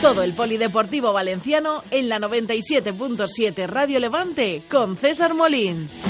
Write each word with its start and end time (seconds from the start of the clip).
Todo 0.00 0.22
el 0.22 0.32
polideportivo 0.34 1.12
valenciano 1.12 1.82
en 1.90 2.08
la 2.08 2.20
97.7 2.20 3.66
Radio 3.66 3.98
Levante 3.98 4.62
con 4.68 4.96
César 4.96 5.34
Molins. 5.34 6.00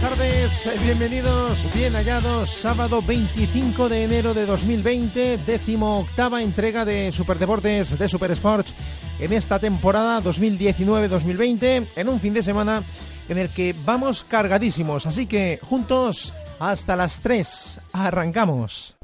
Buenas 0.00 0.18
tardes, 0.18 0.66
eh, 0.66 0.78
bienvenidos, 0.82 1.74
bien 1.74 1.94
hallados. 1.94 2.50
Sábado 2.50 3.02
25 3.02 3.88
de 3.88 4.04
enero 4.04 4.32
de 4.32 4.46
2020, 4.46 5.38
décimo 5.38 6.00
octava 6.00 6.42
entrega 6.42 6.84
de 6.84 7.12
Superdeportes 7.12 7.98
de 7.98 8.08
Super 8.08 8.30
Sports 8.30 8.74
en 9.18 9.32
esta 9.32 9.58
temporada 9.58 10.22
2019-2020, 10.22 11.86
en 11.96 12.08
un 12.08 12.20
fin 12.20 12.32
de 12.32 12.42
semana 12.42 12.82
en 13.28 13.38
el 13.38 13.50
que 13.50 13.74
vamos 13.84 14.24
cargadísimos. 14.26 15.06
Así 15.06 15.26
que 15.26 15.60
juntos 15.62 16.32
hasta 16.58 16.96
las 16.96 17.20
3 17.20 17.80
arrancamos. 17.92 18.96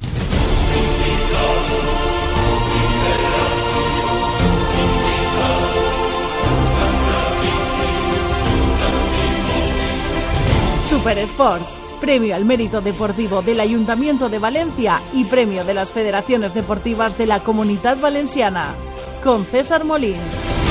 Super 10.89 11.19
Sports, 11.19 11.81
premio 12.01 12.37
al 12.37 12.45
mérito 12.45 12.81
deportivo 12.81 13.43
del 13.43 13.59
Ayuntamiento 13.59 14.29
de 14.29 14.39
Valencia 14.39 15.03
y 15.13 15.25
premio 15.25 15.65
de 15.65 15.75
las 15.75 15.91
Federaciones 15.91 16.55
Deportivas 16.55 17.19
de 17.19 17.27
la 17.27 17.43
Comunidad 17.43 17.99
Valenciana. 17.99 18.77
Con 19.25 19.47
César 19.47 19.83
Molins. 19.83 20.66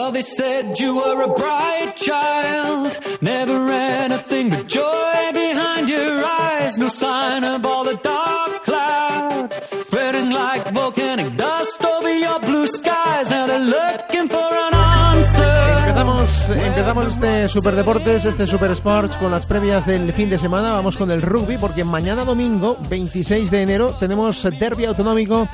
Well, 0.00 0.12
they 0.12 0.22
said 0.22 0.80
you 0.80 0.94
were 0.96 1.20
a 1.24 1.28
bright 1.28 1.92
child, 1.94 2.98
never 3.20 3.68
anything 3.70 4.48
but 4.48 4.66
joy 4.66 5.30
behind 5.34 5.90
your 5.90 6.24
eyes. 6.24 6.78
No 6.78 6.88
sign 6.88 7.44
of 7.44 7.66
all 7.66 7.84
the 7.84 7.96
dark 7.96 8.64
clouds 8.64 9.60
spreading 9.84 10.30
like 10.30 10.72
volcanic 10.72 11.36
dust 11.36 11.84
over 11.84 12.14
your 12.14 12.40
blue 12.40 12.66
skies. 12.66 13.28
Now 13.28 13.46
they're 13.46 13.68
looking 13.76 14.26
for 14.30 14.50
an 14.66 14.74
answer. 14.74 15.88
Empezamos, 15.90 16.48
empezamos 16.48 17.06
este 17.08 17.48
Superdeportes, 17.48 18.24
este 18.24 18.46
Super 18.46 18.70
Sports 18.70 19.18
con 19.18 19.30
las 19.30 19.44
previas 19.44 19.84
del 19.84 20.14
fin 20.14 20.30
de 20.30 20.38
semana. 20.38 20.72
Vamos 20.72 20.96
con 20.96 21.10
el 21.10 21.20
rugby 21.20 21.58
porque 21.58 21.84
mañana 21.84 22.24
domingo, 22.24 22.78
26 22.88 23.50
de 23.50 23.60
enero, 23.60 23.94
tenemos 24.00 24.42
derby 24.58 24.86
autonómico 24.86 25.46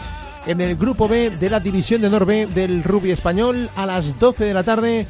en 0.47 0.61
el 0.61 0.77
grupo 0.77 1.09
B 1.09 1.31
de 1.31 1.51
la 1.51 1.61
División 1.61 2.01
de 2.01 2.07
Honor 2.07 2.25
B 2.25 2.47
del 2.47 2.85
rugby 2.85 3.11
español 3.11 3.69
a 3.75 3.85
las 3.85 4.19
12 4.19 4.45
de 4.45 4.55
la 4.55 4.63
tarde 4.63 5.07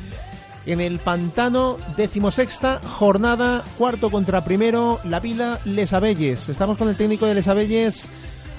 en 0.64 0.80
el 0.80 0.98
Pantano, 0.98 1.76
decimosexta 1.96 2.80
jornada, 2.82 3.62
cuarto 3.78 4.10
contra 4.10 4.44
primero, 4.44 4.98
La 5.04 5.20
Vila, 5.20 5.60
Les 5.64 5.92
Abelles. 5.92 6.48
Estamos 6.48 6.76
con 6.76 6.88
el 6.88 6.96
técnico 6.96 7.26
de 7.26 7.34
Les 7.34 7.46
Abelles, 7.46 8.08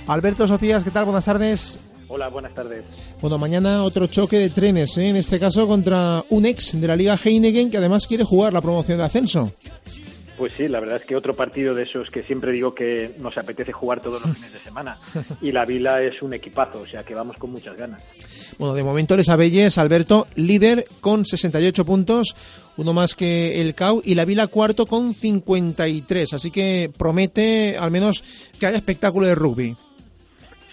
Alberto 0.07 0.47
Socias. 0.47 0.83
¿Qué 0.83 0.91
tal? 0.91 1.05
Buenas 1.05 1.25
tardes. 1.25 1.79
Hola, 2.07 2.29
buenas 2.29 2.53
tardes. 2.53 2.85
Bueno, 3.19 3.37
mañana 3.37 3.83
otro 3.83 4.07
choque 4.07 4.39
de 4.39 4.49
trenes, 4.49 4.97
¿eh? 4.97 5.09
en 5.09 5.17
este 5.17 5.39
caso 5.39 5.67
contra 5.67 6.23
un 6.29 6.45
ex 6.45 6.79
de 6.79 6.87
la 6.87 6.95
Liga 6.95 7.17
Heineken 7.21 7.69
que 7.69 7.77
además 7.77 8.07
quiere 8.07 8.23
jugar 8.23 8.53
la 8.53 8.61
promoción 8.61 8.99
de 8.99 9.03
ascenso. 9.03 9.51
Pues 10.37 10.53
sí, 10.55 10.67
la 10.67 10.79
verdad 10.79 10.97
es 10.97 11.03
que 11.03 11.15
otro 11.15 11.35
partido 11.35 11.73
de 11.73 11.83
esos 11.83 12.09
que 12.09 12.21
siempre 12.21 12.51
digo 12.51 12.75
que 12.75 13.15
nos 13.17 13.35
apetece 13.37 13.71
jugar 13.71 14.01
todos 14.01 14.23
los 14.23 14.35
fines 14.35 14.53
de 14.53 14.59
semana. 14.59 14.99
Y 15.41 15.51
la 15.51 15.65
Vila 15.65 16.01
es 16.01 16.21
un 16.21 16.33
equipazo, 16.33 16.81
o 16.81 16.85
sea 16.85 17.03
que 17.03 17.15
vamos 17.15 17.37
con 17.37 17.51
muchas 17.51 17.75
ganas. 17.75 18.03
Bueno, 18.59 18.73
de 18.75 18.83
momento 18.83 19.17
Les 19.17 19.29
Abelles, 19.29 19.77
Alberto, 19.77 20.27
líder 20.35 20.85
con 21.01 21.25
68 21.25 21.85
puntos, 21.85 22.35
uno 22.77 22.93
más 22.93 23.15
que 23.15 23.59
el 23.61 23.73
CAU, 23.73 24.01
y 24.03 24.15
la 24.15 24.25
Vila 24.25 24.47
cuarto 24.47 24.85
con 24.85 25.13
53. 25.13 26.33
Así 26.33 26.51
que 26.51 26.91
promete 26.95 27.77
al 27.77 27.89
menos 27.89 28.23
que 28.59 28.67
haya 28.67 28.77
espectáculo 28.77 29.25
de 29.25 29.35
rugby. 29.35 29.75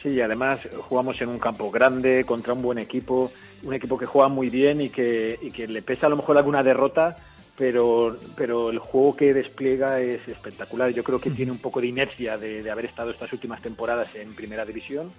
Sí, 0.02 0.20
además 0.20 0.60
jugamos 0.76 1.18
en 1.22 1.30
un 1.30 1.38
campo 1.38 1.70
grande, 1.70 2.24
contra 2.26 2.52
un 2.52 2.60
buen 2.60 2.78
equipo, 2.78 3.32
un 3.62 3.72
equipo 3.72 3.96
que 3.96 4.04
juega 4.04 4.28
muy 4.28 4.50
bien 4.50 4.82
y 4.82 4.90
que, 4.90 5.38
y 5.40 5.50
que 5.50 5.66
le 5.66 5.80
pesa 5.80 6.06
a 6.06 6.10
lo 6.10 6.16
mejor 6.16 6.36
alguna 6.36 6.62
derrota, 6.62 7.16
pero, 7.56 8.16
pero 8.36 8.70
el 8.70 8.78
juego 8.78 9.16
que 9.16 9.34
despliega 9.34 10.00
es 10.00 10.26
espectacular. 10.26 10.90
Yo 10.90 11.04
creo 11.04 11.20
que 11.20 11.30
tiene 11.30 11.52
un 11.52 11.58
poco 11.58 11.80
de 11.80 11.86
inercia 11.86 12.36
de, 12.36 12.62
de, 12.62 12.70
haber 12.70 12.86
estado 12.86 13.10
estas 13.10 13.32
últimas 13.32 13.62
temporadas 13.62 14.14
en 14.14 14.34
primera 14.34 14.64
división 14.64 15.12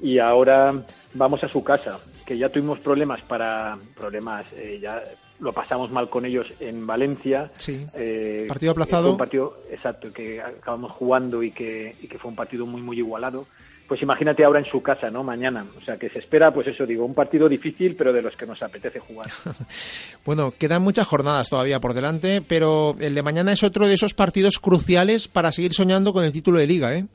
y 0.00 0.18
ahora 0.18 0.84
vamos 1.14 1.42
a 1.42 1.48
su 1.48 1.64
casa, 1.64 1.98
que 2.24 2.38
ya 2.38 2.48
tuvimos 2.48 2.78
problemas 2.78 3.20
para 3.22 3.78
problemas, 3.96 4.44
eh, 4.54 4.78
ya 4.80 5.02
lo 5.40 5.52
pasamos 5.52 5.90
mal 5.90 6.08
con 6.08 6.24
ellos 6.24 6.46
en 6.60 6.86
Valencia. 6.86 7.50
Sí. 7.56 7.86
Eh, 7.94 8.46
partido 8.48 8.72
aplazado. 8.72 9.12
Un 9.12 9.18
partido 9.18 9.62
exacto 9.70 10.12
que 10.12 10.40
acabamos 10.40 10.92
jugando 10.92 11.42
y 11.42 11.50
que, 11.50 11.96
y 12.00 12.06
que 12.06 12.18
fue 12.18 12.30
un 12.30 12.36
partido 12.36 12.66
muy 12.66 12.82
muy 12.82 12.98
igualado 12.98 13.46
pues 13.88 14.02
imagínate 14.02 14.44
ahora 14.44 14.58
en 14.58 14.66
su 14.66 14.82
casa, 14.82 15.10
¿no? 15.10 15.24
Mañana. 15.24 15.64
O 15.76 15.80
sea, 15.80 15.96
que 15.96 16.10
se 16.10 16.18
espera, 16.18 16.52
pues 16.52 16.66
eso 16.68 16.84
digo, 16.86 17.06
un 17.06 17.14
partido 17.14 17.48
difícil, 17.48 17.96
pero 17.96 18.12
de 18.12 18.20
los 18.20 18.36
que 18.36 18.46
nos 18.46 18.62
apetece 18.62 19.00
jugar. 19.00 19.30
bueno, 20.26 20.52
quedan 20.56 20.82
muchas 20.82 21.08
jornadas 21.08 21.48
todavía 21.48 21.80
por 21.80 21.94
delante, 21.94 22.42
pero 22.46 22.94
el 23.00 23.14
de 23.14 23.22
mañana 23.22 23.52
es 23.52 23.62
otro 23.62 23.86
de 23.86 23.94
esos 23.94 24.12
partidos 24.12 24.58
cruciales 24.58 25.26
para 25.26 25.52
seguir 25.52 25.72
soñando 25.72 26.12
con 26.12 26.22
el 26.22 26.32
título 26.32 26.58
de 26.58 26.66
liga, 26.66 26.94
¿eh? 26.94 27.06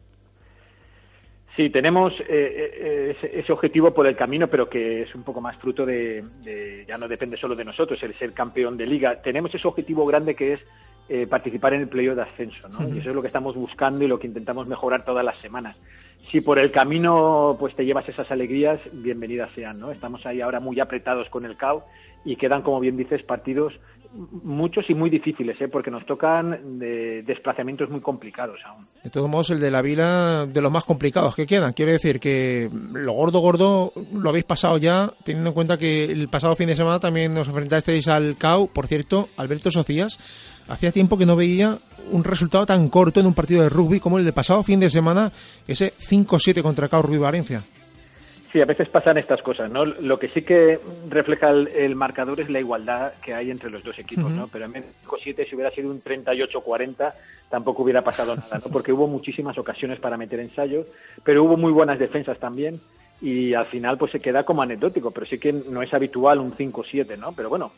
Sí, 1.56 1.70
tenemos 1.70 2.14
eh, 2.28 3.14
ese, 3.16 3.40
ese, 3.40 3.54
objetivo 3.54 3.94
por 3.94 4.08
el 4.08 4.16
camino, 4.16 4.48
pero 4.48 4.68
que 4.68 5.04
es 5.04 5.14
un 5.14 5.22
poco 5.22 5.40
más 5.40 5.56
fruto 5.58 5.86
de, 5.86 6.24
de, 6.42 6.84
ya 6.88 6.98
no 6.98 7.08
depende 7.08 7.38
solo 7.38 7.56
de 7.56 7.64
nosotros, 7.64 8.02
el 8.02 8.18
ser 8.18 8.34
campeón 8.34 8.76
de 8.76 8.88
liga. 8.88 9.22
Tenemos 9.22 9.54
ese 9.54 9.68
objetivo 9.68 10.04
grande 10.08 10.34
que 10.34 10.54
es 10.54 10.62
eh, 11.10 11.28
participar 11.28 11.76
en 11.76 11.82
el 11.82 11.88
playoff 11.90 12.16
de 12.16 12.24
ascenso, 12.24 12.68
¿no? 12.70 12.80
Uh 12.80 12.82
-huh. 12.90 12.96
Y 12.96 13.00
eso 13.00 13.10
es 13.10 13.16
lo 13.16 13.22
que 13.22 13.28
estamos 13.28 13.56
buscando 13.56 14.04
y 14.04 14.08
lo 14.08 14.18
que 14.18 14.26
intentamos 14.26 14.68
mejorar 14.68 15.06
todas 15.06 15.24
las 15.24 15.38
semanas 15.42 15.78
si 16.34 16.42
por 16.42 16.58
el 16.58 16.72
camino 16.72 17.56
pues 17.60 17.76
te 17.76 17.86
llevas 17.86 18.10
esas 18.10 18.30
alegrías, 18.32 18.80
bienvenidas 18.92 19.52
sean, 19.54 19.80
¿no? 19.80 19.92
Estamos 19.92 20.26
ahí 20.26 20.42
ahora 20.42 20.60
muy 20.60 20.80
apretados 20.80 21.30
con 21.30 21.46
el 21.46 21.56
CAO 21.56 21.86
y 22.26 22.38
quedan, 22.38 22.64
como 22.64 22.80
bien 22.80 22.98
dices, 22.98 23.22
partidos 23.22 23.74
muchos 24.14 24.90
y 24.90 24.96
muy 24.96 25.10
difíciles, 25.10 25.60
¿eh? 25.62 25.68
porque 25.68 25.92
nos 25.92 26.06
tocan 26.06 26.80
de 26.80 27.24
desplazamientos 27.24 27.90
muy 27.90 28.02
complicados 28.02 28.60
aún. 28.66 28.86
De 29.04 29.10
todos 29.10 29.30
modos, 29.30 29.50
el 29.52 29.60
de 29.60 29.72
la 29.72 29.82
Vila, 29.82 30.48
de 30.48 30.62
los 30.62 30.72
más 30.72 30.86
complicados 30.86 31.36
que 31.36 31.46
quedan. 31.46 31.74
Quiero 31.74 31.92
decir 31.92 32.20
que 32.20 32.70
lo 32.94 33.14
gordo, 33.14 33.40
gordo, 33.40 33.94
lo 34.14 34.30
habéis 34.30 34.46
pasado 34.46 34.78
ya, 34.78 35.12
teniendo 35.24 35.50
en 35.50 35.54
cuenta 35.54 35.78
que 35.78 36.06
el 36.06 36.30
pasado 36.30 36.56
fin 36.56 36.68
de 36.68 36.76
semana 36.76 37.00
también 37.00 37.34
nos 37.34 37.48
enfrentasteis 37.48 38.08
al 38.08 38.36
CAO. 38.38 38.68
Por 38.68 38.88
cierto, 38.88 39.30
Alberto 39.38 39.72
Socias, 39.72 40.18
hacía 40.68 40.92
tiempo 40.92 41.18
que 41.18 41.26
no 41.26 41.36
veía 41.36 41.78
un 42.12 42.24
resultado 42.24 42.66
tan 42.66 42.90
corto 42.90 43.20
en 43.20 43.26
un 43.26 43.34
partido 43.34 43.64
de 43.64 43.70
rugby 43.70 44.00
como 44.00 44.20
el 44.20 44.26
de 44.26 44.34
pasado 44.34 44.64
fin 44.64 44.80
de 44.80 44.90
semana, 44.90 45.32
ese 45.68 45.94
5-7 45.94 46.62
contra 46.62 46.88
CAO 46.88 47.02
Rugby 47.02 47.18
Valencia. 47.18 47.64
Sí, 48.52 48.62
a 48.62 48.66
veces 48.66 48.88
pasan 48.88 49.18
estas 49.18 49.42
cosas, 49.42 49.72
¿no? 49.72 49.84
Lo 49.84 50.20
que 50.20 50.30
sí 50.30 50.44
que 50.44 50.80
refleja 51.10 51.50
el, 51.50 51.70
el 51.70 51.96
marcador 51.96 52.40
es 52.40 52.52
la 52.52 52.60
igualdad 52.60 53.14
que 53.20 53.34
hay 53.34 53.50
entre 53.50 53.72
los 53.72 53.84
dos 53.84 53.98
equipos, 53.98 54.26
uh 54.26 54.28
-huh. 54.28 54.36
¿no? 54.42 54.48
Pero 54.48 54.66
en 54.66 54.74
vez 54.74 54.84
de 54.86 55.08
5-7, 55.08 55.50
si 55.50 55.56
hubiera 55.56 55.72
sido 55.72 55.90
un 55.90 56.00
38-40, 56.00 57.14
tampoco 57.50 57.82
hubiera 57.82 58.04
pasado 58.04 58.36
nada, 58.36 58.60
¿no? 58.64 58.72
Porque 58.72 58.94
hubo 58.94 59.08
muchísimas 59.08 59.58
ocasiones 59.58 60.00
para 60.00 60.18
meter 60.18 60.40
ensayo, 60.40 60.86
pero 61.24 61.44
hubo 61.44 61.58
muy 61.58 61.72
buenas 61.72 61.98
defensas 61.98 62.38
también 62.38 62.80
y 63.24 63.56
al 63.56 63.66
final 63.66 63.98
pues 63.98 64.12
se 64.12 64.20
queda 64.20 64.44
como 64.44 64.62
anecdótico, 64.62 65.10
pero 65.10 65.26
sí 65.26 65.40
que 65.40 65.52
no 65.52 65.82
es 65.82 65.92
habitual 65.92 66.40
un 66.40 66.56
5-7, 66.56 67.18
¿no? 67.18 67.32
Pero 67.32 67.50
bueno, 67.50 67.72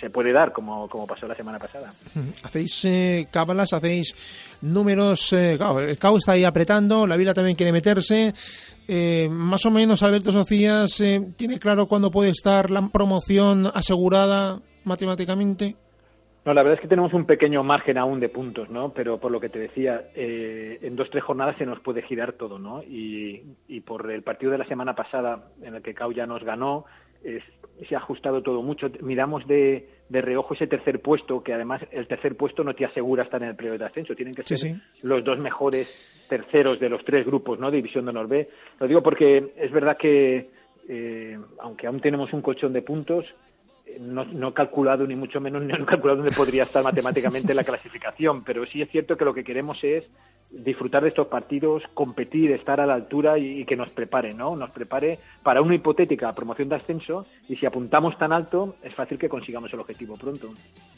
se 0.00 0.10
puede 0.10 0.32
dar 0.32 0.52
como, 0.52 0.88
como 0.88 1.06
pasó 1.06 1.26
la 1.28 1.34
semana 1.34 1.58
pasada. 1.58 1.92
Hacéis 2.42 2.84
eh, 2.86 3.28
cábalas, 3.30 3.72
hacéis 3.72 4.14
números, 4.62 5.32
eh, 5.32 5.54
claro, 5.58 5.80
el 5.80 5.98
CAO 5.98 6.16
está 6.16 6.32
ahí 6.32 6.44
apretando, 6.44 7.06
la 7.06 7.16
Vila 7.16 7.34
también 7.34 7.56
quiere 7.56 7.72
meterse. 7.72 8.32
Eh, 8.88 9.28
más 9.30 9.64
o 9.66 9.70
menos 9.70 10.02
Alberto 10.02 10.32
Socias 10.32 11.00
eh, 11.00 11.20
tiene 11.36 11.58
claro 11.58 11.86
cuándo 11.86 12.10
puede 12.10 12.30
estar 12.30 12.70
la 12.70 12.88
promoción 12.88 13.66
asegurada 13.72 14.60
matemáticamente. 14.84 15.76
No, 16.44 16.54
la 16.54 16.62
verdad 16.62 16.78
es 16.78 16.80
que 16.80 16.88
tenemos 16.88 17.12
un 17.12 17.26
pequeño 17.26 17.62
margen 17.62 17.98
aún 17.98 18.18
de 18.18 18.30
puntos, 18.30 18.70
¿no? 18.70 18.94
Pero 18.94 19.20
por 19.20 19.30
lo 19.30 19.40
que 19.40 19.50
te 19.50 19.58
decía, 19.58 20.08
eh, 20.14 20.78
en 20.80 20.96
dos 20.96 21.10
tres 21.10 21.22
jornadas 21.22 21.56
se 21.58 21.66
nos 21.66 21.80
puede 21.80 22.00
girar 22.02 22.32
todo, 22.32 22.58
¿no? 22.58 22.82
Y, 22.82 23.42
y 23.68 23.80
por 23.82 24.10
el 24.10 24.22
partido 24.22 24.50
de 24.50 24.58
la 24.58 24.66
semana 24.66 24.94
pasada 24.94 25.50
en 25.62 25.74
el 25.74 25.82
que 25.82 25.94
CAO 25.94 26.12
ya 26.12 26.26
nos 26.26 26.42
ganó, 26.42 26.86
es, 27.22 27.42
se 27.88 27.94
ha 27.94 27.98
ajustado 27.98 28.42
todo 28.42 28.62
mucho. 28.62 28.88
Miramos 29.00 29.46
de, 29.46 29.88
de 30.08 30.20
reojo 30.20 30.54
ese 30.54 30.66
tercer 30.66 31.00
puesto, 31.00 31.42
que 31.42 31.52
además 31.52 31.82
el 31.90 32.06
tercer 32.06 32.36
puesto 32.36 32.64
no 32.64 32.74
te 32.74 32.84
asegura 32.84 33.22
estar 33.22 33.42
en 33.42 33.50
el 33.50 33.56
periodo 33.56 33.78
de 33.78 33.84
ascenso. 33.86 34.14
Tienen 34.14 34.34
que 34.34 34.44
ser 34.44 34.58
sí. 34.58 34.76
los 35.02 35.24
dos 35.24 35.38
mejores 35.38 36.26
terceros 36.28 36.78
de 36.78 36.88
los 36.88 37.04
tres 37.04 37.26
grupos, 37.26 37.58
¿no? 37.58 37.70
De 37.70 37.78
División 37.78 38.04
de 38.04 38.10
Honor 38.10 38.28
B. 38.28 38.48
Lo 38.78 38.86
digo 38.86 39.02
porque 39.02 39.52
es 39.56 39.70
verdad 39.70 39.96
que, 39.96 40.50
eh, 40.88 41.38
aunque 41.58 41.86
aún 41.86 42.00
tenemos 42.00 42.32
un 42.32 42.42
colchón 42.42 42.72
de 42.72 42.82
puntos, 42.82 43.24
no, 44.00 44.24
no 44.24 44.48
he 44.48 44.52
calculado 44.52 45.06
ni 45.06 45.16
mucho 45.16 45.40
menos 45.40 45.62
ni 45.64 45.72
he 45.72 45.84
calculado 45.84 46.18
dónde 46.18 46.32
podría 46.34 46.62
estar 46.64 46.84
matemáticamente 46.84 47.54
la 47.54 47.64
clasificación, 47.64 48.44
pero 48.44 48.64
sí 48.66 48.82
es 48.82 48.90
cierto 48.90 49.16
que 49.16 49.24
lo 49.24 49.34
que 49.34 49.44
queremos 49.44 49.78
es 49.82 50.04
disfrutar 50.50 51.02
de 51.04 51.10
estos 51.10 51.28
partidos, 51.28 51.84
competir, 51.94 52.50
estar 52.50 52.80
a 52.80 52.86
la 52.86 52.94
altura 52.94 53.38
y, 53.38 53.60
y 53.60 53.64
que 53.64 53.76
nos 53.76 53.88
prepare, 53.90 54.34
¿no? 54.34 54.56
Nos 54.56 54.70
prepare 54.70 55.18
para 55.44 55.62
una 55.62 55.76
hipotética 55.76 56.32
promoción 56.34 56.68
de 56.68 56.74
ascenso 56.74 57.24
y 57.48 57.54
si 57.56 57.66
apuntamos 57.66 58.18
tan 58.18 58.32
alto 58.32 58.74
es 58.82 58.92
fácil 58.94 59.16
que 59.16 59.28
consigamos 59.28 59.72
el 59.72 59.78
objetivo 59.80 60.16
pronto. 60.16 60.48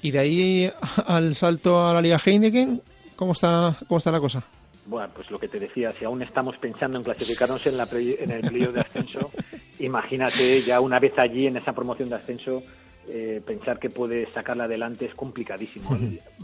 Y 0.00 0.11
de 0.11 0.19
ahí 0.19 0.73
al 1.06 1.35
salto 1.35 1.85
a 1.87 1.93
la 1.93 2.00
Liga 2.00 2.19
Heineken, 2.25 2.81
¿cómo 3.15 3.33
está, 3.33 3.77
cómo 3.88 3.99
está 3.99 4.11
la 4.11 4.21
cosa? 4.21 4.43
Bueno, 4.87 5.11
pues 5.15 5.31
lo 5.31 5.38
que 5.38 5.49
te 5.49 5.61
decía, 5.61 5.93
si 5.99 6.05
aún 6.06 6.23
estamos 6.23 6.56
pensando 6.56 6.97
en 6.97 7.05
clasificarnos 7.05 7.65
en, 7.67 7.77
la 7.77 7.85
pre- 7.87 8.25
en 8.25 8.31
el 8.31 8.41
playoff 8.41 8.73
de 8.73 8.81
ascenso, 8.81 9.31
imagínate 9.81 10.62
ya 10.62 10.81
una 10.81 10.99
vez 10.99 11.12
allí 11.19 11.47
en 11.47 11.56
esa 11.59 11.73
promoción 11.73 12.09
de 12.09 12.15
ascenso, 12.17 12.62
eh, 13.08 13.40
pensar 13.44 13.78
que 13.78 13.90
puedes 13.90 14.32
sacarla 14.32 14.64
adelante 14.64 15.06
es 15.06 15.14
complicadísimo. 15.14 15.96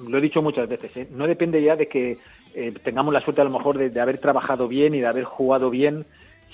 Lo 0.08 0.18
he 0.18 0.20
dicho 0.20 0.42
muchas 0.42 0.68
veces, 0.68 0.96
¿eh? 0.96 1.08
no 1.10 1.26
depende 1.26 1.62
ya 1.62 1.76
de 1.76 1.88
que 1.88 2.18
eh, 2.54 2.72
tengamos 2.82 3.14
la 3.14 3.20
suerte 3.20 3.40
a 3.40 3.44
lo 3.44 3.50
mejor 3.50 3.78
de, 3.78 3.90
de 3.90 4.00
haber 4.00 4.18
trabajado 4.18 4.68
bien 4.68 4.94
y 4.94 5.00
de 5.00 5.06
haber 5.06 5.24
jugado 5.24 5.70
bien, 5.70 6.04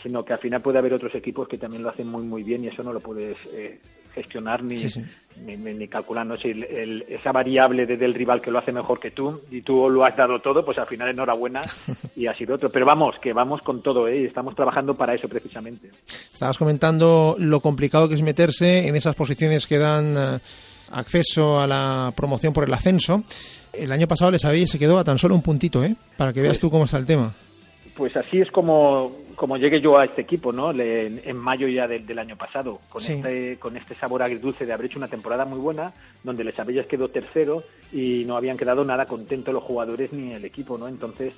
sino 0.02 0.24
que 0.24 0.34
al 0.34 0.38
final 0.38 0.60
puede 0.60 0.78
haber 0.78 0.92
otros 0.92 1.14
equipos 1.14 1.48
que 1.48 1.58
también 1.58 1.82
lo 1.82 1.88
hacen 1.88 2.06
muy 2.06 2.22
muy 2.22 2.42
bien 2.42 2.62
y 2.62 2.68
eso 2.68 2.82
no 2.82 2.92
lo 2.92 3.00
puedes 3.00 3.36
eh, 3.54 3.78
gestionar 4.14 4.62
ni, 4.62 4.78
Sí, 4.78 4.88
sí. 4.90 5.02
ni, 5.44 5.56
ni- 5.56 5.74
ni 5.74 5.88
calcular. 5.88 6.24
¿no? 6.24 6.36
Si 6.36 6.48
el- 6.48 6.64
el- 6.64 7.04
esa 7.08 7.32
variable 7.32 7.84
de- 7.86 7.96
del 7.96 8.14
rival 8.14 8.40
que 8.40 8.50
lo 8.50 8.58
hace 8.58 8.72
mejor 8.72 9.00
que 9.00 9.10
tú 9.10 9.40
y 9.50 9.62
tú 9.62 9.90
lo 9.90 10.04
has 10.04 10.16
dado 10.16 10.38
todo, 10.38 10.64
pues 10.64 10.78
al 10.78 10.86
final 10.86 11.08
enhorabuena 11.08 11.60
y 12.16 12.26
ha 12.26 12.34
sido 12.34 12.54
otro. 12.54 12.70
Pero 12.70 12.86
vamos, 12.86 13.16
que 13.20 13.32
vamos 13.32 13.60
con 13.62 13.82
todo 13.82 14.06
¿eh? 14.08 14.20
y 14.20 14.24
estamos 14.26 14.54
trabajando 14.54 14.94
para 14.94 15.14
eso 15.14 15.28
precisamente. 15.28 15.90
Estabas 16.32 16.56
comentando 16.58 17.36
lo 17.38 17.60
complicado 17.60 18.08
que 18.08 18.14
es 18.14 18.22
meterse 18.22 18.86
en 18.86 18.96
esas 18.96 19.16
posiciones 19.16 19.66
que 19.66 19.78
dan 19.78 20.14
eh, 20.16 20.38
acceso 20.92 21.60
a 21.60 21.66
la 21.66 22.12
promoción 22.16 22.52
por 22.52 22.64
el 22.64 22.72
ascenso. 22.74 23.24
El 23.72 23.90
año 23.90 24.06
pasado 24.06 24.30
les 24.30 24.44
habéis 24.44 24.70
se 24.70 24.78
quedó 24.78 24.98
a 24.98 25.04
tan 25.04 25.18
solo 25.18 25.34
un 25.34 25.42
puntito, 25.42 25.82
¿eh? 25.82 25.96
Para 26.16 26.32
que 26.32 26.40
veas 26.40 26.60
tú 26.60 26.70
cómo 26.70 26.84
está 26.84 26.96
el 26.98 27.06
tema. 27.06 27.32
Pues 27.96 28.16
así 28.16 28.40
es 28.40 28.50
como, 28.50 29.12
como 29.36 29.56
llegué 29.56 29.80
yo 29.80 29.96
a 29.98 30.04
este 30.04 30.22
equipo, 30.22 30.52
¿no? 30.52 30.72
Le- 30.72 31.06
en, 31.06 31.20
en 31.24 31.36
mayo 31.36 31.68
ya 31.68 31.86
del, 31.86 32.04
del 32.06 32.18
año 32.18 32.36
pasado, 32.36 32.80
con, 32.88 33.00
Sí. 33.00 33.12
este, 33.12 33.56
con 33.58 33.76
este 33.76 33.94
sabor 33.94 34.22
agridulce 34.22 34.66
de 34.66 34.72
haber 34.72 34.86
hecho 34.86 34.98
una 34.98 35.06
temporada 35.08 35.44
muy 35.44 35.58
buena, 35.60 35.92
donde 36.24 36.42
Les 36.42 36.58
Abellas 36.58 36.86
quedó 36.86 37.08
tercero 37.08 37.62
y 37.92 38.24
no 38.26 38.36
habían 38.36 38.56
quedado 38.56 38.84
nada 38.84 39.06
contentos 39.06 39.54
los 39.54 39.62
jugadores 39.62 40.12
ni 40.12 40.32
el 40.32 40.44
equipo, 40.44 40.76
¿no? 40.76 40.88
Entonces, 40.88 41.34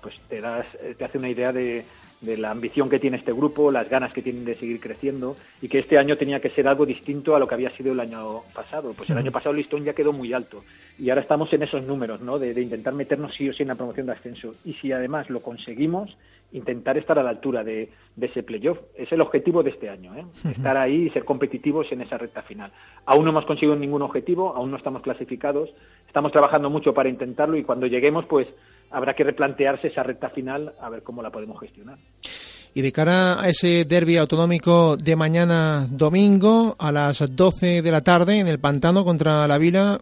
pues 0.00 0.14
te 0.28 0.40
das, 0.40 0.64
te 0.96 1.04
hace 1.04 1.18
una 1.18 1.28
idea 1.28 1.52
de, 1.52 1.84
de 2.20 2.36
la 2.36 2.50
ambición 2.50 2.90
que 2.90 2.98
tiene 2.98 3.16
este 3.16 3.32
grupo, 3.32 3.70
las 3.70 3.88
ganas 3.88 4.12
que 4.12 4.22
tienen 4.22 4.44
de 4.44 4.54
seguir 4.54 4.80
creciendo 4.80 5.36
y 5.62 5.68
que 5.68 5.78
este 5.78 5.98
año 5.98 6.16
tenía 6.16 6.40
que 6.40 6.50
ser 6.50 6.68
algo 6.68 6.84
distinto 6.84 7.34
a 7.34 7.38
lo 7.38 7.46
que 7.46 7.54
había 7.54 7.70
sido 7.70 7.92
el 7.92 8.00
año 8.00 8.42
pasado. 8.54 8.92
Pues 8.92 9.08
el 9.10 9.18
año 9.18 9.32
pasado 9.32 9.52
el 9.52 9.58
listón 9.58 9.84
ya 9.84 9.94
quedó 9.94 10.12
muy 10.12 10.32
alto 10.32 10.64
y 10.98 11.08
ahora 11.08 11.22
estamos 11.22 11.52
en 11.52 11.62
esos 11.62 11.84
números, 11.84 12.20
¿no? 12.20 12.38
De, 12.38 12.52
de 12.52 12.60
intentar 12.60 12.92
meternos 12.92 13.34
sí 13.34 13.48
o 13.48 13.52
sí 13.54 13.62
en 13.62 13.68
la 13.68 13.74
promoción 13.74 14.06
de 14.06 14.12
ascenso 14.12 14.52
y 14.64 14.74
si 14.74 14.92
además 14.92 15.30
lo 15.30 15.40
conseguimos, 15.40 16.16
intentar 16.52 16.98
estar 16.98 17.18
a 17.18 17.22
la 17.22 17.30
altura 17.30 17.62
de, 17.62 17.90
de 18.16 18.26
ese 18.26 18.42
playoff. 18.42 18.78
Es 18.96 19.10
el 19.12 19.20
objetivo 19.20 19.62
de 19.62 19.70
este 19.70 19.88
año, 19.88 20.14
¿eh? 20.16 20.24
Estar 20.50 20.76
ahí 20.76 21.06
y 21.06 21.10
ser 21.10 21.24
competitivos 21.24 21.86
en 21.92 22.02
esa 22.02 22.18
recta 22.18 22.42
final. 22.42 22.72
Aún 23.06 23.24
no 23.24 23.30
hemos 23.30 23.46
conseguido 23.46 23.76
ningún 23.76 24.02
objetivo, 24.02 24.54
aún 24.54 24.70
no 24.70 24.76
estamos 24.76 25.02
clasificados, 25.02 25.70
estamos 26.06 26.32
trabajando 26.32 26.70
mucho 26.70 26.92
para 26.92 27.08
intentarlo 27.08 27.56
y 27.56 27.64
cuando 27.64 27.86
lleguemos, 27.86 28.24
pues 28.26 28.48
habrá 28.90 29.14
que 29.14 29.24
replantearse 29.24 29.88
esa 29.88 30.02
recta 30.02 30.30
final 30.30 30.74
a 30.80 30.88
ver 30.90 31.02
cómo 31.02 31.22
la 31.22 31.30
podemos 31.30 31.58
gestionar. 31.60 31.98
Y 32.72 32.82
de 32.82 32.92
cara 32.92 33.42
a 33.42 33.48
ese 33.48 33.84
derby 33.84 34.16
autonómico 34.16 34.96
de 34.96 35.16
mañana 35.16 35.88
domingo 35.90 36.76
a 36.78 36.92
las 36.92 37.34
12 37.34 37.82
de 37.82 37.90
la 37.90 38.00
tarde 38.00 38.38
en 38.38 38.46
el 38.46 38.60
Pantano 38.60 39.04
contra 39.04 39.46
la 39.48 39.58
Vila, 39.58 40.00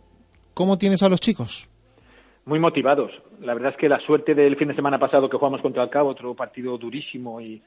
¿cómo 0.52 0.76
tienes 0.76 1.02
a 1.02 1.08
los 1.08 1.20
chicos? 1.20 1.68
Muy 2.48 2.58
motivados. 2.58 3.12
La 3.42 3.52
verdad 3.52 3.72
es 3.72 3.76
que 3.76 3.90
la 3.90 4.00
suerte 4.00 4.34
del 4.34 4.56
fin 4.56 4.68
de 4.68 4.74
semana 4.74 4.98
pasado 4.98 5.28
que 5.28 5.36
jugamos 5.36 5.60
contra 5.60 5.82
el 5.82 5.90
Cabo, 5.90 6.08
otro 6.08 6.32
partido 6.32 6.78
durísimo 6.78 7.42
y, 7.42 7.60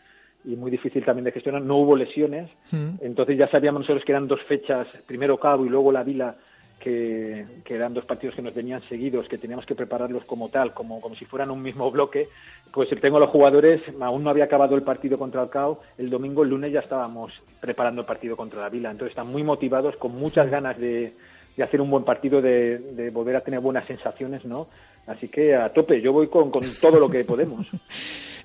y 0.44 0.56
muy 0.56 0.72
difícil 0.72 1.06
también 1.06 1.26
de 1.26 1.32
gestionar, 1.32 1.62
no 1.62 1.78
hubo 1.78 1.96
lesiones. 1.96 2.50
Mm. 2.72 2.96
Entonces 3.02 3.38
ya 3.38 3.48
sabíamos 3.48 3.82
nosotros 3.82 4.04
que 4.04 4.12
eran 4.12 4.28
dos 4.28 4.42
fechas, 4.42 4.88
primero 5.06 5.38
Cabo 5.38 5.68
y 5.68 5.70
luego 5.70 5.92
la 5.92 6.02
Vila, 6.02 6.36
que, 6.80 7.46
que 7.64 7.76
eran 7.76 7.94
dos 7.94 8.06
partidos 8.06 8.36
que 8.36 8.42
nos 8.42 8.56
venían 8.56 8.82
seguidos, 8.90 9.28
que 9.28 9.38
teníamos 9.38 9.68
que 9.68 9.76
prepararlos 9.76 10.26
como 10.26 10.50
tal, 10.50 10.74
como, 10.74 11.00
como 11.00 11.14
si 11.14 11.26
fueran 11.26 11.52
un 11.52 11.62
mismo 11.62 11.92
bloque. 11.92 12.30
Pues 12.74 12.90
tengo 13.00 13.18
a 13.18 13.20
los 13.20 13.30
jugadores, 13.30 13.84
aún 14.00 14.24
no 14.24 14.32
había 14.32 14.46
acabado 14.46 14.76
el 14.76 14.82
partido 14.82 15.20
contra 15.20 15.44
el 15.44 15.50
Cabo, 15.50 15.82
el 16.00 16.10
domingo, 16.10 16.42
el 16.42 16.50
lunes 16.50 16.72
ya 16.72 16.80
estábamos 16.80 17.32
preparando 17.60 18.02
el 18.02 18.08
partido 18.08 18.36
contra 18.36 18.62
la 18.62 18.70
Vila. 18.70 18.90
Entonces 18.90 19.12
están 19.12 19.28
muy 19.28 19.44
motivados, 19.44 19.96
con 19.98 20.16
muchas 20.16 20.50
ganas 20.50 20.80
de, 20.80 21.14
de 21.56 21.64
hacer 21.64 21.82
un 21.82 21.90
buen 21.90 22.04
partido, 22.04 22.42
de, 22.42 22.78
de 22.78 23.10
volver 23.10 23.36
a 23.36 23.42
tener 23.42 23.60
buenas 23.60 23.86
sensaciones, 23.88 24.46
¿no? 24.46 24.68
Así 25.08 25.28
que 25.28 25.56
a 25.56 25.70
tope, 25.70 26.02
yo 26.02 26.14
voy 26.14 26.28
con, 26.28 26.52
con 26.52 26.64
todo 26.80 27.00
lo 27.00 27.10
que 27.10 27.24
podemos. 27.26 27.68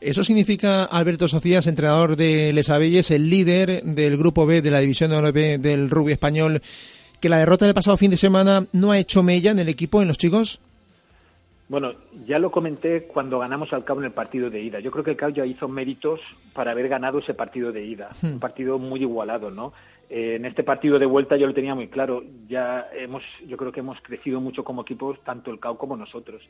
Eso 0.00 0.24
significa, 0.24 0.84
Alberto 0.84 1.28
Socias, 1.28 1.66
entrenador 1.66 2.16
de 2.16 2.52
Les 2.52 2.68
Abelles, 2.68 3.10
el 3.10 3.30
líder 3.30 3.82
del 3.82 4.16
Grupo 4.16 4.46
B 4.46 4.62
de 4.62 4.70
la 4.70 4.80
División 4.80 5.10
de 5.10 5.16
Honor 5.16 5.32
B 5.32 5.58
del 5.58 5.90
rugby 5.90 6.12
español, 6.12 6.60
que 7.20 7.28
la 7.28 7.38
derrota 7.38 7.64
del 7.64 7.74
pasado 7.74 7.96
fin 7.96 8.10
de 8.10 8.16
semana 8.16 8.66
no 8.72 8.92
ha 8.92 8.98
hecho 8.98 9.22
mella 9.22 9.50
en 9.50 9.58
el 9.58 9.68
equipo, 9.68 10.02
en 10.02 10.08
los 10.08 10.18
chicos. 10.18 10.60
Bueno, 11.68 11.92
ya 12.26 12.38
lo 12.38 12.50
comenté 12.52 13.04
cuando 13.08 13.40
ganamos 13.40 13.72
al 13.72 13.84
Cabo 13.84 14.00
en 14.00 14.06
el 14.06 14.12
partido 14.12 14.50
de 14.50 14.60
ida. 14.62 14.78
Yo 14.80 14.90
creo 14.92 15.02
que 15.02 15.10
el 15.12 15.16
Cabo 15.16 15.32
ya 15.32 15.44
hizo 15.44 15.66
méritos 15.68 16.20
para 16.52 16.70
haber 16.70 16.88
ganado 16.88 17.18
ese 17.18 17.34
partido 17.34 17.72
de 17.72 17.84
ida. 17.84 18.10
Un 18.22 18.38
partido 18.38 18.78
muy 18.78 19.00
igualado, 19.00 19.50
¿no? 19.50 19.72
Eh, 20.08 20.36
en 20.36 20.44
este 20.44 20.62
partido 20.62 21.00
de 21.00 21.06
vuelta 21.06 21.36
yo 21.36 21.48
lo 21.48 21.54
tenía 21.54 21.74
muy 21.74 21.88
claro. 21.88 22.22
Ya 22.48 22.88
hemos, 22.94 23.24
yo 23.48 23.56
creo 23.56 23.72
que 23.72 23.80
hemos 23.80 24.00
crecido 24.00 24.40
mucho 24.40 24.62
como 24.62 24.82
equipos, 24.82 25.18
tanto 25.24 25.50
el 25.50 25.58
Cabo 25.58 25.76
como 25.76 25.96
nosotros. 25.96 26.40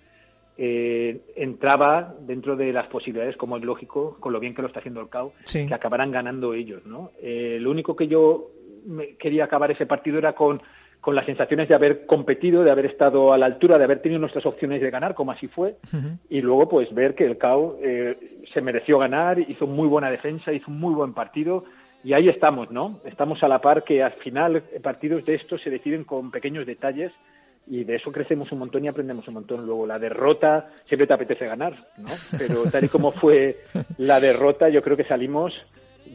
Eh, 0.59 1.21
entraba 1.37 2.15
dentro 2.21 2.55
de 2.57 2.73
las 2.73 2.87
posibilidades, 2.89 3.37
como 3.39 3.57
es 3.57 3.65
lógico, 3.65 4.17
con 4.21 4.33
lo 4.35 4.41
bien 4.41 4.55
que 4.55 4.63
lo 4.63 4.69
está 4.69 4.81
haciendo 4.81 5.01
el 5.01 5.09
CAO, 5.09 5.33
Sí. 5.45 5.67
que 5.67 5.75
acabaran 5.75 6.11
ganando 6.11 6.53
ellos, 6.53 6.85
¿no? 6.85 7.11
Eh, 7.23 7.57
lo 7.61 7.71
único 7.71 7.97
que 7.97 8.07
yo 8.09 8.51
me- 8.87 9.17
quería 9.17 9.45
acabar 9.45 9.71
ese 9.71 9.85
partido 9.87 10.19
era 10.19 10.35
con, 10.35 10.61
con 11.07 11.15
las 11.15 11.25
sensaciones 11.25 11.69
de 11.69 11.75
haber 11.77 12.05
competido, 12.05 12.65
de 12.65 12.73
haber 12.73 12.87
estado 12.87 13.33
a 13.33 13.39
la 13.39 13.47
altura, 13.47 13.79
de 13.79 13.85
haber 13.85 14.01
tenido 14.01 14.19
nuestras 14.19 14.45
opciones 14.45 14.81
de 14.81 14.91
ganar, 14.91 15.15
como 15.15 15.31
así 15.31 15.47
fue, 15.47 15.77
y 16.29 16.41
luego 16.41 16.69
pues 16.69 16.93
ver 16.93 17.15
que 17.15 17.25
el 17.25 17.39
CAO 17.39 17.79
eh, 17.81 18.19
se 18.53 18.61
mereció 18.61 18.99
ganar, 18.99 19.39
hizo 19.39 19.69
muy 19.69 19.87
buena 19.87 20.11
defensa, 20.11 20.53
hizo 20.53 20.69
un 20.69 20.81
muy 20.81 20.93
buen 20.95 21.15
partido, 21.15 21.63
y 22.03 22.13
ahí 22.13 22.29
estamos, 22.29 22.73
¿no? 22.73 22.99
Estamos 23.05 23.41
a 23.45 23.47
la 23.47 23.61
par 23.61 23.85
que 23.85 24.03
al 24.03 24.15
final 24.15 24.57
eh, 24.57 24.81
partidos 24.83 25.25
de 25.25 25.37
estos 25.37 25.63
se 25.63 25.71
deciden 25.71 26.03
con 26.03 26.33
pequeños 26.33 26.67
detalles 26.67 27.13
y 27.69 27.85
de 27.85 27.95
eso 27.95 28.11
crecemos 28.11 28.51
un 28.51 28.59
montón 28.59 28.85
y 28.85 28.89
aprendemos 28.89 29.29
un 29.29 29.35
montón. 29.35 29.65
Luego 29.65 29.87
la 29.87 30.01
derrota 30.01 30.71
siempre 30.87 31.07
te 31.07 31.15
apetece 31.15 31.47
ganar, 31.47 31.87
¿no? 31.99 32.11
Pero 32.37 32.65
tal 32.69 32.85
y 32.85 32.89
como 32.89 33.13
fue 33.13 33.61
la 33.99 34.19
derrota, 34.19 34.69
yo 34.71 34.83
creo 34.83 34.97
que 34.97 35.05
salimos, 35.05 35.55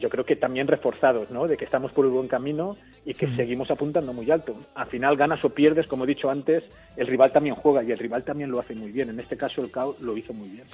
yo 0.02 0.10
creo 0.10 0.26
que 0.26 0.34
también 0.34 0.66
reforzados, 0.66 1.30
¿no? 1.30 1.46
De 1.46 1.56
que 1.56 1.64
estamos 1.64 1.92
por 1.92 2.04
el 2.04 2.10
buen 2.10 2.26
camino 2.26 2.76
y 3.06 3.14
que 3.14 3.28
seguimos 3.36 3.70
apuntando 3.70 4.12
muy 4.12 4.28
alto. 4.32 4.56
Al 4.74 4.88
final 4.88 5.16
ganas 5.16 5.44
o 5.44 5.50
pierdes, 5.50 5.86
como 5.86 6.02
he 6.02 6.08
dicho 6.08 6.28
antes, 6.28 6.64
el 6.96 7.06
rival 7.06 7.30
también 7.30 7.54
juega 7.54 7.84
y 7.84 7.92
el 7.92 7.98
rival 7.98 8.24
también 8.24 8.50
lo 8.50 8.58
hace 8.58 8.74
muy 8.74 8.90
bien. 8.90 9.10
En 9.10 9.20
este 9.20 9.36
caso 9.36 9.62
el 9.62 9.70
CAO 9.70 9.96
lo 10.00 10.16
hizo 10.16 10.32
muy 10.32 10.48
bien. 10.48 10.64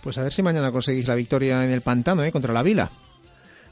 Pues 0.00 0.16
a 0.18 0.22
ver 0.22 0.32
si 0.32 0.40
mañana 0.40 0.70
conseguís 0.70 1.08
la 1.08 1.16
victoria 1.16 1.64
en 1.64 1.72
el 1.72 1.80
Pantano, 1.80 2.22
¿eh? 2.22 2.30
Contra 2.30 2.52
la 2.52 2.62
Vila. 2.62 2.88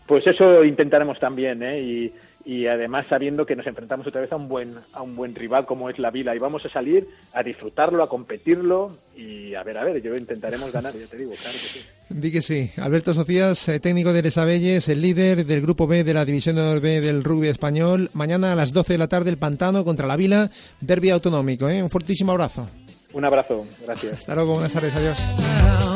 Pues 0.04 0.26
eso 0.26 0.64
intentaremos 0.64 1.18
también, 1.20 1.62
¿eh? 1.62 1.80
Y, 1.80 2.12
y 2.44 2.66
además 2.66 3.06
sabiendo 3.08 3.46
que 3.46 3.56
nos 3.56 3.66
enfrentamos 3.66 4.06
otra 4.06 4.20
vez 4.20 4.30
a 4.32 4.36
un 4.36 4.48
buen 4.48 4.74
a 4.92 5.02
un 5.02 5.16
buen 5.16 5.34
rival 5.34 5.64
como 5.64 5.88
es 5.88 5.98
la 5.98 6.10
Vila 6.10 6.34
y 6.36 6.38
vamos 6.38 6.64
a 6.66 6.68
salir 6.68 7.08
a 7.32 7.42
disfrutarlo, 7.42 8.02
a 8.02 8.08
competirlo 8.08 8.96
y 9.16 9.54
a 9.54 9.62
ver, 9.62 9.78
a 9.78 9.84
ver, 9.84 10.02
yo 10.02 10.14
intentaremos 10.16 10.72
ganar, 10.72 10.92
ya 10.94 11.06
te 11.06 11.16
digo, 11.16 11.32
claro 11.32 11.52
que 11.52 11.58
sí. 11.58 11.80
Di 12.10 12.30
que 12.30 12.42
sí. 12.42 12.70
Alberto 12.76 13.14
Socias, 13.14 13.68
eh, 13.68 13.80
técnico 13.80 14.12
de 14.12 14.22
Les 14.22 14.36
Abelles, 14.36 14.88
el 14.88 15.00
líder 15.00 15.46
del 15.46 15.62
Grupo 15.62 15.86
B 15.86 16.04
de 16.04 16.14
la 16.14 16.24
División 16.24 16.56
de 16.56 16.62
Honor 16.62 16.80
B 16.80 17.00
del 17.00 17.24
rugby 17.24 17.48
español. 17.48 18.10
Mañana 18.12 18.52
a 18.52 18.56
las 18.56 18.72
12 18.72 18.94
de 18.94 18.98
la 18.98 19.08
tarde 19.08 19.30
el 19.30 19.38
Pantano 19.38 19.84
contra 19.84 20.06
la 20.06 20.16
Vila, 20.16 20.50
derby 20.80 21.10
autonómico, 21.10 21.68
¿eh? 21.68 21.82
Un 21.82 21.90
fortísimo 21.90 22.32
abrazo. 22.32 22.66
Un 23.14 23.24
abrazo, 23.24 23.64
gracias. 23.86 24.18
Hasta 24.18 24.34
luego, 24.34 24.54
buenas 24.54 24.72
tardes, 24.72 24.94
adiós. 24.94 25.93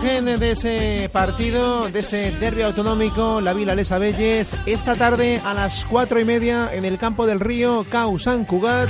Margen 0.00 0.38
de 0.38 0.52
ese 0.52 1.10
partido, 1.12 1.88
de 1.88 1.98
ese 1.98 2.30
derby 2.38 2.62
autonómico, 2.62 3.40
la 3.40 3.52
Vila 3.52 3.74
Les 3.74 3.90
Abelles, 3.90 4.54
esta 4.64 4.94
tarde 4.94 5.40
a 5.44 5.54
las 5.54 5.84
cuatro 5.84 6.20
y 6.20 6.24
media 6.24 6.70
en 6.72 6.84
el 6.84 6.98
campo 6.98 7.26
del 7.26 7.40
río 7.40 7.84
Cau 7.90 8.16
San 8.18 8.44
Cugat. 8.44 8.88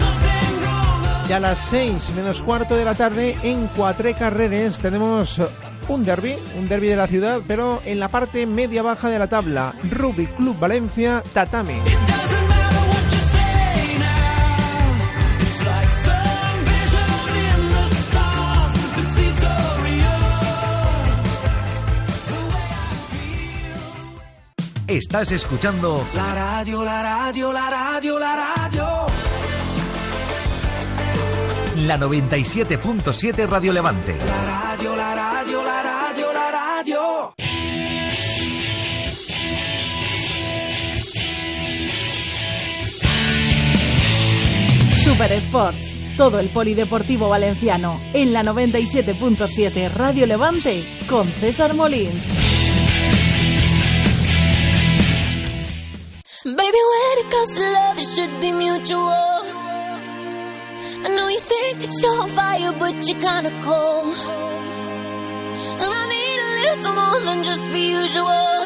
Y 1.26 1.32
a 1.32 1.40
las 1.40 1.58
seis 1.58 2.10
menos 2.14 2.42
cuarto 2.42 2.76
de 2.76 2.84
la 2.84 2.94
tarde 2.94 3.36
en 3.42 3.68
Cuatre 3.68 4.14
Carreres 4.14 4.78
tenemos 4.80 5.40
un 5.88 6.04
derby, 6.04 6.34
un 6.58 6.68
derby 6.68 6.88
de 6.88 6.96
la 6.96 7.06
ciudad, 7.06 7.40
pero 7.46 7.80
en 7.86 8.00
la 8.00 8.08
parte 8.08 8.44
media-baja 8.44 9.08
de 9.08 9.18
la 9.18 9.28
tabla. 9.28 9.72
Rugby 9.90 10.26
Club 10.26 10.58
Valencia, 10.58 11.22
Tatame. 11.32 11.80
Estás 24.88 25.30
escuchando 25.32 26.02
La 26.14 26.34
radio, 26.34 26.82
la 26.82 27.02
radio, 27.02 27.52
la 27.52 27.68
radio, 27.68 28.18
la 28.18 28.56
radio. 28.56 29.06
la 31.86 31.98
97.7 31.98 33.46
Radio 33.46 33.74
Levante. 33.74 34.16
La 34.16 34.44
radio, 34.46 34.96
la 34.96 35.14
radio, 35.14 35.62
la 35.62 35.82
radio, 35.82 36.32
la 36.32 36.50
radio. 36.50 37.34
Super 45.04 45.32
Sports, 45.32 45.92
todo 46.16 46.38
el 46.38 46.48
polideportivo 46.48 47.28
valenciano 47.28 48.00
en 48.14 48.32
la 48.32 48.42
97.7 48.42 49.92
Radio 49.92 50.24
Levante 50.24 50.82
con 51.06 51.26
César 51.26 51.74
Molins. 51.74 52.57
Baby, 56.56 56.80
when 56.92 57.18
it 57.18 57.30
comes 57.30 57.50
to 57.50 57.60
love, 57.60 57.98
it 57.98 58.08
should 58.14 58.40
be 58.40 58.52
mutual. 58.52 59.42
I 61.04 61.08
know 61.14 61.28
you 61.28 61.40
think 61.40 61.80
that 61.80 61.92
you're 62.02 62.22
on 62.22 62.30
fire, 62.30 62.72
but 62.72 62.94
you're 63.06 63.20
kinda 63.20 63.52
cold. 63.60 64.16
And 65.82 65.92
I 66.00 66.04
need 66.08 66.38
a 66.46 66.50
little 66.64 66.94
more 66.94 67.20
than 67.20 67.44
just 67.44 67.60
the 67.60 67.84
usual. 68.00 68.64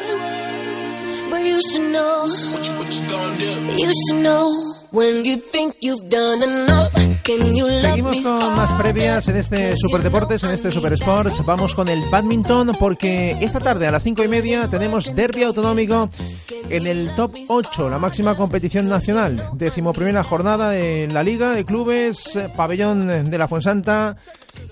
But 1.29 1.41
you 1.43 1.59
should 1.69 1.91
know. 1.91 2.23
What 2.23 2.65
you, 2.67 2.73
what 2.79 2.89
you 2.95 3.03
gonna 3.09 3.37
do? 3.37 3.51
You 3.77 3.91
should 4.01 4.21
know. 4.23 4.47
When 4.91 5.25
you 5.25 5.35
think 5.35 5.75
you've 5.81 6.07
done 6.07 6.41
enough, 6.41 6.93
can 6.93 7.01
you 7.01 7.07
love 7.07 7.12
Seguimos 7.25 8.19
con 8.19 8.55
más 8.55 8.73
previas 8.73 9.25
en 9.29 9.37
este 9.37 9.77
Superdeportes, 9.77 10.43
en 10.43 10.49
este 10.49 10.71
Super 10.71 10.91
Sports. 10.93 11.41
Vamos 11.45 11.73
con 11.73 11.87
el 11.87 12.01
badminton 12.11 12.73
porque 12.77 13.37
esta 13.39 13.61
tarde 13.61 13.87
a 13.87 13.91
las 13.91 14.03
cinco 14.03 14.25
y 14.25 14.27
media 14.27 14.67
tenemos 14.67 15.15
derby 15.15 15.43
autonómico 15.43 16.09
en 16.69 16.85
el 16.85 17.15
top 17.15 17.33
8, 17.47 17.89
la 17.89 17.97
máxima 17.97 18.35
competición 18.35 18.89
nacional. 18.89 19.51
Decimoprimera 19.53 20.25
jornada 20.25 20.77
en 20.77 21.13
la 21.13 21.23
Liga 21.23 21.51
de 21.51 21.63
Clubes, 21.63 22.37
Pabellón 22.57 23.29
de 23.29 23.37
la 23.37 23.47
Fuensanta, 23.47 24.17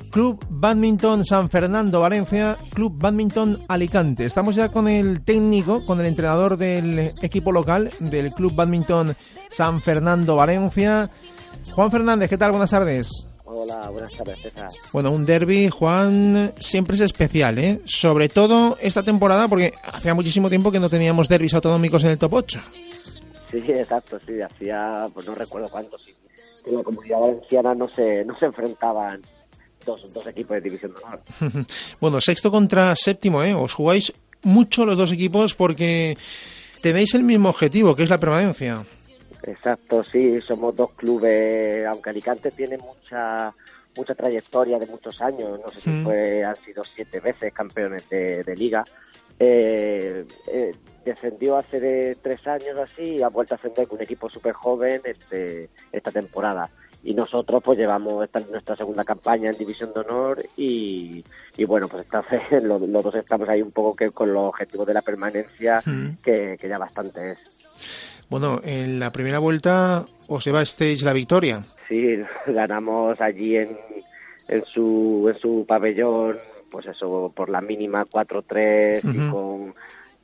Club 0.09 0.45
Badminton 0.49 1.25
San 1.25 1.49
Fernando 1.49 2.01
Valencia, 2.01 2.57
Club 2.73 2.93
Badminton 2.97 3.59
Alicante. 3.69 4.25
Estamos 4.25 4.55
ya 4.55 4.69
con 4.69 4.89
el 4.89 5.23
técnico, 5.23 5.85
con 5.85 6.01
el 6.01 6.05
entrenador 6.05 6.57
del 6.57 7.13
equipo 7.21 7.53
local 7.53 7.91
del 7.99 8.33
Club 8.33 8.53
Badminton 8.55 9.15
San 9.49 9.81
Fernando 9.81 10.35
Valencia. 10.35 11.09
Juan 11.69 11.91
Fernández, 11.91 12.29
¿qué 12.29 12.37
tal? 12.37 12.51
Buenas 12.51 12.71
tardes. 12.71 13.27
Hola, 13.45 13.89
buenas 13.89 14.15
tardes, 14.15 14.39
César. 14.41 14.67
Bueno, 14.93 15.11
un 15.11 15.25
derby, 15.25 15.69
Juan, 15.69 16.53
siempre 16.59 16.95
es 16.95 17.01
especial, 17.01 17.59
¿eh? 17.59 17.81
Sobre 17.85 18.29
todo 18.29 18.77
esta 18.79 19.03
temporada, 19.03 19.47
porque 19.47 19.73
hacía 19.91 20.13
muchísimo 20.13 20.49
tiempo 20.49 20.71
que 20.71 20.79
no 20.79 20.89
teníamos 20.89 21.27
derbis 21.27 21.53
autonómicos 21.53 22.03
en 22.03 22.11
el 22.11 22.17
top 22.17 22.33
8. 22.33 22.61
Sí, 23.51 23.57
exacto, 23.67 24.19
sí, 24.25 24.41
hacía, 24.41 25.09
pues 25.13 25.27
no 25.27 25.35
recuerdo 25.35 25.67
cuánto, 25.69 25.97
sí. 25.97 26.13
En 26.65 26.77
la 26.77 26.83
comunidad 26.83 27.19
valenciana 27.19 27.73
no 27.75 27.87
se, 27.89 28.23
no 28.23 28.37
se 28.37 28.45
enfrentaban 28.45 29.21
dos, 29.85 30.13
dos 30.13 30.25
equipos 30.27 30.55
de 30.55 30.61
división 30.61 30.93
de 30.93 30.99
honor. 31.03 31.65
bueno, 31.99 32.21
sexto 32.21 32.51
contra 32.51 32.95
séptimo, 32.95 33.43
¿eh? 33.43 33.53
Os 33.53 33.73
jugáis 33.73 34.13
mucho 34.43 34.85
los 34.85 34.97
dos 34.97 35.11
equipos 35.11 35.55
porque 35.55 36.17
tenéis 36.81 37.13
el 37.15 37.23
mismo 37.23 37.49
objetivo, 37.49 37.95
que 37.95 38.03
es 38.03 38.09
la 38.09 38.19
permanencia. 38.19 38.85
Exacto, 39.43 40.03
sí, 40.03 40.39
somos 40.41 40.75
dos 40.75 40.91
clubes, 40.93 41.85
aunque 41.87 42.09
Alicante 42.11 42.51
tiene 42.51 42.77
mucha 42.77 43.53
mucha 43.93 44.15
trayectoria 44.15 44.79
de 44.79 44.85
muchos 44.85 45.19
años, 45.21 45.59
no 45.59 45.69
sé 45.69 45.81
si 45.81 45.89
Mm. 45.89 46.03
fue, 46.03 46.45
han 46.45 46.55
sido 46.55 46.81
siete 46.81 47.19
veces 47.19 47.51
campeones 47.53 48.07
de, 48.09 48.41
de 48.41 48.55
liga, 48.55 48.85
eh, 49.37 50.25
eh, 50.47 50.71
descendió 51.03 51.57
hace 51.57 51.79
de 51.81 52.15
tres 52.21 52.45
años 52.47 52.77
así 52.81 53.01
y 53.17 53.21
ha 53.21 53.27
vuelto 53.27 53.55
a 53.55 53.57
ascender 53.57 53.87
con 53.89 53.97
un 53.97 54.03
equipo 54.03 54.29
súper 54.29 54.53
joven 54.53 55.01
este, 55.03 55.69
esta 55.91 56.09
temporada. 56.09 56.69
Y 57.03 57.13
nosotros 57.15 57.61
pues 57.65 57.79
llevamos 57.79 58.23
esta 58.23 58.39
es 58.39 58.47
nuestra 58.49 58.75
segunda 58.77 59.03
campaña 59.03 59.49
en 59.49 59.57
División 59.57 59.91
de 59.91 59.99
Honor 60.01 60.41
y, 60.55 61.25
y 61.57 61.65
bueno, 61.65 61.87
pues 61.89 62.03
esta 62.05 62.21
vez 62.21 62.63
los, 62.63 62.79
los 62.81 63.03
dos 63.03 63.15
estamos 63.15 63.49
ahí 63.49 63.61
un 63.61 63.71
poco 63.71 63.95
que 63.95 64.11
con 64.11 64.31
los 64.31 64.43
objetivos 64.45 64.87
de 64.87 64.93
la 64.93 65.01
permanencia, 65.01 65.81
Mm. 65.85 66.11
que, 66.23 66.55
que 66.57 66.69
ya 66.69 66.77
bastante 66.77 67.31
es. 67.31 67.39
Bueno, 68.31 68.61
en 68.63 68.97
la 68.97 69.11
primera 69.11 69.39
vuelta 69.39 70.05
os 70.27 70.45
lleva 70.45 70.61
Stage 70.61 71.03
la 71.03 71.11
victoria. 71.11 71.63
Sí, 71.89 72.15
ganamos 72.47 73.19
allí 73.19 73.57
en, 73.57 73.77
en 74.47 74.63
su 74.63 75.29
en 75.31 75.37
su 75.37 75.65
pabellón, 75.67 76.37
pues 76.71 76.85
eso, 76.85 77.29
por 77.35 77.49
la 77.49 77.59
mínima 77.59 78.05
4-3 78.05 79.01
y 79.03 79.29
con... 79.29 79.75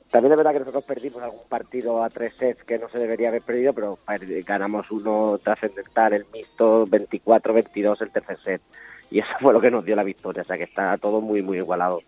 También 0.10 0.32
es 0.32 0.38
verdad 0.38 0.54
que 0.54 0.60
nosotros 0.60 0.86
perdimos 0.86 1.22
algún 1.22 1.42
partido 1.50 2.02
a 2.02 2.10
tres 2.10 2.34
sets 2.40 2.64
que 2.64 2.80
no 2.80 2.88
se 2.88 2.98
debería 2.98 3.28
haber 3.28 3.42
perdido, 3.42 3.74
pero 3.74 4.00
per- 4.08 4.42
ganamos 4.44 4.90
uno 4.90 5.38
trascendental, 5.44 6.14
el 6.14 6.26
mixto 6.34 6.88
24-22 6.88 8.02
el 8.04 8.12
tercer 8.12 8.38
set. 8.42 8.62
Y 9.12 9.20
eso 9.20 9.28
fue 9.42 9.52
lo 9.52 9.60
que 9.60 9.70
nos 9.70 9.84
dio 9.84 9.98
la 9.98 10.04
victoria, 10.04 10.44
o 10.44 10.46
sea 10.46 10.58
que 10.58 10.64
está 10.64 10.98
todo 10.98 11.20
muy, 11.20 11.42
muy 11.42 11.58
igualado. 11.58 12.02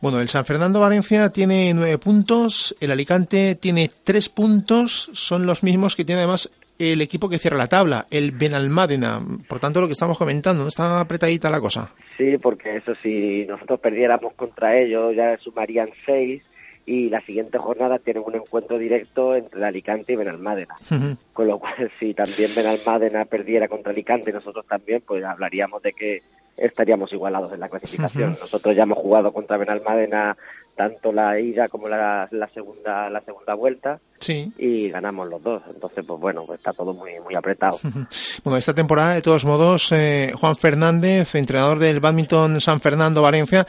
Bueno, 0.00 0.20
el 0.20 0.28
San 0.28 0.44
Fernando 0.44 0.80
Valencia 0.80 1.28
tiene 1.30 1.74
nueve 1.74 1.98
puntos, 1.98 2.74
el 2.80 2.92
Alicante 2.92 3.56
tiene 3.56 3.90
tres 4.04 4.28
puntos, 4.28 5.10
son 5.12 5.44
los 5.44 5.64
mismos 5.64 5.96
que 5.96 6.04
tiene 6.04 6.20
además 6.22 6.48
el 6.78 7.00
equipo 7.00 7.28
que 7.28 7.40
cierra 7.40 7.56
la 7.56 7.66
tabla, 7.66 8.06
el 8.10 8.30
Benalmádena. 8.30 9.20
Por 9.48 9.58
tanto, 9.58 9.80
lo 9.80 9.88
que 9.88 9.94
estamos 9.94 10.16
comentando, 10.16 10.62
no 10.62 10.68
está 10.68 11.00
apretadita 11.00 11.50
la 11.50 11.60
cosa. 11.60 11.90
Sí, 12.16 12.38
porque 12.38 12.76
eso 12.76 12.94
si 13.02 13.44
nosotros 13.46 13.80
perdiéramos 13.80 14.34
contra 14.34 14.78
ellos 14.78 15.16
ya 15.16 15.36
sumarían 15.38 15.88
seis 16.06 16.44
y 16.88 17.10
la 17.10 17.20
siguiente 17.20 17.58
jornada 17.58 17.98
tienen 17.98 18.22
un 18.26 18.34
encuentro 18.34 18.78
directo 18.78 19.34
entre 19.36 19.62
Alicante 19.64 20.14
y 20.14 20.16
Benalmádena. 20.16 20.74
Con 21.34 21.46
lo 21.46 21.58
cual, 21.58 21.90
si 22.00 22.14
también 22.14 22.50
Benalmádena 22.56 23.24
perdiera 23.26 23.68
contra 23.68 23.92
Alicante 23.92 24.30
y 24.30 24.32
nosotros 24.32 24.64
también, 24.66 25.02
pues 25.06 25.22
hablaríamos 25.22 25.82
de 25.82 25.92
que 25.92 26.22
estaríamos 26.56 27.12
igualados 27.12 27.52
en 27.52 27.60
la 27.60 27.68
clasificación. 27.68 28.30
Nosotros 28.40 28.74
ya 28.74 28.82
hemos 28.84 28.98
jugado 28.98 29.32
contra 29.32 29.56
Benalmádena 29.58 30.36
tanto 30.74 31.12
la 31.12 31.38
ida 31.40 31.68
como 31.68 31.88
la, 31.88 32.28
la 32.30 32.48
segunda 32.48 33.10
la 33.10 33.20
segunda 33.20 33.54
vuelta 33.54 33.98
Sí. 34.18 34.52
y 34.58 34.88
ganamos 34.88 35.28
los 35.28 35.42
dos. 35.42 35.62
Entonces, 35.72 36.04
pues 36.06 36.18
bueno, 36.20 36.44
pues 36.46 36.58
está 36.58 36.72
todo 36.72 36.94
muy 36.94 37.12
muy 37.20 37.34
apretado. 37.34 37.78
Bueno, 38.44 38.56
esta 38.56 38.74
temporada, 38.74 39.14
de 39.14 39.22
todos 39.22 39.44
modos, 39.44 39.92
eh, 39.92 40.32
Juan 40.34 40.56
Fernández, 40.56 41.34
entrenador 41.34 41.78
del 41.78 42.00
Badminton 42.00 42.60
San 42.60 42.80
Fernando 42.80 43.22
Valencia, 43.22 43.66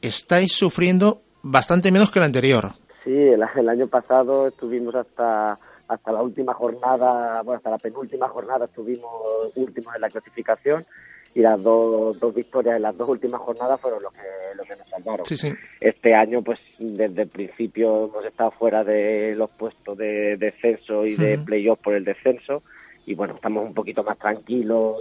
estáis 0.00 0.52
sufriendo 0.52 1.22
bastante 1.42 1.90
menos 1.92 2.10
que 2.10 2.18
el 2.18 2.24
anterior. 2.24 2.72
Sí, 3.04 3.10
el, 3.10 3.42
el 3.56 3.68
año 3.68 3.86
pasado 3.88 4.48
estuvimos 4.48 4.94
hasta 4.94 5.58
hasta 5.88 6.12
la 6.12 6.22
última 6.22 6.54
jornada, 6.54 7.42
bueno, 7.42 7.58
hasta 7.58 7.70
la 7.70 7.78
penúltima 7.78 8.28
jornada 8.28 8.64
estuvimos 8.64 9.10
últimos 9.56 9.94
en 9.94 10.00
la 10.00 10.08
clasificación 10.08 10.86
y 11.34 11.40
las 11.40 11.62
dos, 11.62 12.18
dos 12.18 12.34
victorias 12.34 12.76
en 12.76 12.82
las 12.82 12.96
dos 12.96 13.08
últimas 13.08 13.40
jornadas 13.40 13.80
fueron 13.80 14.02
lo 14.02 14.10
que, 14.10 14.18
lo 14.54 14.62
que 14.64 14.76
nos 14.76 14.88
salvaron. 14.88 15.26
Sí, 15.26 15.36
sí. 15.36 15.52
Este 15.80 16.14
año, 16.14 16.42
pues 16.42 16.58
desde 16.78 17.22
el 17.22 17.28
principio 17.28 18.06
hemos 18.06 18.24
estado 18.24 18.50
fuera 18.52 18.84
de 18.84 19.34
los 19.34 19.50
puestos 19.50 19.96
de 19.96 20.36
descenso 20.36 21.04
y 21.04 21.16
de 21.16 21.36
Ujú. 21.36 21.44
playoff 21.44 21.78
por 21.80 21.94
el 21.94 22.04
descenso 22.04 22.62
y 23.06 23.14
bueno, 23.14 23.34
estamos 23.34 23.64
un 23.64 23.74
poquito 23.74 24.02
más 24.02 24.18
tranquilos. 24.18 24.98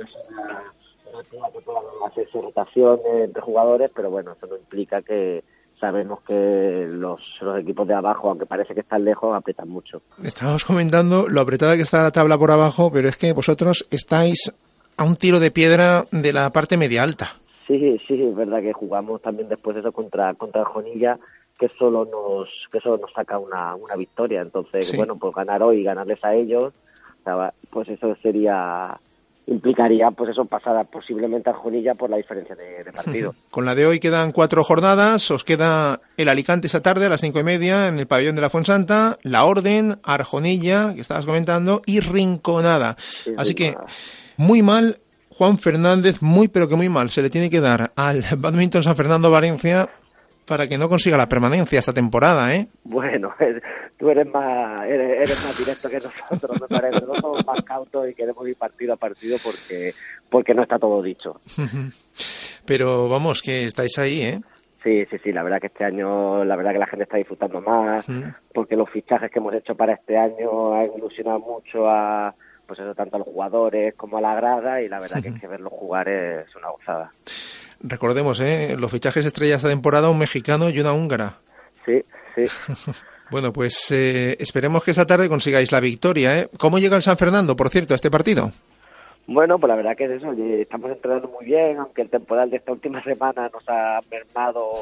pena 1.29 1.47
que 1.53 1.59
puedan 1.61 1.83
hacerse 2.05 2.41
rotaciones 2.41 3.05
entre 3.15 3.41
jugadores, 3.41 3.91
pero 3.93 4.09
bueno, 4.09 4.31
eso 4.31 4.47
no 4.47 4.55
implica 4.55 5.01
que 5.01 5.43
sabemos 5.81 6.21
que 6.21 6.87
los, 6.89 7.19
los 7.41 7.59
equipos 7.59 7.85
de 7.87 7.93
abajo, 7.95 8.29
aunque 8.29 8.45
parece 8.45 8.73
que 8.73 8.79
están 8.79 9.03
lejos, 9.03 9.35
aprietan 9.35 9.67
mucho. 9.67 10.01
Estábamos 10.23 10.63
comentando 10.63 11.27
lo 11.27 11.41
apretada 11.41 11.75
que 11.75 11.81
está 11.81 12.01
la 12.03 12.11
tabla 12.11 12.37
por 12.37 12.51
abajo, 12.51 12.89
pero 12.93 13.09
es 13.09 13.17
que 13.17 13.33
vosotros 13.33 13.85
estáis 13.91 14.53
a 14.95 15.03
un 15.03 15.15
tiro 15.17 15.39
de 15.39 15.51
piedra 15.51 16.05
de 16.11 16.31
la 16.31 16.51
parte 16.51 16.77
media 16.77 17.03
alta. 17.03 17.31
Sí, 17.67 17.99
sí, 18.07 18.21
es 18.23 18.35
verdad 18.35 18.61
que 18.61 18.71
jugamos 18.73 19.21
también 19.21 19.49
después 19.49 19.75
eso 19.77 19.91
contra 19.91 20.33
contra 20.35 20.63
Jonilla, 20.65 21.17
que 21.57 21.69
solo 21.79 22.05
nos 22.05 22.47
que 22.71 22.79
solo 22.79 22.97
nos 22.97 23.11
saca 23.13 23.37
una, 23.39 23.75
una 23.75 23.95
victoria. 23.95 24.41
Entonces, 24.41 24.85
Sí. 24.87 24.97
bueno, 24.97 25.15
pues 25.17 25.33
ganar 25.35 25.63
hoy 25.63 25.77
y 25.79 25.83
ganarles 25.83 26.23
a 26.23 26.33
ellos, 26.35 26.73
pues 27.69 27.87
eso 27.89 28.15
sería 28.21 28.97
implicaría 29.51 30.11
pues 30.11 30.31
eso 30.31 30.45
pasar 30.45 30.85
posiblemente 30.87 31.51
Jonilla 31.51 31.93
por 31.95 32.09
la 32.09 32.17
diferencia 32.17 32.55
de, 32.55 32.83
de 32.83 32.91
partido. 32.91 33.35
Con 33.49 33.65
la 33.65 33.75
de 33.75 33.85
hoy 33.85 33.99
quedan 33.99 34.31
cuatro 34.31 34.63
jornadas. 34.63 35.29
Os 35.31 35.43
queda 35.43 36.01
el 36.17 36.29
Alicante 36.29 36.67
esta 36.67 36.81
tarde 36.81 37.05
a 37.05 37.09
las 37.09 37.21
cinco 37.21 37.39
y 37.39 37.43
media 37.43 37.87
en 37.87 37.99
el 37.99 38.07
pabellón 38.07 38.35
de 38.35 38.41
la 38.41 38.49
Fuensanta, 38.49 39.17
La 39.23 39.43
Orden, 39.43 39.99
Arjonilla, 40.03 40.93
que 40.95 41.01
estabas 41.01 41.25
comentando, 41.25 41.81
y 41.85 41.99
Rinconada. 41.99 42.95
Así 43.37 43.53
que 43.53 43.75
muy 44.37 44.61
mal, 44.61 44.99
Juan 45.29 45.57
Fernández, 45.57 46.21
muy 46.21 46.47
pero 46.47 46.67
que 46.67 46.75
muy 46.75 46.89
mal. 46.89 47.09
Se 47.09 47.21
le 47.21 47.29
tiene 47.29 47.49
que 47.49 47.59
dar 47.59 47.91
al 47.95 48.23
Badminton 48.37 48.83
San 48.83 48.95
Fernando 48.95 49.29
Valencia 49.29 49.89
para 50.45 50.67
que 50.67 50.77
no 50.77 50.89
consiga 50.89 51.17
la 51.17 51.29
permanencia 51.29 51.79
esta 51.79 51.93
temporada, 51.93 52.53
¿eh? 52.53 52.67
Bueno, 52.83 53.33
tú 53.97 54.09
eres 54.09 54.27
más, 54.27 54.81
eres, 54.85 55.43
más 55.43 55.57
directo 55.57 55.89
que 55.89 55.97
nosotros, 55.97 56.61
me 56.61 56.67
parece. 56.67 56.93
Nosotros 56.95 57.17
somos 57.19 57.45
más 57.45 57.61
cautos 57.63 58.09
y 58.09 58.13
queremos 58.13 58.47
ir 58.47 58.55
partido 58.55 58.93
a 58.93 58.97
partido 58.97 59.37
porque, 59.43 59.93
porque 60.29 60.53
no 60.53 60.63
está 60.63 60.79
todo 60.79 61.01
dicho. 61.01 61.39
Pero 62.65 63.09
vamos, 63.09 63.41
que 63.41 63.65
estáis 63.65 63.97
ahí, 63.97 64.21
¿eh? 64.21 64.41
Sí, 64.83 65.05
sí, 65.11 65.17
sí, 65.23 65.31
la 65.31 65.43
verdad 65.43 65.59
que 65.59 65.67
este 65.67 65.85
año, 65.85 66.43
la 66.43 66.55
verdad 66.55 66.71
que 66.71 66.79
la 66.79 66.87
gente 66.87 67.03
está 67.03 67.17
disfrutando 67.17 67.61
más, 67.61 68.05
porque 68.51 68.75
los 68.75 68.89
fichajes 68.89 69.29
que 69.29 69.37
hemos 69.37 69.53
hecho 69.53 69.75
para 69.75 69.93
este 69.93 70.17
año 70.17 70.73
han 70.73 70.89
ilusionado 70.97 71.39
mucho 71.39 71.87
a, 71.87 72.33
pues 72.65 72.79
eso, 72.79 72.95
tanto 72.95 73.17
a 73.17 73.19
los 73.19 73.27
jugadores 73.27 73.93
como 73.95 74.17
a 74.17 74.21
la 74.21 74.33
grada, 74.33 74.81
y 74.81 74.89
la 74.89 74.99
verdad 74.99 75.21
que, 75.21 75.29
es 75.29 75.39
que 75.39 75.47
verlos 75.47 75.71
jugar 75.71 76.09
es 76.09 76.55
una 76.55 76.69
gozada. 76.69 77.11
Recordemos, 77.83 78.39
¿eh? 78.39 78.75
los 78.77 78.91
fichajes 78.91 79.25
estrellas 79.25 79.57
esta 79.57 79.69
temporada, 79.69 80.09
un 80.09 80.19
mexicano 80.19 80.69
y 80.69 80.79
una 80.79 80.93
húngara. 80.93 81.39
Sí, 81.85 82.03
sí. 82.35 82.43
bueno, 83.31 83.51
pues 83.51 83.91
eh, 83.91 84.35
esperemos 84.39 84.83
que 84.83 84.91
esta 84.91 85.05
tarde 85.05 85.29
consigáis 85.29 85.71
la 85.71 85.79
victoria. 85.79 86.39
¿eh? 86.39 86.49
¿Cómo 86.57 86.79
llega 86.79 86.95
el 86.95 87.01
San 87.01 87.17
Fernando, 87.17 87.55
por 87.55 87.69
cierto, 87.69 87.93
a 87.93 87.95
este 87.95 88.11
partido? 88.11 88.51
Bueno, 89.27 89.57
pues 89.59 89.69
la 89.69 89.75
verdad 89.75 89.95
que 89.95 90.05
es 90.05 90.11
eso, 90.11 90.33
estamos 90.33 90.91
entrenando 90.91 91.27
muy 91.29 91.45
bien, 91.45 91.77
aunque 91.77 92.01
el 92.01 92.09
temporal 92.09 92.49
de 92.49 92.57
esta 92.57 92.71
última 92.71 93.01
semana 93.03 93.49
nos 93.53 93.63
ha 93.67 93.99
mermado 94.09 94.73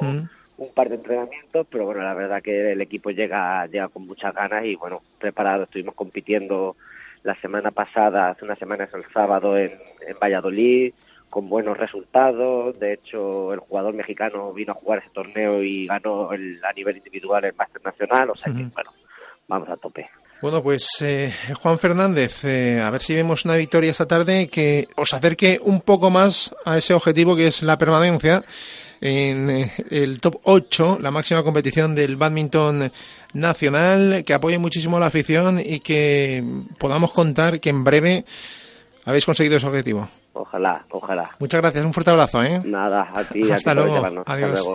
un 0.58 0.74
par 0.74 0.90
de 0.90 0.96
entrenamientos, 0.96 1.68
pero 1.70 1.86
bueno, 1.86 2.02
la 2.02 2.14
verdad 2.14 2.42
que 2.42 2.72
el 2.72 2.82
equipo 2.82 3.12
llega, 3.12 3.66
llega 3.68 3.90
con 3.90 4.08
muchas 4.08 4.34
ganas 4.34 4.66
y 4.66 4.76
bueno, 4.76 5.02
preparado, 5.20 5.64
estuvimos 5.64 5.94
compitiendo 5.94 6.76
la 7.24 7.36
semana 7.36 7.72
pasada, 7.72 8.30
hace 8.30 8.46
unas 8.46 8.58
semanas 8.58 8.90
el 8.94 9.04
sábado 9.14 9.58
en, 9.58 9.74
en 10.08 10.18
Valladolid, 10.22 10.94
con 11.30 11.50
buenos 11.50 11.78
resultados. 11.78 12.80
De 12.80 12.94
hecho, 12.94 13.54
el 13.54 13.60
jugador 13.60 13.94
mexicano 13.94 14.52
vino 14.54 14.72
a 14.72 14.76
jugar 14.76 15.00
ese 15.00 15.10
torneo 15.10 15.62
y 15.64 15.88
ganó 15.88 16.32
el, 16.34 16.60
a 16.64 16.74
nivel 16.74 16.98
individual 16.98 17.46
el 17.46 17.54
Máster 17.56 17.84
Nacional. 17.84 18.30
O 18.32 18.36
sea 18.36 18.54
que, 18.54 18.64
bueno, 18.64 18.92
vamos 19.48 19.70
a 19.70 19.78
tope. 19.78 20.10
Bueno, 20.42 20.64
pues 20.64 20.88
eh, 21.02 21.34
Juan 21.62 21.78
Fernández, 21.78 22.46
eh, 22.46 22.82
a 22.82 22.90
ver 22.90 23.02
si 23.02 23.14
vemos 23.14 23.44
una 23.44 23.58
victoria 23.58 23.92
esta 23.92 24.08
tarde 24.08 24.48
que 24.48 24.88
os 24.96 25.14
acerque 25.14 25.60
un 25.62 25.82
poco 25.82 26.10
más 26.10 26.56
a 26.64 26.78
ese 26.78 26.94
objetivo 26.94 27.36
que 27.36 27.48
es 27.48 27.62
la 27.62 27.78
permanencia 27.78 28.46
en 29.02 29.50
eh, 29.50 29.72
el 29.90 30.22
top 30.22 30.40
8, 30.44 31.00
la 31.02 31.12
máxima 31.12 31.44
competición 31.44 31.94
del 31.94 32.16
badminton 32.16 32.90
nacional, 33.34 34.24
que 34.26 34.34
apoye 34.34 34.58
muchísimo 34.58 34.96
a 34.96 35.02
la 35.02 35.08
afición 35.08 35.60
y 35.60 35.82
que 35.82 36.42
podamos 36.78 37.12
contar 37.12 37.60
que 37.60 37.70
en 37.70 37.84
breve 37.84 38.24
habéis 39.04 39.26
conseguido 39.26 39.58
ese 39.58 39.68
objetivo. 39.68 40.08
Ojalá, 40.42 40.86
ojalá. 40.90 41.32
Muchas 41.40 41.60
gracias, 41.60 41.84
un 41.84 41.92
fuerte 41.92 42.12
abrazo, 42.12 42.42
¿eh? 42.42 42.62
Nada, 42.64 43.10
a 43.14 43.26
ti. 43.26 43.52
Hasta, 43.52 43.74
luego. 43.74 44.24
Adiós. 44.26 44.66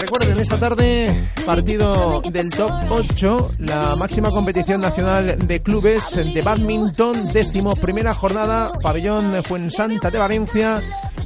Recuerden, 0.00 0.40
esta 0.40 0.58
tarde, 0.58 1.28
partido 1.46 2.20
del 2.22 2.50
top 2.50 2.72
8, 2.90 3.50
la 3.58 3.94
máxima 3.94 4.30
competición 4.30 4.80
nacional 4.80 5.36
de 5.46 5.62
clubes 5.62 6.34
de 6.34 6.42
badminton, 6.42 7.28
décimo 7.32 7.76
primera 7.76 8.14
jornada, 8.14 8.72
pabellón 8.82 9.44
Fuensanta 9.44 10.10
de 10.10 10.18
Valencia, 10.18 10.80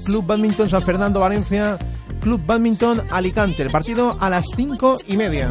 Club 0.05 0.27
Badminton 0.27 0.69
San 0.69 0.83
Fernando 0.83 1.21
Valencia, 1.21 1.79
Club 2.21 2.43
Badminton 2.45 3.03
Alicante. 3.11 3.63
El 3.63 3.71
partido 3.71 4.15
a 4.21 4.29
las 4.29 4.45
cinco 4.55 4.99
y 5.07 5.17
media. 5.17 5.49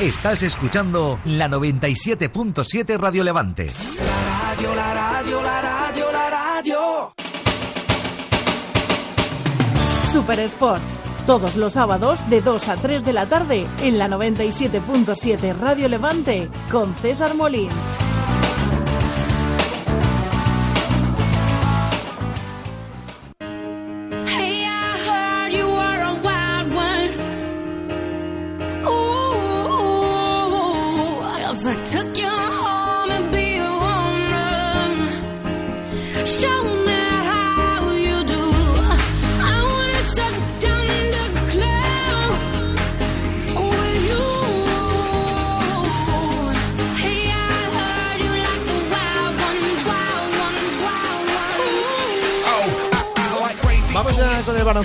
Estás 0.00 0.42
escuchando 0.42 1.20
la 1.24 1.48
97.7 1.48 2.96
Radio 2.96 3.22
Levante. 3.22 3.66
La 3.66 4.54
radio, 4.54 4.74
la 4.74 4.94
radio, 4.94 5.42
la 5.42 5.60
radio, 5.60 6.12
la 6.12 6.30
radio. 6.30 7.14
Super 10.10 10.38
Sports. 10.40 10.98
Todos 11.26 11.56
los 11.56 11.74
sábados 11.74 12.28
de 12.30 12.40
2 12.40 12.68
a 12.68 12.76
3 12.76 13.04
de 13.04 13.12
la 13.12 13.26
tarde 13.26 13.66
en 13.82 13.98
la 13.98 14.08
97.7 14.08 15.54
Radio 15.58 15.88
Levante 15.88 16.48
con 16.70 16.94
César 16.96 17.34
Molins. 17.34 18.07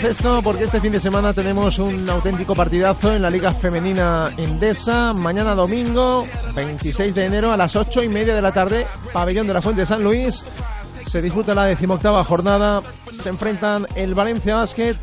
Baloncesto 0.03 0.41
porque 0.43 0.65
este 0.65 0.81
fin 0.81 0.91
de 0.91 0.99
semana 0.99 1.33
tenemos 1.33 1.79
un 1.79 2.09
auténtico 2.09 2.53
partidazo 2.53 3.15
en 3.15 3.21
la 3.21 3.29
Liga 3.29 3.53
Femenina 3.53 4.29
Endesa. 4.37 5.13
Mañana 5.13 5.55
domingo, 5.55 6.27
26 6.53 7.15
de 7.15 7.23
enero 7.23 7.53
a 7.53 7.57
las 7.57 7.77
8 7.77 8.03
y 8.03 8.09
media 8.09 8.35
de 8.35 8.41
la 8.41 8.51
tarde, 8.51 8.85
pabellón 9.13 9.47
de 9.47 9.53
la 9.53 9.61
Fuente 9.61 9.81
de 9.81 9.87
San 9.87 10.03
Luis. 10.03 10.43
Se 11.07 11.21
disputa 11.21 11.55
la 11.55 11.65
decimoctava 11.65 12.21
jornada. 12.25 12.81
Se 13.21 13.29
enfrentan 13.29 13.87
el 13.95 14.13
Valencia 14.13 14.55
Basket 14.55 14.97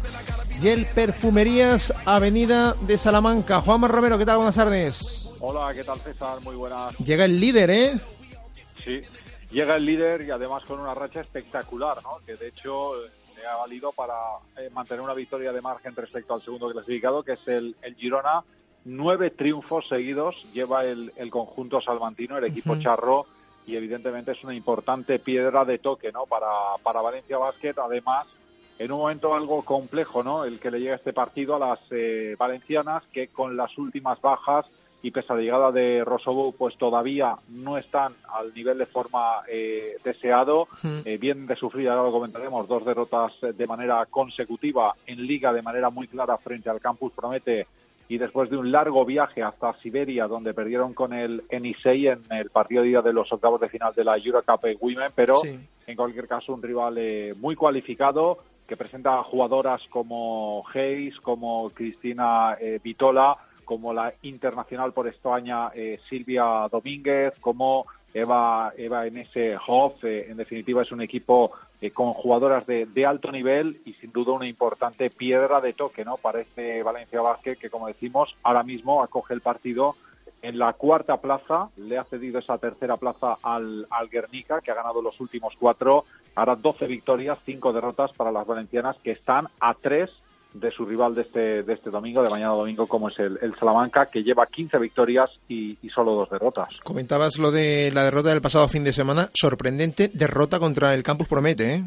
y 0.60 0.68
el 0.68 0.84
Perfumerías 0.84 1.94
Avenida 2.04 2.74
de 2.82 2.98
Salamanca. 2.98 3.62
Juanma 3.62 3.88
Romero, 3.88 4.18
¿qué 4.18 4.26
tal? 4.26 4.36
Buenas 4.36 4.56
tardes. 4.56 5.30
Hola, 5.40 5.72
¿qué 5.72 5.82
tal 5.82 5.98
César? 6.00 6.42
Muy 6.42 6.56
buenas. 6.56 6.94
Llega 6.98 7.24
el 7.24 7.40
líder, 7.40 7.70
¿eh? 7.70 7.98
Sí, 8.84 9.00
llega 9.50 9.76
el 9.76 9.86
líder 9.86 10.20
y 10.20 10.30
además 10.30 10.62
con 10.66 10.78
una 10.78 10.92
racha 10.92 11.20
espectacular, 11.20 12.02
¿no? 12.02 12.18
Que 12.26 12.36
de 12.36 12.48
hecho 12.48 12.92
ha 13.46 13.56
valido 13.56 13.92
para 13.92 14.14
eh, 14.56 14.70
mantener 14.70 15.02
una 15.02 15.14
victoria 15.14 15.52
de 15.52 15.60
margen 15.60 15.94
respecto 15.94 16.34
al 16.34 16.42
segundo 16.42 16.70
clasificado, 16.70 17.22
que 17.22 17.32
es 17.32 17.48
el, 17.48 17.76
el 17.82 17.94
Girona. 17.94 18.42
Nueve 18.84 19.30
triunfos 19.30 19.88
seguidos 19.88 20.46
lleva 20.52 20.84
el, 20.84 21.12
el 21.16 21.30
conjunto 21.30 21.80
salmantino, 21.80 22.38
el 22.38 22.44
equipo 22.44 22.76
charro, 22.78 23.26
y 23.66 23.76
evidentemente 23.76 24.32
es 24.32 24.42
una 24.42 24.54
importante 24.54 25.18
piedra 25.18 25.64
de 25.64 25.78
toque 25.78 26.10
¿no? 26.12 26.24
para, 26.24 26.48
para 26.82 27.02
Valencia 27.02 27.36
Basket. 27.36 27.74
Además, 27.76 28.26
en 28.78 28.90
un 28.90 28.98
momento 29.00 29.34
algo 29.34 29.62
complejo, 29.62 30.22
¿no? 30.22 30.44
El 30.44 30.58
que 30.58 30.70
le 30.70 30.80
llega 30.80 30.94
este 30.94 31.12
partido 31.12 31.56
a 31.56 31.58
las 31.58 31.80
eh, 31.90 32.34
valencianas, 32.38 33.02
que 33.12 33.28
con 33.28 33.56
las 33.56 33.76
últimas 33.76 34.18
bajas 34.22 34.64
y 35.02 35.10
pese 35.10 35.32
a 35.32 35.36
la 35.36 35.42
llegada 35.42 35.72
de 35.72 36.04
Rosobo, 36.04 36.52
pues 36.52 36.76
todavía 36.76 37.34
no 37.48 37.78
están 37.78 38.12
al 38.34 38.52
nivel 38.54 38.78
de 38.78 38.86
forma 38.86 39.42
eh, 39.48 39.96
deseado. 40.04 40.68
Eh, 41.04 41.18
bien 41.18 41.46
de 41.46 41.56
sufrir, 41.56 41.88
ahora 41.88 42.04
lo 42.04 42.12
comentaremos, 42.12 42.68
dos 42.68 42.84
derrotas 42.84 43.32
de 43.40 43.66
manera 43.66 44.04
consecutiva 44.06 44.94
en 45.06 45.26
liga 45.26 45.52
de 45.52 45.62
manera 45.62 45.90
muy 45.90 46.06
clara 46.06 46.36
frente 46.36 46.68
al 46.68 46.80
Campus 46.80 47.12
Promete 47.12 47.66
y 48.08 48.18
después 48.18 48.50
de 48.50 48.56
un 48.56 48.72
largo 48.72 49.04
viaje 49.04 49.42
hasta 49.42 49.72
Siberia, 49.74 50.26
donde 50.26 50.52
perdieron 50.52 50.92
con 50.94 51.12
el 51.12 51.44
Enisei 51.48 52.08
en 52.08 52.20
el 52.30 52.50
partido 52.50 52.82
día 52.82 53.02
de 53.02 53.12
los 53.12 53.32
octavos 53.32 53.60
de 53.60 53.68
final 53.68 53.94
de 53.94 54.04
la 54.04 54.18
Eurocup 54.18 54.64
Women, 54.80 55.12
pero 55.14 55.40
en 55.44 55.96
cualquier 55.96 56.26
caso 56.26 56.52
un 56.52 56.62
rival 56.62 56.98
eh, 56.98 57.34
muy 57.38 57.54
cualificado 57.54 58.36
que 58.66 58.76
presenta 58.76 59.22
jugadoras 59.22 59.84
como 59.88 60.64
Hayes, 60.74 61.20
como 61.20 61.70
Cristina 61.70 62.56
Vitola, 62.82 63.36
como 63.70 63.94
la 63.94 64.12
internacional 64.22 64.92
por 64.92 65.06
España 65.06 65.70
eh, 65.72 66.00
Silvia 66.08 66.66
Domínguez, 66.72 67.34
como 67.40 67.86
Eva, 68.12 68.72
Eva 68.76 69.06
ese 69.06 69.56
Hoff. 69.64 70.02
Eh, 70.02 70.26
en 70.28 70.38
definitiva, 70.38 70.82
es 70.82 70.90
un 70.90 71.02
equipo 71.02 71.52
eh, 71.80 71.92
con 71.92 72.12
jugadoras 72.12 72.66
de, 72.66 72.86
de, 72.86 73.06
alto 73.06 73.30
nivel 73.30 73.80
y 73.86 73.92
sin 73.92 74.10
duda 74.10 74.32
una 74.32 74.48
importante 74.48 75.08
piedra 75.08 75.60
de 75.60 75.72
toque 75.72 76.04
¿no? 76.04 76.16
para 76.16 76.40
este 76.40 76.82
Valencia 76.82 77.20
Vázquez 77.20 77.58
que, 77.58 77.70
como 77.70 77.86
decimos, 77.86 78.34
ahora 78.42 78.64
mismo 78.64 79.04
acoge 79.04 79.34
el 79.34 79.40
partido 79.40 79.94
en 80.42 80.58
la 80.58 80.72
cuarta 80.72 81.18
plaza. 81.18 81.68
Le 81.76 81.96
ha 81.96 82.02
cedido 82.02 82.40
esa 82.40 82.58
tercera 82.58 82.96
plaza 82.96 83.36
al, 83.40 83.86
al 83.88 84.08
Guernica, 84.08 84.62
que 84.62 84.72
ha 84.72 84.74
ganado 84.82 85.00
los 85.00 85.20
últimos 85.20 85.54
cuatro. 85.56 86.06
Ahora 86.34 86.56
12 86.56 86.88
victorias, 86.88 87.38
cinco 87.46 87.72
derrotas 87.72 88.10
para 88.14 88.32
las 88.32 88.48
valencianas 88.48 88.96
que 88.96 89.12
están 89.12 89.46
a 89.60 89.74
tres 89.74 90.10
de 90.52 90.70
su 90.70 90.84
rival 90.84 91.14
de 91.14 91.22
este, 91.22 91.62
de 91.62 91.72
este 91.72 91.90
domingo, 91.90 92.22
de 92.22 92.30
mañana 92.30 92.52
domingo, 92.52 92.86
como 92.86 93.08
es 93.08 93.18
el, 93.18 93.38
el 93.40 93.54
Salamanca, 93.56 94.06
que 94.06 94.22
lleva 94.22 94.46
15 94.46 94.78
victorias 94.78 95.30
y, 95.48 95.76
y, 95.82 95.88
solo 95.90 96.12
dos 96.14 96.30
derrotas. 96.30 96.68
Comentabas 96.82 97.38
lo 97.38 97.50
de 97.50 97.90
la 97.92 98.04
derrota 98.04 98.30
del 98.30 98.42
pasado 98.42 98.68
fin 98.68 98.84
de 98.84 98.92
semana, 98.92 99.30
sorprendente 99.32 100.10
derrota 100.12 100.58
contra 100.58 100.94
el 100.94 101.02
Campus 101.02 101.28
Promete, 101.28 101.74
¿eh? 101.74 101.84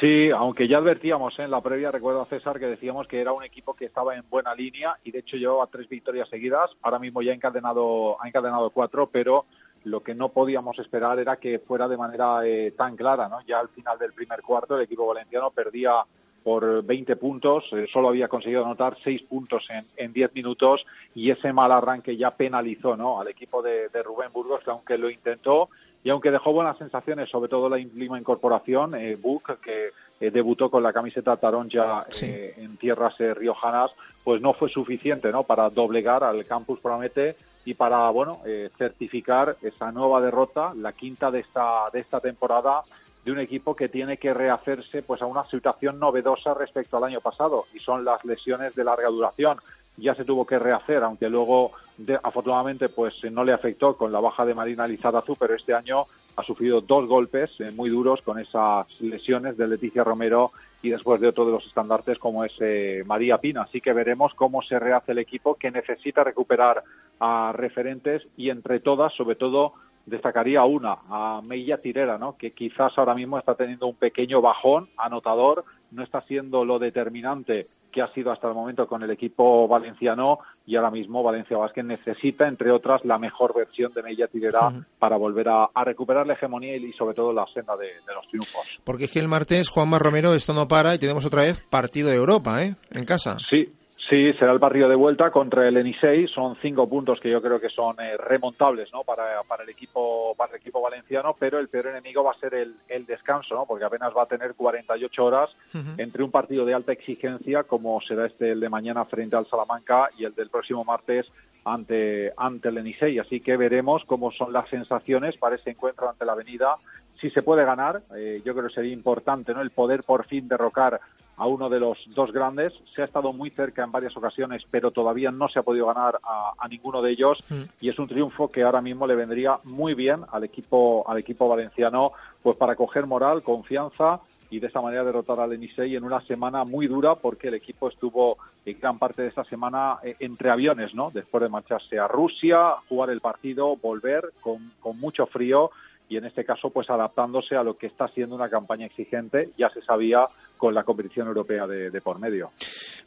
Sí, 0.00 0.30
aunque 0.30 0.68
ya 0.68 0.78
advertíamos 0.78 1.36
¿eh? 1.38 1.44
en 1.44 1.50
la 1.50 1.60
previa, 1.60 1.90
recuerdo 1.90 2.22
a 2.22 2.26
César 2.26 2.60
que 2.60 2.66
decíamos 2.66 3.08
que 3.08 3.20
era 3.20 3.32
un 3.32 3.42
equipo 3.42 3.74
que 3.74 3.86
estaba 3.86 4.14
en 4.14 4.22
buena 4.30 4.54
línea 4.54 4.94
y 5.02 5.10
de 5.10 5.20
hecho 5.20 5.36
llevaba 5.36 5.66
tres 5.66 5.88
victorias 5.88 6.28
seguidas. 6.28 6.70
Ahora 6.82 7.00
mismo 7.00 7.20
ya 7.20 7.32
ha 7.32 7.34
encadenado, 7.34 8.22
ha 8.22 8.28
encadenado 8.28 8.70
cuatro, 8.70 9.08
pero 9.10 9.44
lo 9.84 10.00
que 10.00 10.14
no 10.14 10.28
podíamos 10.28 10.78
esperar 10.78 11.18
era 11.18 11.36
que 11.36 11.58
fuera 11.58 11.88
de 11.88 11.96
manera 11.96 12.46
eh, 12.46 12.72
tan 12.76 12.96
clara. 12.96 13.28
¿no? 13.28 13.40
Ya 13.46 13.58
al 13.58 13.68
final 13.68 13.98
del 13.98 14.12
primer 14.12 14.40
cuarto 14.42 14.76
el 14.76 14.84
equipo 14.84 15.06
valenciano 15.06 15.50
perdía 15.50 15.94
por 16.42 16.84
20 16.84 17.16
puntos, 17.16 17.64
eh, 17.72 17.86
solo 17.92 18.08
había 18.08 18.28
conseguido 18.28 18.64
anotar 18.64 18.96
6 19.02 19.22
puntos 19.22 19.66
en, 19.70 19.84
en 19.96 20.12
10 20.12 20.34
minutos 20.34 20.84
y 21.14 21.30
ese 21.30 21.52
mal 21.52 21.72
arranque 21.72 22.16
ya 22.16 22.30
penalizó 22.30 22.96
¿no? 22.96 23.20
al 23.20 23.28
equipo 23.28 23.62
de, 23.62 23.88
de 23.88 24.02
Rubén 24.02 24.32
Burgos, 24.32 24.62
que 24.64 24.70
aunque 24.70 24.98
lo 24.98 25.10
intentó 25.10 25.68
y 26.04 26.10
aunque 26.10 26.30
dejó 26.30 26.52
buenas 26.52 26.78
sensaciones, 26.78 27.28
sobre 27.28 27.48
todo 27.48 27.68
la 27.68 27.76
última 27.76 28.18
incorporación, 28.18 28.94
eh, 28.94 29.16
Buc, 29.16 29.60
que 29.60 29.90
eh, 30.20 30.30
debutó 30.30 30.70
con 30.70 30.82
la 30.82 30.92
camiseta 30.92 31.36
taronja 31.36 32.06
eh, 32.22 32.54
en 32.56 32.76
tierras 32.76 33.20
eh, 33.20 33.34
riojanas, 33.34 33.90
pues 34.24 34.40
no 34.40 34.52
fue 34.52 34.68
suficiente 34.68 35.30
¿no? 35.30 35.44
para 35.44 35.70
doblegar 35.70 36.24
al 36.24 36.44
Campus 36.44 36.80
Promete 36.80 37.36
y 37.64 37.74
para 37.74 38.08
bueno 38.10 38.40
eh, 38.46 38.70
certificar 38.76 39.56
esa 39.62 39.92
nueva 39.92 40.20
derrota, 40.20 40.72
la 40.74 40.92
quinta 40.92 41.30
de 41.30 41.40
esta, 41.40 41.84
de 41.92 42.00
esta 42.00 42.20
temporada 42.20 42.82
de 43.28 43.32
un 43.32 43.40
equipo 43.40 43.76
que 43.76 43.90
tiene 43.90 44.16
que 44.16 44.32
rehacerse 44.32 45.02
pues 45.02 45.20
a 45.20 45.26
una 45.26 45.44
situación 45.44 45.98
novedosa 45.98 46.54
respecto 46.54 46.96
al 46.96 47.04
año 47.04 47.20
pasado 47.20 47.66
y 47.74 47.78
son 47.78 48.02
las 48.02 48.24
lesiones 48.24 48.74
de 48.74 48.84
larga 48.84 49.08
duración 49.08 49.58
ya 49.98 50.14
se 50.14 50.24
tuvo 50.24 50.46
que 50.46 50.58
rehacer, 50.58 51.02
aunque 51.02 51.28
luego 51.28 51.72
de, 51.98 52.18
afortunadamente 52.22 52.88
pues 52.88 53.14
no 53.30 53.44
le 53.44 53.52
afectó 53.52 53.98
con 53.98 54.12
la 54.12 54.20
baja 54.20 54.46
de 54.46 54.54
Marina 54.54 54.86
Lizarazu, 54.86 55.36
pero 55.36 55.54
este 55.54 55.74
año 55.74 56.06
ha 56.36 56.42
sufrido 56.42 56.80
dos 56.80 57.06
golpes 57.06 57.50
eh, 57.58 57.70
muy 57.70 57.90
duros 57.90 58.22
con 58.22 58.38
esas 58.38 58.86
lesiones 59.00 59.58
de 59.58 59.68
Leticia 59.68 60.04
Romero 60.04 60.52
y 60.80 60.88
después 60.88 61.20
de 61.20 61.28
otro 61.28 61.44
de 61.44 61.52
los 61.52 61.66
estandartes 61.66 62.18
como 62.18 62.44
es 62.44 62.52
eh, 62.60 63.02
María 63.04 63.38
Pina. 63.38 63.62
Así 63.62 63.82
que 63.82 63.92
veremos 63.92 64.32
cómo 64.34 64.62
se 64.62 64.78
rehace 64.78 65.12
el 65.12 65.18
equipo 65.18 65.56
que 65.56 65.70
necesita 65.70 66.24
recuperar 66.24 66.82
a 67.20 67.52
referentes 67.52 68.26
y 68.38 68.48
entre 68.48 68.80
todas, 68.80 69.12
sobre 69.12 69.34
todo, 69.34 69.74
destacaría 70.08 70.64
una, 70.64 70.96
a 71.10 71.40
Meilla 71.44 71.78
Tirera, 71.78 72.18
¿no? 72.18 72.36
que 72.36 72.52
quizás 72.52 72.92
ahora 72.96 73.14
mismo 73.14 73.38
está 73.38 73.54
teniendo 73.54 73.86
un 73.86 73.94
pequeño 73.94 74.40
bajón 74.40 74.88
anotador, 74.96 75.64
no 75.90 76.02
está 76.02 76.20
siendo 76.22 76.64
lo 76.64 76.78
determinante 76.78 77.66
que 77.90 78.02
ha 78.02 78.12
sido 78.12 78.30
hasta 78.30 78.48
el 78.48 78.54
momento 78.54 78.86
con 78.86 79.02
el 79.02 79.10
equipo 79.10 79.66
valenciano 79.66 80.40
y 80.66 80.76
ahora 80.76 80.90
mismo 80.90 81.22
Valencia 81.22 81.56
Vázquez 81.56 81.84
necesita, 81.84 82.46
entre 82.46 82.70
otras, 82.70 83.02
la 83.04 83.18
mejor 83.18 83.54
versión 83.54 83.92
de 83.94 84.02
Meilla 84.02 84.26
Tirera 84.26 84.72
para 84.98 85.16
volver 85.16 85.48
a, 85.48 85.70
a 85.72 85.84
recuperar 85.84 86.26
la 86.26 86.34
hegemonía 86.34 86.76
y, 86.76 86.84
y 86.84 86.92
sobre 86.92 87.14
todo 87.14 87.32
la 87.32 87.46
senda 87.46 87.76
de, 87.76 87.86
de 87.86 88.14
los 88.14 88.26
triunfos. 88.28 88.78
Porque 88.84 89.06
es 89.06 89.10
que 89.10 89.20
el 89.20 89.28
martes, 89.28 89.70
Juanma 89.70 89.98
Romero, 89.98 90.34
esto 90.34 90.52
no 90.52 90.68
para 90.68 90.94
y 90.94 90.98
tenemos 90.98 91.24
otra 91.24 91.42
vez 91.42 91.60
partido 91.70 92.10
de 92.10 92.16
Europa, 92.16 92.62
¿eh? 92.62 92.74
En 92.90 93.06
casa. 93.06 93.38
Sí, 93.48 93.72
sí, 93.98 94.32
será 94.34 94.52
el 94.52 94.60
partido 94.60 94.88
de 94.88 94.94
vuelta 94.94 95.30
contra 95.30 95.66
el 95.66 95.76
Enisei. 95.76 96.28
Son 96.28 96.56
cinco 96.56 96.88
puntos 96.88 97.20
que 97.20 97.30
yo 97.30 97.40
creo 97.40 97.60
que 97.60 97.68
son 97.68 97.96
eh, 98.00 98.16
remontables, 98.16 98.92
¿no? 98.92 99.02
Para, 99.04 99.42
para 99.44 99.62
el 99.62 99.68
equipo 99.70 100.34
para 100.36 100.52
el 100.52 100.60
equipo 100.60 100.80
valenciano, 100.80 101.34
pero 101.38 101.58
el 101.58 101.68
peor 101.68 101.88
enemigo 101.88 102.22
va 102.22 102.32
a 102.32 102.38
ser 102.38 102.54
el, 102.54 102.74
el 102.88 103.06
descanso, 103.06 103.54
¿no? 103.54 103.66
Porque 103.66 103.84
apenas 103.84 104.16
va 104.16 104.22
a 104.22 104.26
tener 104.26 104.54
48 104.54 105.24
horas 105.24 105.50
entre 105.96 106.22
un 106.22 106.30
partido 106.30 106.64
de 106.64 106.74
alta 106.74 106.92
exigencia 106.92 107.64
como 107.64 108.00
será 108.00 108.26
este 108.26 108.52
el 108.52 108.60
de 108.60 108.68
mañana 108.68 109.04
frente 109.04 109.36
al 109.36 109.46
Salamanca 109.46 110.08
y 110.18 110.24
el 110.24 110.34
del 110.34 110.48
próximo 110.48 110.84
martes 110.84 111.30
ante 111.64 112.32
ante 112.36 112.68
el 112.68 112.78
Enisei. 112.78 113.18
Así 113.18 113.40
que 113.40 113.56
veremos 113.56 114.04
cómo 114.04 114.30
son 114.32 114.52
las 114.52 114.68
sensaciones 114.68 115.36
para 115.36 115.56
ese 115.56 115.70
encuentro 115.70 116.08
ante 116.08 116.24
la 116.24 116.32
Avenida. 116.32 116.76
Si 117.20 117.30
se 117.30 117.42
puede 117.42 117.64
ganar, 117.64 118.00
eh, 118.16 118.40
yo 118.44 118.54
creo 118.54 118.68
que 118.68 118.74
sería 118.74 118.92
importante, 118.92 119.52
¿no? 119.52 119.60
El 119.60 119.70
poder 119.70 120.04
por 120.04 120.24
fin 120.24 120.46
derrocar 120.46 121.00
a 121.38 121.46
uno 121.46 121.68
de 121.68 121.80
los 121.80 121.98
dos 122.14 122.32
grandes. 122.32 122.74
Se 122.94 123.02
ha 123.02 123.04
estado 123.04 123.32
muy 123.32 123.50
cerca 123.50 123.84
en 123.84 123.92
varias 123.92 124.16
ocasiones, 124.16 124.62
pero 124.70 124.90
todavía 124.90 125.30
no 125.30 125.48
se 125.48 125.60
ha 125.60 125.62
podido 125.62 125.86
ganar 125.86 126.18
a, 126.22 126.52
a 126.58 126.68
ninguno 126.68 127.00
de 127.00 127.12
ellos. 127.12 127.38
Y 127.80 127.88
es 127.88 127.98
un 127.98 128.08
triunfo 128.08 128.50
que 128.50 128.62
ahora 128.62 128.80
mismo 128.80 129.06
le 129.06 129.14
vendría 129.14 129.58
muy 129.64 129.94
bien 129.94 130.20
al 130.32 130.44
equipo, 130.44 131.04
al 131.08 131.18
equipo 131.18 131.48
valenciano, 131.48 132.12
pues 132.42 132.56
para 132.56 132.74
coger 132.74 133.06
moral, 133.06 133.42
confianza 133.42 134.20
y 134.50 134.60
de 134.60 134.66
esa 134.68 134.80
manera 134.80 135.04
derrotar 135.04 135.40
al 135.40 135.52
Enisei 135.52 135.94
en 135.94 136.04
una 136.04 136.20
semana 136.20 136.64
muy 136.64 136.86
dura 136.86 137.14
porque 137.14 137.48
el 137.48 137.54
equipo 137.54 137.88
estuvo 137.88 138.38
en 138.64 138.78
gran 138.80 138.98
parte 138.98 139.22
de 139.22 139.28
esta 139.28 139.44
semana 139.44 139.98
eh, 140.02 140.16
entre 140.20 140.50
aviones, 140.50 140.94
¿no? 140.94 141.10
Después 141.10 141.42
de 141.42 141.48
marcharse 141.48 141.98
a 141.98 142.08
Rusia, 142.08 142.74
jugar 142.88 143.10
el 143.10 143.20
partido, 143.20 143.76
volver 143.76 144.30
con, 144.40 144.72
con 144.80 144.98
mucho 144.98 145.26
frío 145.26 145.70
y 146.08 146.16
en 146.16 146.24
este 146.24 146.44
caso 146.44 146.70
pues 146.70 146.88
adaptándose 146.90 147.56
a 147.56 147.62
lo 147.62 147.76
que 147.76 147.86
está 147.86 148.08
siendo 148.08 148.34
una 148.34 148.48
campaña 148.48 148.86
exigente, 148.86 149.50
ya 149.56 149.70
se 149.70 149.82
sabía 149.82 150.24
con 150.56 150.74
la 150.74 150.84
competición 150.84 151.28
europea 151.28 151.66
de, 151.66 151.90
de 151.90 152.00
por 152.00 152.18
medio. 152.18 152.50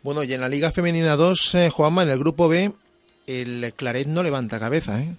Bueno, 0.03 0.23
y 0.23 0.33
en 0.33 0.41
la 0.41 0.49
Liga 0.49 0.71
Femenina 0.71 1.15
2, 1.15 1.55
eh, 1.55 1.69
Juanma, 1.69 2.03
en 2.03 2.09
el 2.09 2.19
grupo 2.19 2.47
B, 2.47 2.71
el 3.27 3.73
Claret 3.75 4.07
no 4.07 4.23
levanta 4.23 4.59
cabeza, 4.59 4.99
¿eh? 5.01 5.13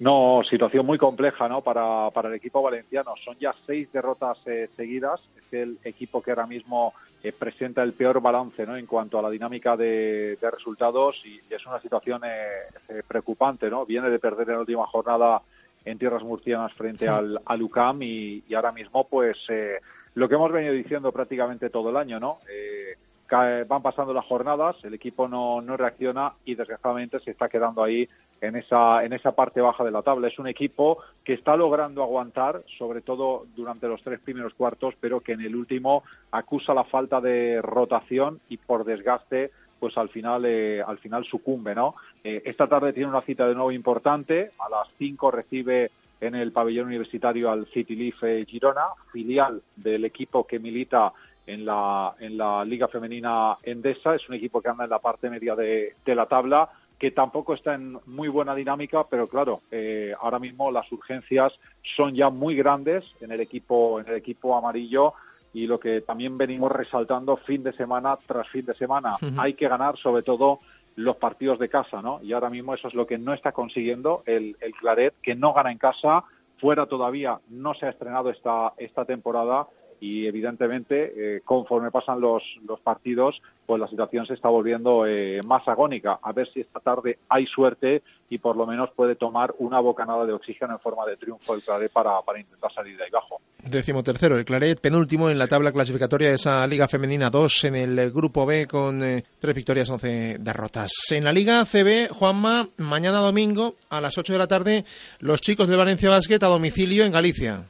No, 0.00 0.42
situación 0.48 0.84
muy 0.84 0.98
compleja 0.98 1.48
¿no? 1.48 1.60
para, 1.60 2.10
para 2.10 2.28
el 2.28 2.34
equipo 2.34 2.62
valenciano. 2.62 3.14
Son 3.24 3.36
ya 3.38 3.54
seis 3.64 3.92
derrotas 3.92 4.38
eh, 4.46 4.68
seguidas. 4.76 5.20
Es 5.36 5.52
el 5.52 5.78
equipo 5.84 6.20
que 6.20 6.32
ahora 6.32 6.46
mismo 6.46 6.92
eh, 7.22 7.32
presenta 7.32 7.82
el 7.82 7.92
peor 7.92 8.20
balance 8.20 8.66
¿no? 8.66 8.76
en 8.76 8.86
cuanto 8.86 9.18
a 9.18 9.22
la 9.22 9.30
dinámica 9.30 9.76
de, 9.76 10.36
de 10.36 10.50
resultados 10.50 11.22
y, 11.24 11.40
y 11.48 11.54
es 11.54 11.64
una 11.64 11.80
situación 11.80 12.22
eh, 12.24 12.48
eh, 12.88 13.02
preocupante. 13.06 13.70
¿no? 13.70 13.86
Viene 13.86 14.10
de 14.10 14.18
perder 14.18 14.48
en 14.48 14.54
la 14.54 14.60
última 14.60 14.86
jornada 14.86 15.40
en 15.84 15.98
tierras 15.98 16.22
murcianas 16.22 16.72
frente 16.72 17.04
Sí. 17.06 17.10
al, 17.10 17.38
al 17.44 17.62
UCAM 17.62 18.02
y, 18.02 18.42
y 18.48 18.54
ahora 18.54 18.72
mismo 18.72 19.04
pues 19.08 19.36
eh, 19.48 19.78
lo 20.14 20.28
que 20.28 20.34
hemos 20.36 20.52
venido 20.52 20.72
diciendo 20.72 21.12
prácticamente 21.12 21.70
todo 21.70 21.90
el 21.90 21.96
año, 21.96 22.18
¿no? 22.20 22.38
Eh, 22.50 22.96
cae- 23.26 23.64
van 23.64 23.82
pasando 23.82 24.12
las 24.14 24.24
jornadas, 24.24 24.76
el 24.84 24.94
equipo 24.94 25.28
no, 25.28 25.60
no 25.60 25.76
reacciona 25.76 26.32
y 26.44 26.54
desgraciadamente 26.54 27.18
se 27.20 27.30
está 27.32 27.48
quedando 27.48 27.82
ahí 27.82 28.08
en 28.40 28.56
esa, 28.56 29.02
en 29.04 29.12
esa 29.14 29.32
parte 29.32 29.60
baja 29.62 29.84
de 29.84 29.90
la 29.90 30.02
tabla. 30.02 30.28
Es 30.28 30.38
un 30.38 30.46
equipo 30.46 30.98
que 31.24 31.32
está 31.32 31.56
logrando 31.56 32.02
aguantar, 32.02 32.60
sobre 32.78 33.00
todo 33.00 33.44
durante 33.56 33.88
los 33.88 34.02
tres 34.02 34.20
primeros 34.20 34.52
cuartos, 34.54 34.94
pero 35.00 35.20
que 35.20 35.32
en 35.32 35.40
el 35.40 35.56
último 35.56 36.02
acusa 36.30 36.74
la 36.74 36.84
falta 36.84 37.20
de 37.22 37.60
rotación 37.62 38.40
y 38.50 38.58
por 38.58 38.84
desgaste 38.84 39.50
pues 39.84 39.98
al 39.98 40.08
final 40.08 40.46
eh, 40.46 40.80
al 40.80 40.96
final 40.96 41.26
sucumbe, 41.26 41.74
¿no? 41.74 41.94
Eh, 42.24 42.40
esta 42.46 42.66
tarde 42.66 42.94
tiene 42.94 43.10
una 43.10 43.20
cita 43.20 43.46
de 43.46 43.54
nuevo 43.54 43.70
importante, 43.70 44.50
a 44.58 44.70
las 44.70 44.88
5 44.96 45.30
recibe 45.30 45.90
en 46.22 46.34
el 46.34 46.52
pabellón 46.52 46.86
universitario 46.86 47.50
al 47.50 47.66
City 47.66 47.94
Leaf 47.94 48.48
Girona, 48.48 48.86
filial 49.12 49.60
del 49.76 50.06
equipo 50.06 50.46
que 50.46 50.58
milita 50.58 51.12
en 51.46 51.66
la, 51.66 52.14
en 52.18 52.38
la 52.38 52.64
Liga 52.64 52.88
Femenina 52.88 53.58
Endesa. 53.62 54.14
Es 54.14 54.26
un 54.26 54.36
equipo 54.36 54.62
que 54.62 54.70
anda 54.70 54.84
en 54.84 54.90
la 54.90 55.00
parte 55.00 55.28
media 55.28 55.54
de, 55.54 55.92
de 56.02 56.14
la 56.14 56.24
tabla, 56.24 56.66
que 56.98 57.10
tampoco 57.10 57.52
está 57.52 57.74
en 57.74 57.98
muy 58.06 58.28
buena 58.28 58.54
dinámica, 58.54 59.04
pero 59.04 59.26
claro, 59.26 59.60
eh, 59.70 60.14
ahora 60.18 60.38
mismo 60.38 60.70
las 60.70 60.90
urgencias 60.92 61.52
son 61.94 62.14
ya 62.14 62.30
muy 62.30 62.56
grandes 62.56 63.04
en 63.20 63.32
el 63.32 63.40
equipo, 63.40 64.00
en 64.00 64.08
el 64.08 64.14
equipo 64.14 64.56
amarillo 64.56 65.12
y 65.54 65.66
lo 65.66 65.78
que 65.78 66.00
también 66.00 66.36
venimos 66.36 66.70
resaltando 66.70 67.36
fin 67.36 67.62
de 67.62 67.72
semana 67.72 68.18
tras 68.26 68.48
fin 68.48 68.66
de 68.66 68.74
semana. 68.74 69.16
Hay 69.38 69.54
que 69.54 69.68
ganar 69.68 69.96
sobre 69.96 70.22
todo 70.22 70.58
los 70.96 71.16
partidos 71.16 71.58
de 71.58 71.68
casa, 71.68 72.02
¿no? 72.02 72.20
Y 72.22 72.32
ahora 72.32 72.50
mismo 72.50 72.74
eso 72.74 72.88
es 72.88 72.94
lo 72.94 73.06
que 73.06 73.18
no 73.18 73.32
está 73.32 73.52
consiguiendo 73.52 74.22
el, 74.26 74.56
el 74.60 74.74
Claret, 74.74 75.14
que 75.22 75.34
no 75.34 75.52
gana 75.52 75.72
en 75.72 75.78
casa, 75.78 76.24
fuera 76.58 76.86
todavía 76.86 77.38
no 77.50 77.74
se 77.74 77.86
ha 77.86 77.90
estrenado 77.90 78.30
esta, 78.30 78.72
esta 78.78 79.04
temporada 79.04 79.66
y 80.04 80.26
evidentemente 80.26 81.12
eh, 81.16 81.40
conforme 81.46 81.90
pasan 81.90 82.20
los, 82.20 82.42
los 82.68 82.78
partidos 82.80 83.40
pues 83.64 83.80
la 83.80 83.88
situación 83.88 84.26
se 84.26 84.34
está 84.34 84.50
volviendo 84.50 85.06
eh, 85.06 85.40
más 85.46 85.66
agónica. 85.66 86.18
A 86.22 86.32
ver 86.32 86.46
si 86.52 86.60
esta 86.60 86.78
tarde 86.80 87.16
hay 87.30 87.46
suerte 87.46 88.02
y 88.28 88.36
por 88.36 88.54
lo 88.54 88.66
menos 88.66 88.90
puede 88.94 89.14
tomar 89.14 89.54
una 89.58 89.80
bocanada 89.80 90.26
de 90.26 90.34
oxígeno 90.34 90.74
en 90.74 90.78
forma 90.78 91.06
de 91.06 91.16
triunfo 91.16 91.54
el 91.54 91.62
Claret 91.62 91.90
para, 91.90 92.20
para 92.20 92.40
intentar 92.40 92.70
salir 92.74 92.98
de 92.98 93.04
ahí 93.04 93.10
abajo. 93.10 93.40
Décimo 93.62 94.02
tercero, 94.02 94.36
el 94.36 94.44
Claret, 94.44 94.78
penúltimo 94.78 95.30
en 95.30 95.38
la 95.38 95.46
tabla 95.46 95.72
clasificatoria 95.72 96.28
de 96.28 96.34
esa 96.34 96.66
Liga 96.66 96.86
Femenina 96.86 97.30
2 97.30 97.64
en 97.64 97.76
el 97.76 98.10
grupo 98.10 98.44
B 98.44 98.66
con 98.66 99.02
eh, 99.02 99.24
tres 99.38 99.54
victorias, 99.54 99.88
11 99.88 100.36
derrotas. 100.40 100.90
En 101.12 101.24
la 101.24 101.32
Liga 101.32 101.64
CB, 101.64 102.10
Juanma, 102.10 102.68
mañana 102.76 103.20
domingo 103.20 103.76
a 103.88 104.02
las 104.02 104.18
8 104.18 104.34
de 104.34 104.38
la 104.38 104.48
tarde, 104.48 104.84
los 105.20 105.40
chicos 105.40 105.68
del 105.68 105.78
Valencia 105.78 106.10
Basket 106.10 106.42
a 106.42 106.48
domicilio 106.48 107.06
en 107.06 107.12
Galicia. 107.12 107.64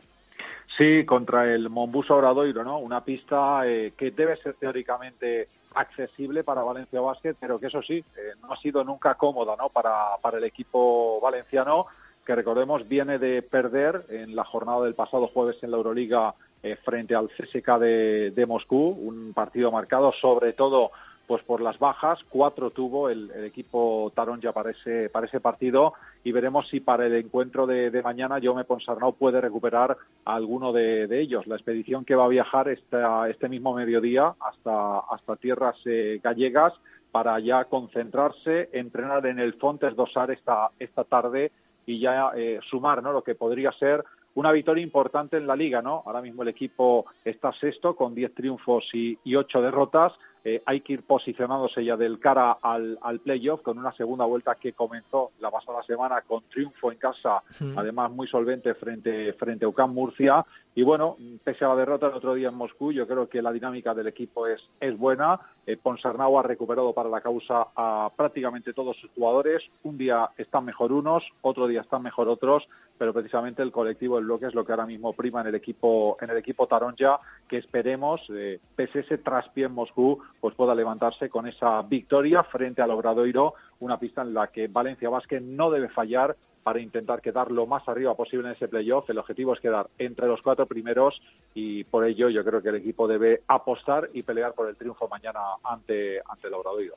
Sí, 0.77 1.05
contra 1.05 1.53
el 1.55 1.71
Mombuso 1.71 2.17
Obradoiro, 2.17 2.65
¿no? 2.65 2.79
Una 2.79 3.05
pista 3.05 3.63
eh, 3.65 3.93
que 3.97 4.11
debe 4.11 4.37
ser 4.37 4.55
teóricamente 4.55 5.49
accesible 5.75 6.43
para 6.43 6.63
Valencia 6.63 7.01
Basket, 7.01 7.35
pero 7.39 7.61
que 7.61 7.67
eso 7.69 7.81
sí, 7.83 7.99
eh, 8.17 8.33
no 8.43 8.53
ha 8.53 8.57
sido 8.57 8.83
nunca 8.83 9.15
cómoda, 9.15 9.55
¿no? 9.57 9.69
Para, 9.69 10.17
para 10.21 10.39
el 10.39 10.45
equipo 10.45 11.21
valenciano, 11.21 11.87
que 12.27 12.35
recordemos 12.35 12.89
viene 12.89 13.19
de 13.19 13.43
perder 13.43 14.03
en 14.09 14.35
la 14.35 14.45
jornada 14.45 14.85
del 14.85 14.95
pasado 14.95 15.29
jueves 15.29 15.63
en 15.63 15.71
la 15.71 15.77
Euroliga 15.77 16.35
eh, 16.63 16.77
frente 16.77 17.15
al 17.15 17.29
CSK 17.29 17.79
de, 17.79 18.31
de 18.31 18.47
Moscú, 18.47 18.97
un 19.01 19.33
partido 19.35 19.71
marcado 19.71 20.13
sobre 20.13 20.55
todo 20.55 20.91
pues 21.27 21.43
por 21.43 21.61
las 21.61 21.79
bajas, 21.79 22.19
cuatro 22.29 22.71
tuvo 22.71 23.09
el, 23.09 23.31
equipo 23.45 24.13
Tarón 24.15 24.41
ya 24.41 24.53
para 24.53 24.71
ese, 24.71 25.09
para 25.09 25.27
ese 25.27 25.41
partido 25.41 25.95
y 26.23 26.33
veremos 26.33 26.69
si 26.69 26.81
para 26.81 27.07
el 27.07 27.15
encuentro 27.15 27.67
de, 27.67 27.91
de 27.91 28.03
mañana 28.03 28.41
Jaume 28.43 28.65
Ponsarnau 28.65 29.15
puede 29.15 29.41
recuperar 29.41 29.97
a 30.25 30.35
alguno 30.35 30.73
de, 30.73 31.07
de 31.07 31.21
ellos. 31.21 31.47
La 31.47 31.57
expedición 31.57 32.05
que 32.05 32.15
va 32.15 32.25
a 32.25 32.29
viajar 32.29 32.69
esta, 32.69 33.29
este 33.29 33.49
mismo 33.49 33.75
mediodía 33.75 34.35
hasta, 34.41 34.99
hasta 34.99 35.37
tierras 35.37 35.77
eh, 35.87 36.21
gallegas 36.23 36.75
para 37.11 37.39
ya 37.39 37.65
concentrarse, 37.65 38.71
entrenar 38.73 39.25
en 39.27 39.39
el 39.39 39.55
Fontes 39.55 39.95
Dosar 39.95 40.31
esta, 40.31 40.71
esta 40.79 41.05
tarde 41.05 41.53
y 41.87 42.01
ya 42.01 42.33
eh, 42.35 42.61
sumar 42.69 43.03
¿no? 43.03 43.13
lo 43.13 43.23
que 43.23 43.35
podría 43.35 43.71
ser 43.73 44.05
una 44.35 44.53
victoria 44.53 44.83
importante 44.83 45.37
en 45.37 45.47
la 45.47 45.57
liga, 45.57 45.81
¿no? 45.83 46.03
Ahora 46.07 46.20
mismo 46.20 46.42
el 46.42 46.49
equipo 46.49 47.07
está 47.25 47.53
sexto 47.53 47.94
con 47.94 48.14
10 48.14 48.35
triunfos 48.35 48.88
y, 48.92 49.18
y 49.25 49.37
8 49.37 49.62
derrotas. 49.62 50.12
Eh, 50.47 50.62
hay 50.66 50.81
que 50.81 50.92
ir 50.92 51.03
posicionándose 51.03 51.83
ya 51.83 51.97
del 51.97 52.18
cara 52.18 52.59
al, 52.61 52.99
al 53.01 53.18
playoff 53.20 53.62
con 53.62 53.79
una 53.79 53.92
segunda 53.92 54.27
vuelta 54.27 54.57
que 54.57 54.75
comenzó 54.75 55.31
la 55.40 55.51
pasada 55.51 55.83
semana 55.83 56.20
con 56.20 56.42
triunfo 56.42 56.92
en 56.92 56.99
casa, 56.99 57.42
además 57.75 58.11
muy 58.11 58.27
solvente 58.27 58.75
frente, 58.75 59.33
frente 59.33 59.64
a 59.64 59.68
UCAM 59.68 59.94
Murcia. 59.94 60.44
Y 60.77 60.83
bueno, 60.83 61.17
pese 61.45 61.65
a 61.65 61.69
la 61.69 61.77
derrota 61.77 62.09
el 62.09 62.15
otro 62.15 62.35
día 62.35 62.49
en 62.49 62.57
Moscú, 62.57 62.93
yo 62.93 63.07
creo 63.07 63.29
que 63.29 63.41
la 63.41 63.53
dinámica 63.53 63.95
del 63.95 64.09
equipo 64.09 64.47
es, 64.47 64.61
es 64.81 64.99
buena. 64.99 65.39
Eh, 65.67 65.79
ha 65.85 66.43
recuperado 66.43 66.93
para 66.93 67.09
la 67.09 67.21
causa 67.21 67.69
a 67.77 68.11
prácticamente 68.17 68.73
todos 68.73 68.97
sus 68.97 69.11
jugadores. 69.13 69.63
Un 69.85 69.97
día 69.97 70.31
están 70.37 70.65
mejor 70.65 70.93
unos, 70.93 71.23
otro 71.43 71.69
día 71.69 71.83
están 71.83 72.03
mejor 72.03 72.29
otros, 72.29 72.67
pero 72.99 73.13
precisamente 73.13 73.63
el 73.63 73.73
colectivo, 73.73 74.19
el 74.19 74.25
bloque 74.25 74.47
es 74.47 74.55
lo 74.55 74.65
que 74.65 74.73
ahora 74.73 74.87
mismo 74.87 75.13
prima 75.13 75.41
en 75.41 75.49
el 75.49 75.55
equipo, 75.55 76.17
en 76.21 76.31
el 76.31 76.37
equipo 76.37 76.67
Taronja, 76.67 77.19
que 77.49 77.59
esperemos, 77.59 78.23
eh, 78.31 78.61
pese 78.77 78.99
a 78.99 79.03
ese 79.03 79.19
traspié 79.19 79.67
en 79.67 79.75
Moscú, 79.75 80.23
pues 80.41 80.55
pueda 80.55 80.75
levantarse 80.75 81.29
con 81.29 81.47
esa 81.47 81.83
victoria 81.83 82.43
frente 82.43 82.83
al 82.83 82.91
Obradoiro, 82.91 83.55
una 83.81 83.99
pista 83.99 84.23
en 84.23 84.35
la 84.35 84.49
que 84.49 84.69
Valencia 84.69 85.09
Vázquez 85.09 85.43
no 85.43 85.71
debe 85.71 85.89
fallar 85.89 86.37
para 86.65 86.81
intentar 86.81 87.21
quedar 87.21 87.51
lo 87.51 87.67
más 87.67 87.87
arriba 87.89 88.15
posible 88.15 88.49
en 88.49 88.55
ese 88.55 88.69
playoff. 88.69 89.09
El 89.11 89.19
objetivo 89.19 89.53
es 89.53 89.61
quedar 89.61 89.87
entre 89.99 90.27
los 90.27 90.41
cuatro 90.41 90.67
primeros 90.67 91.21
y 91.55 91.85
por 91.85 92.07
ello 92.07 92.31
yo 92.31 92.43
creo 92.43 92.63
que 92.63 92.71
el 92.71 92.77
equipo 92.77 93.07
debe 93.07 93.43
apostar 93.47 94.09
y 94.15 94.23
pelear 94.23 94.55
por 94.55 94.69
el 94.69 94.77
triunfo 94.77 95.07
mañana 95.07 95.41
ante, 95.63 96.21
ante 96.27 96.49
el 96.49 96.55
Obradoiro. 96.55 96.95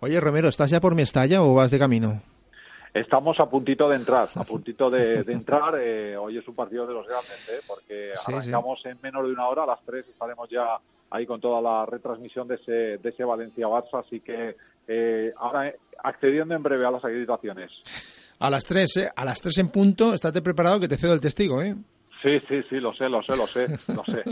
Oye, 0.00 0.20
Romero, 0.20 0.48
¿estás 0.48 0.70
ya 0.70 0.80
por 0.80 0.94
Mestalla 0.96 1.42
o 1.42 1.54
vas 1.54 1.70
de 1.70 1.78
camino? 1.78 2.20
Estamos 2.92 3.38
a 3.40 3.46
puntito 3.46 3.88
de 3.88 3.96
entrar, 3.96 4.26
a 4.34 4.44
puntito 4.48 4.90
de, 4.90 5.22
de 5.22 5.32
entrar. 5.32 5.74
Eh, 5.78 6.16
hoy 6.16 6.38
es 6.38 6.48
un 6.48 6.54
partido 6.54 6.86
de 6.86 6.94
los 6.94 7.06
grandes, 7.06 7.48
¿eh? 7.48 7.60
porque 7.66 8.12
Sí, 8.16 8.32
arrancamos 8.32 8.84
en 8.86 8.98
menos 9.02 9.24
de 9.24 9.32
una 9.32 9.46
hora, 9.46 9.62
a 9.62 9.66
las 9.66 9.82
tres 9.84 10.06
estaremos 10.08 10.50
ya 10.50 10.78
ahí 11.10 11.26
con 11.26 11.40
toda 11.40 11.60
la 11.60 11.86
retransmisión 11.86 12.48
de 12.48 12.56
ese, 12.56 12.98
de 12.98 13.08
ese 13.08 13.24
Valencia-Barça, 13.24 14.00
así 14.00 14.20
que 14.20 14.56
eh, 14.86 15.32
ahora 15.38 15.68
eh, 15.68 15.76
accediendo 16.02 16.54
en 16.54 16.62
breve 16.62 16.86
a 16.86 16.90
las 16.90 17.04
acreditaciones. 17.04 17.70
A 18.38 18.50
las 18.50 18.64
3, 18.64 18.96
¿eh? 18.98 19.10
A 19.14 19.24
las 19.24 19.40
3 19.40 19.58
en 19.58 19.68
punto, 19.68 20.14
estate 20.14 20.42
preparado 20.42 20.78
que 20.80 20.88
te 20.88 20.96
cedo 20.96 21.14
el 21.14 21.20
testigo, 21.20 21.62
¿eh? 21.62 21.74
Sí, 22.22 22.38
sí, 22.48 22.62
sí, 22.68 22.76
lo 22.76 22.92
sé, 22.94 23.08
lo 23.08 23.22
sé, 23.22 23.36
lo 23.36 23.46
sé, 23.46 23.68
lo 23.92 24.04
sé. 24.04 24.22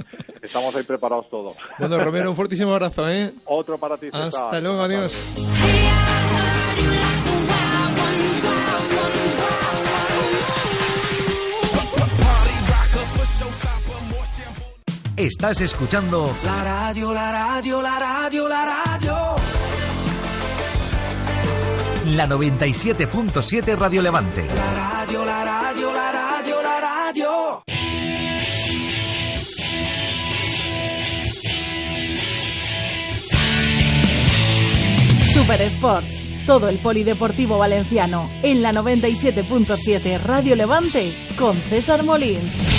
Estamos 0.42 0.74
ahí 0.74 0.82
preparados 0.82 1.28
todos. 1.28 1.54
Bueno, 1.78 1.98
Romero, 2.02 2.30
un 2.30 2.36
fortísimo 2.36 2.72
abrazo, 2.72 3.08
¿eh? 3.08 3.32
Otro 3.44 3.78
para 3.78 3.96
ti, 3.96 4.06
César. 4.06 4.26
Hasta 4.26 4.60
luego, 4.60 4.80
adiós. 4.80 5.36
Estás 15.16 15.60
escuchando 15.60 16.36
La 16.44 16.64
radio, 16.64 17.14
la 17.14 17.30
radio, 17.30 17.80
la 17.80 17.98
radio, 18.00 18.48
la 18.48 18.64
radio. 18.64 19.23
La 22.06 22.26
97.7 22.26 23.76
Radio 23.76 24.02
Levante. 24.02 24.46
La 24.46 24.74
radio, 24.74 25.24
la 25.24 25.44
radio, 25.44 25.92
la 25.92 26.12
radio, 26.12 26.62
la 26.62 26.80
radio. 26.80 27.64
Super 35.32 35.62
Sports, 35.62 36.22
todo 36.46 36.68
el 36.68 36.78
polideportivo 36.78 37.58
valenciano 37.58 38.30
en 38.42 38.62
la 38.62 38.72
97.7 38.72 40.20
Radio 40.22 40.54
Levante 40.56 41.12
con 41.38 41.56
César 41.56 42.02
Molins. 42.04 42.73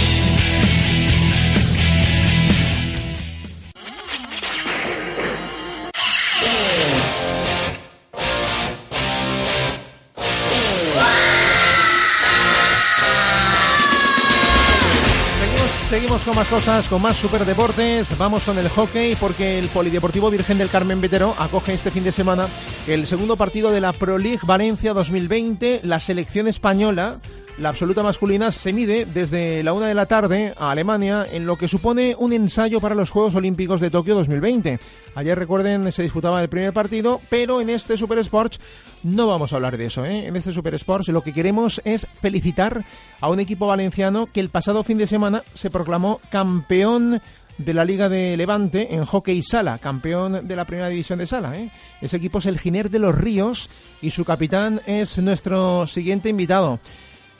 Con 16.25 16.35
más 16.35 16.47
cosas, 16.47 16.87
con 16.87 17.01
más 17.01 17.17
superdeportes. 17.17 18.17
Vamos 18.17 18.45
con 18.45 18.57
el 18.57 18.67
hockey 18.69 19.15
porque 19.15 19.59
el 19.59 19.67
Polideportivo 19.67 20.31
Virgen 20.31 20.57
del 20.57 20.69
Carmen 20.69 20.99
Vetero 20.99 21.35
acoge 21.37 21.73
este 21.73 21.91
fin 21.91 22.03
de 22.03 22.11
semana 22.11 22.47
el 22.87 23.05
segundo 23.05 23.35
partido 23.35 23.69
de 23.71 23.79
la 23.79 23.93
Pro 23.93 24.17
League 24.17 24.39
Valencia 24.43 24.93
2020. 24.93 25.81
La 25.83 25.99
selección 25.99 26.47
española, 26.47 27.19
la 27.57 27.69
absoluta 27.69 28.03
masculina, 28.03 28.51
se 28.51 28.73
mide 28.73 29.05
desde 29.05 29.63
la 29.63 29.71
una 29.71 29.87
de 29.87 29.93
la 29.93 30.05
tarde 30.05 30.53
a 30.57 30.71
Alemania 30.71 31.25
en 31.31 31.45
lo 31.45 31.55
que 31.57 31.69
supone 31.69 32.13
un 32.17 32.33
ensayo 32.33 32.81
para 32.81 32.95
los 32.95 33.09
Juegos 33.09 33.35
Olímpicos 33.35 33.79
de 33.79 33.89
Tokio 33.89 34.13
2020. 34.15 34.79
Ayer, 35.15 35.39
recuerden, 35.39 35.91
se 35.91 36.03
disputaba 36.03 36.41
el 36.41 36.49
primer 36.49 36.73
partido, 36.73 37.21
pero 37.29 37.61
en 37.61 37.69
este 37.69 37.95
Super 37.95 38.19
Sports 38.19 38.59
no 39.03 39.27
vamos 39.27 39.53
a 39.53 39.55
hablar 39.55 39.77
de 39.77 39.85
eso. 39.85 40.03
¿eh? 40.03 40.27
En 40.27 40.35
este 40.35 40.51
Super 40.51 40.73
Sports 40.75 41.07
lo 41.09 41.21
que 41.21 41.33
queremos 41.33 41.81
es 41.85 42.05
felicitar 42.19 42.83
a 43.21 43.29
un 43.29 43.39
equipo 43.39 43.67
valenciano 43.67 44.27
que 44.27 44.41
el 44.41 44.49
pasado 44.49 44.83
fin 44.83 44.97
de 44.97 45.07
semana 45.07 45.43
se 45.53 45.69
proclamó 45.69 46.19
campeón 46.29 47.21
de 47.57 47.73
la 47.73 47.85
Liga 47.85 48.09
de 48.09 48.35
Levante 48.35 48.93
en 48.93 49.05
hockey 49.05 49.41
sala, 49.41 49.77
campeón 49.77 50.45
de 50.45 50.55
la 50.57 50.65
primera 50.65 50.89
división 50.89 51.19
de 51.19 51.27
sala. 51.27 51.57
¿eh? 51.57 51.71
Ese 52.01 52.17
equipo 52.17 52.39
es 52.39 52.47
el 52.47 52.59
Giner 52.59 52.89
de 52.89 52.99
los 52.99 53.15
Ríos 53.15 53.69
y 54.01 54.09
su 54.09 54.25
capitán 54.25 54.81
es 54.85 55.17
nuestro 55.19 55.87
siguiente 55.87 56.27
invitado. 56.27 56.79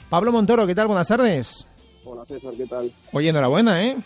Pablo 0.08 0.32
Montoro, 0.32 0.66
¿qué 0.66 0.74
tal? 0.74 0.86
Buenas 0.86 1.08
tardes. 1.08 1.66
Hola 2.04 2.24
César, 2.24 2.52
¿qué 2.56 2.66
tal? 2.66 2.90
Oye, 3.12 3.30
enhorabuena, 3.30 3.82
¿eh? 3.84 3.96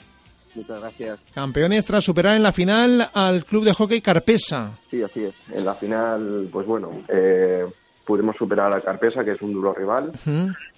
Muchas 0.54 0.80
gracias. 0.80 1.20
Campeones 1.34 1.84
tras 1.84 2.02
superar 2.02 2.36
en 2.36 2.42
la 2.42 2.52
final 2.52 3.08
al 3.12 3.44
club 3.44 3.64
de 3.64 3.74
hockey 3.74 4.00
Carpesa. 4.00 4.72
Sí, 4.90 5.02
así 5.02 5.24
es. 5.24 5.34
En 5.52 5.64
la 5.64 5.74
final, 5.74 6.48
pues 6.50 6.66
bueno, 6.66 6.90
eh, 7.08 7.66
pudimos 8.04 8.36
superar 8.36 8.72
a 8.72 8.80
Carpesa, 8.80 9.24
que 9.24 9.32
es 9.32 9.42
un 9.42 9.52
duro 9.52 9.72
rival, 9.72 10.12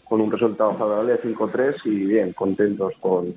con 0.05 0.21
un 0.21 0.31
resultado 0.31 0.77
favorable 0.77 1.13
de 1.13 1.23
5-3 1.23 1.77
y 1.85 2.05
bien, 2.05 2.33
contentos 2.33 2.93
con, 3.01 3.35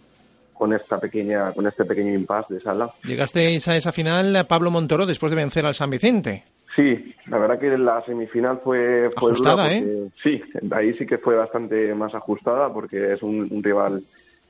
con 0.53 0.73
esta 0.73 0.99
pequeña, 0.99 1.53
con 1.53 1.67
este 1.67 1.85
pequeño 1.85 2.13
impasse 2.13 2.55
de 2.55 2.61
sala. 2.61 2.91
Llegasteis 3.03 3.67
a 3.67 3.77
esa 3.77 3.91
final 3.91 4.45
Pablo 4.47 4.71
Montoro 4.71 5.05
después 5.05 5.31
de 5.31 5.37
vencer 5.37 5.65
al 5.65 5.75
San 5.75 5.89
Vicente. 5.89 6.43
Sí, 6.75 7.13
la 7.27 7.37
verdad 7.37 7.57
que 7.59 7.77
la 7.77 8.03
semifinal 8.05 8.59
fue, 8.63 9.09
fue 9.17 9.31
Ajustada, 9.31 9.69
dura 9.69 9.79
porque- 9.79 10.09
Sí, 10.23 10.41
ahí 10.71 10.93
sí 10.97 11.05
que 11.05 11.17
fue 11.17 11.35
bastante 11.35 11.93
más 11.95 12.13
ajustada 12.13 12.73
porque 12.73 13.13
es 13.13 13.23
un, 13.23 13.47
un 13.49 13.63
rival 13.63 14.03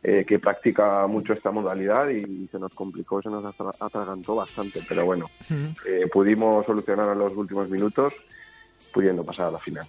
eh, 0.03 0.23
que 0.27 0.39
practica 0.39 1.05
mucho 1.07 1.33
esta 1.33 1.51
modalidad 1.51 2.09
y 2.09 2.47
se 2.51 2.59
nos 2.59 2.73
complicó, 2.73 3.21
se 3.21 3.29
nos 3.29 3.43
atra- 3.43 3.75
atragantó 3.79 4.35
bastante, 4.35 4.79
pero 4.87 5.05
bueno, 5.05 5.29
eh, 5.87 6.07
pudimos 6.11 6.65
solucionar 6.65 7.09
a 7.09 7.15
los 7.15 7.35
últimos 7.35 7.69
minutos 7.69 8.13
pudiendo 8.93 9.23
pasar 9.25 9.47
a 9.47 9.51
la 9.51 9.59
final. 9.59 9.85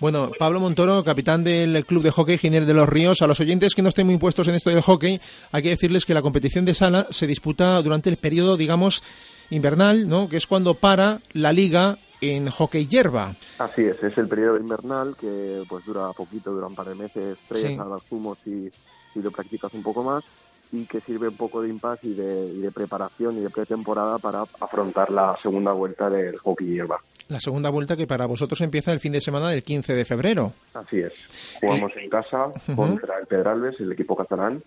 Bueno, 0.00 0.30
Pablo 0.38 0.60
Montoro, 0.60 1.02
capitán 1.02 1.42
del 1.42 1.84
Club 1.86 2.02
de 2.02 2.10
Hockey 2.10 2.36
Giner 2.38 2.66
de 2.66 2.74
los 2.74 2.86
Ríos. 2.88 3.22
A 3.22 3.26
los 3.26 3.40
oyentes 3.40 3.74
que 3.74 3.80
no 3.82 3.88
estén 3.88 4.06
muy 4.06 4.18
puestos 4.18 4.46
en 4.48 4.54
esto 4.54 4.68
del 4.70 4.82
hockey, 4.82 5.18
hay 5.52 5.62
que 5.62 5.70
decirles 5.70 6.04
que 6.04 6.12
la 6.12 6.20
competición 6.22 6.64
de 6.66 6.74
sala 6.74 7.06
se 7.10 7.26
disputa 7.26 7.80
durante 7.82 8.10
el 8.10 8.18
periodo, 8.18 8.56
digamos, 8.58 9.02
invernal, 9.50 10.08
¿no? 10.08 10.28
Que 10.28 10.36
es 10.36 10.46
cuando 10.46 10.74
para 10.74 11.18
la 11.32 11.52
liga 11.52 11.98
en 12.20 12.50
hockey 12.50 12.86
hierba. 12.86 13.34
Así 13.58 13.82
es, 13.82 14.02
es 14.02 14.16
el 14.18 14.28
periodo 14.28 14.56
invernal 14.58 15.16
que 15.20 15.62
pues 15.68 15.84
dura 15.84 16.12
poquito, 16.12 16.52
dura 16.52 16.66
un 16.66 16.74
par 16.74 16.88
de 16.88 16.94
meses, 16.94 17.38
tres 17.46 17.78
a 17.78 17.98
zumos 18.08 18.38
y, 18.46 18.70
y 19.14 19.22
lo 19.22 19.30
practicas 19.30 19.72
un 19.74 19.82
poco 19.82 20.02
más 20.02 20.24
y 20.72 20.84
que 20.86 21.00
sirve 21.00 21.28
un 21.28 21.36
poco 21.36 21.62
de 21.62 21.68
impasse 21.68 22.08
y 22.08 22.14
de, 22.14 22.52
y 22.54 22.60
de 22.60 22.72
preparación 22.72 23.38
y 23.38 23.40
de 23.40 23.50
pretemporada 23.50 24.18
para 24.18 24.42
afrontar 24.60 25.10
la 25.10 25.36
segunda 25.40 25.72
vuelta 25.72 26.10
del 26.10 26.36
hockey 26.38 26.66
hierba. 26.66 26.98
La 27.28 27.40
segunda 27.40 27.70
vuelta 27.70 27.96
que 27.96 28.06
para 28.06 28.26
vosotros 28.26 28.60
empieza 28.60 28.92
el 28.92 29.00
fin 29.00 29.12
de 29.12 29.20
semana 29.20 29.48
del 29.48 29.64
15 29.64 29.94
de 29.94 30.04
febrero. 30.04 30.52
Así 30.74 31.00
es. 31.00 31.12
Jugamos 31.60 31.92
en 31.96 32.08
casa 32.08 32.46
Ujú. 32.46 32.76
contra 32.76 33.18
el 33.18 33.26
Pedralbes, 33.26 33.80
el 33.80 33.90
equipo 33.92 34.16
catalán, 34.16 34.62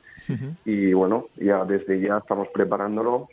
y 0.65 0.91
bueno, 0.93 1.27
ya 1.37 1.63
desde 1.63 2.01
ya 2.01 2.17
estamos 2.17 2.49
preparándolo 2.53 3.29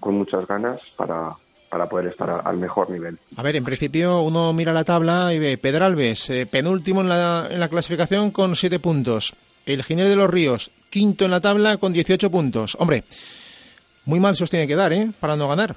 con 0.00 0.14
muchas 0.16 0.46
ganas 0.46 0.80
para, 0.96 1.30
para 1.68 1.88
poder 1.88 2.06
estar 2.08 2.42
al 2.44 2.56
mejor 2.56 2.90
nivel. 2.90 3.18
A 3.36 3.42
ver, 3.42 3.56
en 3.56 3.64
principio 3.64 4.20
uno 4.22 4.52
mira 4.52 4.72
la 4.72 4.84
tabla 4.84 5.32
y 5.34 5.38
ve 5.38 5.58
Pedralbes, 5.58 6.30
eh, 6.30 6.46
penúltimo 6.46 7.00
en 7.00 7.08
la, 7.08 7.46
en 7.50 7.60
la 7.60 7.68
clasificación 7.68 8.30
con 8.30 8.54
7 8.56 8.78
puntos. 8.78 9.34
El 9.64 9.82
Giner 9.82 10.06
de 10.08 10.16
los 10.16 10.30
Ríos, 10.30 10.70
quinto 10.90 11.24
en 11.24 11.30
la 11.32 11.40
tabla 11.40 11.76
con 11.78 11.92
18 11.92 12.30
puntos. 12.30 12.76
Hombre, 12.78 13.02
muy 14.04 14.20
mal 14.20 14.36
se 14.36 14.44
os 14.44 14.50
tiene 14.50 14.68
que 14.68 14.76
dar, 14.76 14.92
¿eh? 14.92 15.10
Para 15.18 15.34
no 15.36 15.48
ganar. 15.48 15.74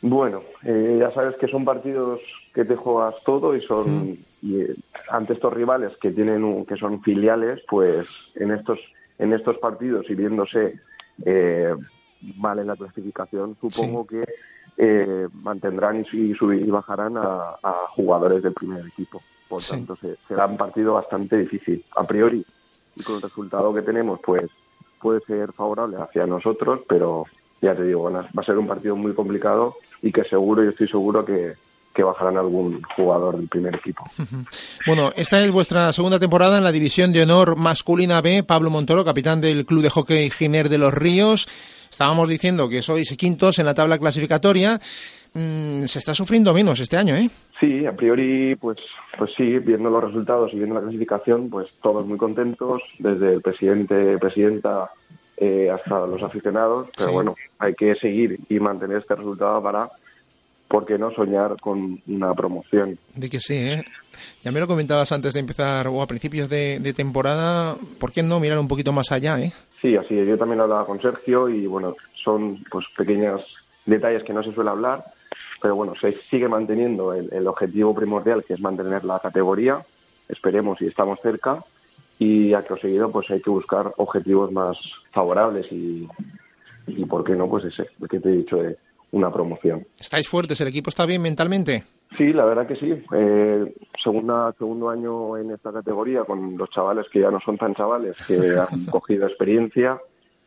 Bueno, 0.00 0.42
eh, 0.64 0.96
ya 1.00 1.10
sabes 1.12 1.36
que 1.36 1.48
son 1.48 1.64
partidos 1.64 2.20
que 2.54 2.64
te 2.64 2.76
juegas 2.76 3.14
todo 3.24 3.56
y 3.56 3.60
son 3.62 4.16
y, 4.42 4.60
eh, 4.60 4.74
ante 5.08 5.32
estos 5.32 5.52
rivales 5.52 5.92
que 6.00 6.10
tienen 6.10 6.44
un- 6.44 6.66
que 6.66 6.76
son 6.76 7.00
filiales, 7.02 7.60
pues 7.68 8.06
en 8.34 8.50
estos 8.52 8.78
en 9.18 9.32
estos 9.32 9.58
partidos 9.58 10.06
y 10.10 10.14
viéndose 10.14 10.74
eh, 11.24 11.74
mal 12.36 12.58
en 12.58 12.66
la 12.68 12.76
clasificación, 12.76 13.56
supongo 13.60 14.06
que 14.06 14.24
eh, 14.78 15.28
mantendrán 15.42 16.04
y, 16.12 16.16
y 16.16 16.34
subir- 16.34 16.66
y 16.66 16.70
bajarán 16.70 17.16
a, 17.18 17.56
a 17.62 17.72
jugadores 17.90 18.42
del 18.42 18.52
primer 18.54 18.86
equipo. 18.86 19.20
Por 19.48 19.62
tanto, 19.62 19.96
se- 19.96 20.16
será 20.26 20.46
un 20.46 20.56
partido 20.56 20.94
bastante 20.94 21.36
difícil 21.38 21.84
a 21.96 22.04
priori 22.04 22.44
y 22.96 23.02
con 23.02 23.16
el 23.16 23.22
resultado 23.22 23.72
que 23.74 23.82
tenemos, 23.82 24.18
pues 24.24 24.50
puede 25.00 25.20
ser 25.26 25.52
favorable 25.52 25.96
hacia 26.00 26.26
nosotros, 26.26 26.80
pero 26.88 27.26
ya 27.60 27.74
te 27.74 27.84
digo, 27.84 28.10
va 28.10 28.28
a 28.36 28.44
ser 28.44 28.56
un 28.58 28.66
partido 28.66 28.96
muy 28.96 29.12
complicado 29.14 29.76
y 30.00 30.10
que 30.12 30.24
seguro, 30.24 30.62
yo 30.64 30.70
estoy 30.70 30.88
seguro 30.88 31.24
que, 31.24 31.52
que 31.94 32.02
bajarán 32.02 32.36
algún 32.38 32.82
jugador 32.96 33.36
del 33.36 33.48
primer 33.48 33.74
equipo. 33.76 34.04
Bueno, 34.86 35.12
esta 35.16 35.44
es 35.44 35.50
vuestra 35.50 35.92
segunda 35.92 36.18
temporada 36.18 36.58
en 36.58 36.64
la 36.64 36.72
División 36.72 37.12
de 37.12 37.22
Honor 37.22 37.56
Masculina 37.56 38.20
B. 38.20 38.42
Pablo 38.42 38.70
Montoro, 38.70 39.04
capitán 39.04 39.40
del 39.40 39.66
Club 39.66 39.82
de 39.82 39.90
Hockey 39.90 40.30
Giner 40.30 40.68
de 40.68 40.78
los 40.78 40.94
Ríos. 40.94 41.46
Estábamos 41.92 42.26
diciendo 42.30 42.70
que 42.70 42.80
sois 42.80 43.06
quintos 43.18 43.58
en 43.58 43.66
la 43.66 43.74
tabla 43.74 43.98
clasificatoria. 43.98 44.80
Mm, 45.34 45.84
se 45.84 45.98
está 45.98 46.14
sufriendo 46.14 46.52
menos 46.54 46.80
este 46.80 46.96
año, 46.96 47.14
¿eh? 47.14 47.28
Sí, 47.60 47.84
a 47.86 47.92
priori, 47.92 48.56
pues, 48.56 48.78
pues 49.18 49.30
sí, 49.36 49.58
viendo 49.58 49.90
los 49.90 50.02
resultados 50.04 50.52
y 50.52 50.56
viendo 50.56 50.74
la 50.74 50.80
clasificación, 50.80 51.48
pues 51.50 51.68
todos 51.82 52.06
muy 52.06 52.16
contentos, 52.18 52.82
desde 52.98 53.34
el 53.34 53.40
presidente, 53.42 54.16
presidenta 54.18 54.90
eh, 55.36 55.70
hasta 55.70 56.06
los 56.06 56.22
aficionados, 56.22 56.88
pero 56.96 57.08
Sí. 57.08 57.14
bueno, 57.14 57.34
hay 57.58 57.74
que 57.74 57.94
seguir 57.96 58.38
y 58.48 58.58
mantener 58.58 58.98
este 58.98 59.14
resultado 59.14 59.62
para, 59.62 59.88
¿por 60.68 60.86
qué 60.86 60.98
no 60.98 61.10
soñar 61.12 61.56
con 61.60 62.00
una 62.08 62.32
promoción? 62.34 62.98
De 63.14 63.28
que 63.28 63.38
sí, 63.40 63.54
¿eh? 63.54 63.84
Ya 64.42 64.50
me 64.52 64.60
lo 64.60 64.66
comentabas 64.66 65.12
antes 65.12 65.34
de 65.34 65.40
empezar 65.40 65.88
o 65.88 66.00
a 66.00 66.06
principios 66.06 66.48
de, 66.48 66.78
de 66.80 66.92
temporada. 66.94 67.76
¿Por 67.98 68.12
qué 68.12 68.22
no 68.22 68.38
mirar 68.40 68.58
un 68.58 68.68
poquito 68.68 68.92
más 68.92 69.10
allá, 69.12 69.38
eh? 69.40 69.52
Sí, 69.82 69.96
así 69.96 70.16
es. 70.16 70.28
Yo 70.28 70.38
también 70.38 70.60
hablaba 70.60 70.86
con 70.86 71.02
Sergio 71.02 71.48
y 71.48 71.66
bueno, 71.66 71.96
son 72.14 72.64
pues 72.70 72.86
pequeños 72.96 73.44
detalles 73.84 74.22
que 74.22 74.32
no 74.32 74.44
se 74.44 74.54
suele 74.54 74.70
hablar, 74.70 75.04
pero 75.60 75.74
bueno, 75.74 75.94
se 76.00 76.16
sigue 76.30 76.48
manteniendo 76.48 77.12
el, 77.12 77.46
objetivo 77.48 77.92
primordial 77.92 78.44
que 78.44 78.54
es 78.54 78.60
mantener 78.60 79.04
la 79.04 79.18
categoría. 79.18 79.84
Esperemos 80.28 80.80
y 80.80 80.86
estamos 80.86 81.18
cerca 81.20 81.64
y 82.20 82.54
a 82.54 82.62
que 82.62 82.76
seguido 82.76 83.10
pues 83.10 83.28
hay 83.32 83.42
que 83.42 83.50
buscar 83.50 83.92
objetivos 83.96 84.52
más 84.52 84.78
favorables 85.10 85.66
y, 85.72 86.08
y 86.86 87.04
por 87.04 87.24
qué 87.24 87.32
no 87.32 87.48
pues 87.48 87.64
ese, 87.64 87.88
que 88.08 88.20
te 88.20 88.28
he 88.28 88.36
dicho 88.36 88.56
de 88.58 88.78
una 89.10 89.32
promoción. 89.32 89.84
¿Estáis 89.98 90.28
fuertes? 90.28 90.60
¿El 90.60 90.68
equipo 90.68 90.90
está 90.90 91.06
bien 91.06 91.22
mentalmente? 91.22 91.82
Sí, 92.16 92.32
la 92.32 92.44
verdad 92.44 92.66
que 92.66 92.76
sí. 92.76 93.02
Eh, 93.12 93.74
segunda, 94.02 94.54
segundo 94.58 94.90
año 94.90 95.36
en 95.38 95.50
esta 95.50 95.72
categoría 95.72 96.24
con 96.24 96.56
los 96.56 96.68
chavales 96.70 97.06
que 97.10 97.20
ya 97.20 97.30
no 97.30 97.40
son 97.40 97.56
tan 97.56 97.74
chavales, 97.74 98.16
que 98.26 98.34
han 98.58 98.86
cogido 98.86 99.26
experiencia. 99.26 100.00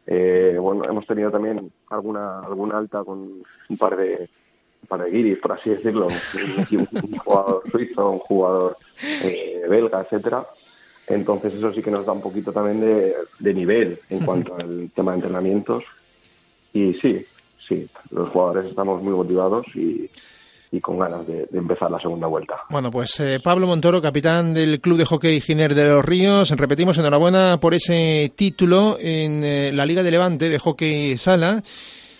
Eh, 0.05 0.57
bueno, 0.59 0.85
hemos 0.85 1.07
tenido 1.07 1.31
también 1.31 1.71
alguna 1.89 2.39
alguna 2.41 2.77
alta 2.77 3.03
con 3.03 3.43
un 3.69 3.77
par 3.77 3.97
de 3.97 4.29
un 4.83 4.87
par 4.87 5.03
de 5.03 5.09
guiris, 5.09 5.39
por 5.39 5.53
así 5.53 5.71
decirlo, 5.71 6.07
un, 6.07 6.87
un 6.91 7.17
jugador 7.17 7.63
suizo, 7.71 8.11
un 8.11 8.19
jugador 8.19 8.77
eh, 9.23 9.63
belga, 9.67 10.01
etcétera. 10.01 10.45
Entonces 11.07 11.55
eso 11.55 11.73
sí 11.73 11.81
que 11.81 11.91
nos 11.91 12.05
da 12.05 12.11
un 12.11 12.21
poquito 12.21 12.51
también 12.51 12.81
de, 12.81 13.15
de 13.39 13.53
nivel 13.53 13.99
en 14.09 14.25
cuanto 14.25 14.55
al 14.55 14.91
tema 14.93 15.11
de 15.11 15.17
entrenamientos. 15.17 15.83
Y 16.73 16.93
sí, 16.95 17.25
sí, 17.67 17.87
los 18.11 18.29
jugadores 18.29 18.65
estamos 18.65 19.01
muy 19.01 19.13
motivados 19.13 19.65
y, 19.75 20.09
y 20.75 20.81
con 20.81 20.99
ganas 20.99 21.25
de, 21.27 21.47
de 21.49 21.57
empezar 21.57 21.89
la 21.89 21.99
segunda 21.99 22.27
vuelta. 22.27 22.55
Bueno, 22.69 22.91
pues 22.91 23.19
eh, 23.19 23.39
Pablo 23.43 23.67
Montoro, 23.67 24.01
capitán 24.01 24.53
del 24.53 24.79
Club 24.81 24.97
de 24.97 25.05
Hockey 25.05 25.39
Giner 25.41 25.73
de 25.75 25.85
los 25.85 26.03
Ríos. 26.03 26.49
Repetimos, 26.51 26.97
enhorabuena 26.97 27.57
por 27.61 27.73
ese 27.73 28.31
título 28.35 28.97
en 28.99 29.43
eh, 29.43 29.71
la 29.73 29.85
Liga 29.85 30.03
de 30.03 30.11
Levante 30.11 30.49
de 30.49 30.59
Hockey 30.59 31.17
Sala 31.17 31.63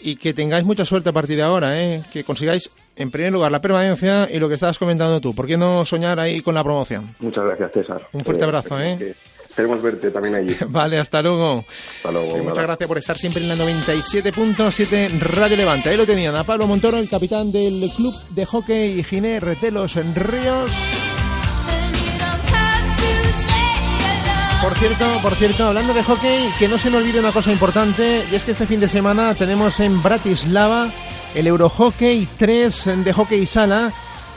y 0.01 0.15
que 0.17 0.33
tengáis 0.33 0.65
mucha 0.65 0.85
suerte 0.85 1.09
a 1.09 1.13
partir 1.13 1.35
de 1.37 1.43
ahora, 1.43 1.81
¿eh? 1.81 2.03
que 2.13 2.23
consigáis 2.23 2.69
en 2.95 3.11
primer 3.11 3.31
lugar 3.33 3.51
la 3.51 3.59
permanencia 3.61 4.29
y 4.31 4.39
lo 4.39 4.47
que 4.47 4.53
estabas 4.55 4.77
comentando 4.79 5.19
tú. 5.19 5.33
¿Por 5.33 5.47
qué 5.47 5.57
no 5.57 5.83
soñar 5.83 6.19
ahí 6.19 6.41
con 6.41 6.53
la 6.55 6.63
promoción? 6.63 7.15
Muchas 7.19 7.43
gracias, 7.45 7.71
César. 7.73 8.07
Un 8.13 8.23
fuerte 8.23 8.43
Eh, 8.43 8.45
abrazo, 8.47 8.79
¿eh? 8.79 8.95
que 8.97 9.15
Esperemos 9.55 9.81
verte 9.81 10.11
también 10.11 10.35
allí. 10.35 10.53
Vale, 10.67 10.99
hasta 10.99 11.21
luego. 11.21 11.63
Hasta 11.95 12.11
luego. 12.11 12.43
Muchas 12.43 12.65
gracias 12.65 12.87
por 12.89 12.97
estar 12.97 13.17
siempre 13.17 13.41
en 13.41 13.47
la 13.47 13.55
97.7 13.55 15.17
Radio 15.17 15.55
Levante. 15.55 15.89
Ahí 15.89 15.95
lo 15.95 16.05
tenían 16.05 16.35
a 16.35 16.43
Pablo 16.43 16.67
Montoro, 16.67 16.97
el 16.97 17.07
capitán 17.07 17.53
del 17.53 17.89
Club 17.95 18.13
de 18.31 18.45
Hockey 18.45 19.01
Giner 19.05 19.57
de 19.57 19.71
los 19.71 19.95
Ríos. 19.95 20.71
Por 24.61 24.75
cierto, 24.75 25.05
por 25.21 25.35
cierto, 25.35 25.67
hablando 25.67 25.93
de 25.93 26.03
hockey, 26.03 26.49
que 26.59 26.67
no 26.67 26.77
se 26.77 26.89
me 26.89 26.97
olvide 26.97 27.21
una 27.21 27.31
cosa 27.31 27.53
importante, 27.53 28.25
y 28.29 28.35
es 28.35 28.43
que 28.43 28.51
este 28.51 28.65
fin 28.65 28.81
de 28.81 28.89
semana 28.89 29.35
tenemos 29.35 29.79
en 29.79 30.03
Bratislava 30.03 30.89
el 31.33 31.47
Eurohockey 31.47 32.27
3 32.37 33.05
de 33.05 33.13
hockey 33.13 33.45
sala 33.45 33.93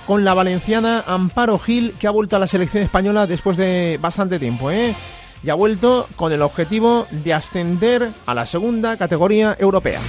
con 0.08 0.24
la 0.24 0.32
valenciana 0.32 1.04
Amparo 1.06 1.58
Gil, 1.58 1.92
que 2.00 2.06
ha 2.06 2.10
vuelto 2.10 2.34
a 2.34 2.38
la 2.38 2.46
selección 2.46 2.82
española 2.82 3.26
después 3.26 3.58
de 3.58 3.98
bastante 4.00 4.38
tiempo, 4.38 4.70
¿eh? 4.70 4.94
Y 5.44 5.50
ha 5.50 5.54
vuelto 5.54 6.08
con 6.16 6.32
el 6.32 6.40
objetivo 6.40 7.06
de 7.10 7.34
ascender 7.34 8.08
a 8.24 8.32
la 8.32 8.46
segunda 8.46 8.96
categoría 8.96 9.54
europea. 9.60 10.00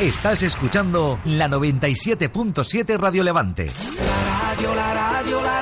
Estás 0.00 0.42
escuchando 0.42 1.20
la 1.24 1.46
97.7 1.46 2.98
Radio 2.98 3.22
Levante. 3.22 3.66
La 3.66 4.54
radio, 4.54 4.74
la 4.74 4.94
radio, 4.94 5.40
la 5.40 5.57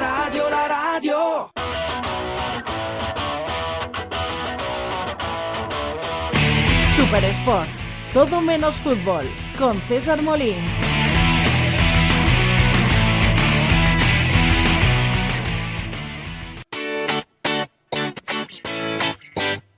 Super 7.06 7.24
Sports, 7.26 7.84
todo 8.12 8.40
menos 8.40 8.74
fútbol, 8.78 9.24
con 9.56 9.80
César 9.82 10.20
Molins. 10.22 10.74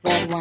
Go 0.03 0.41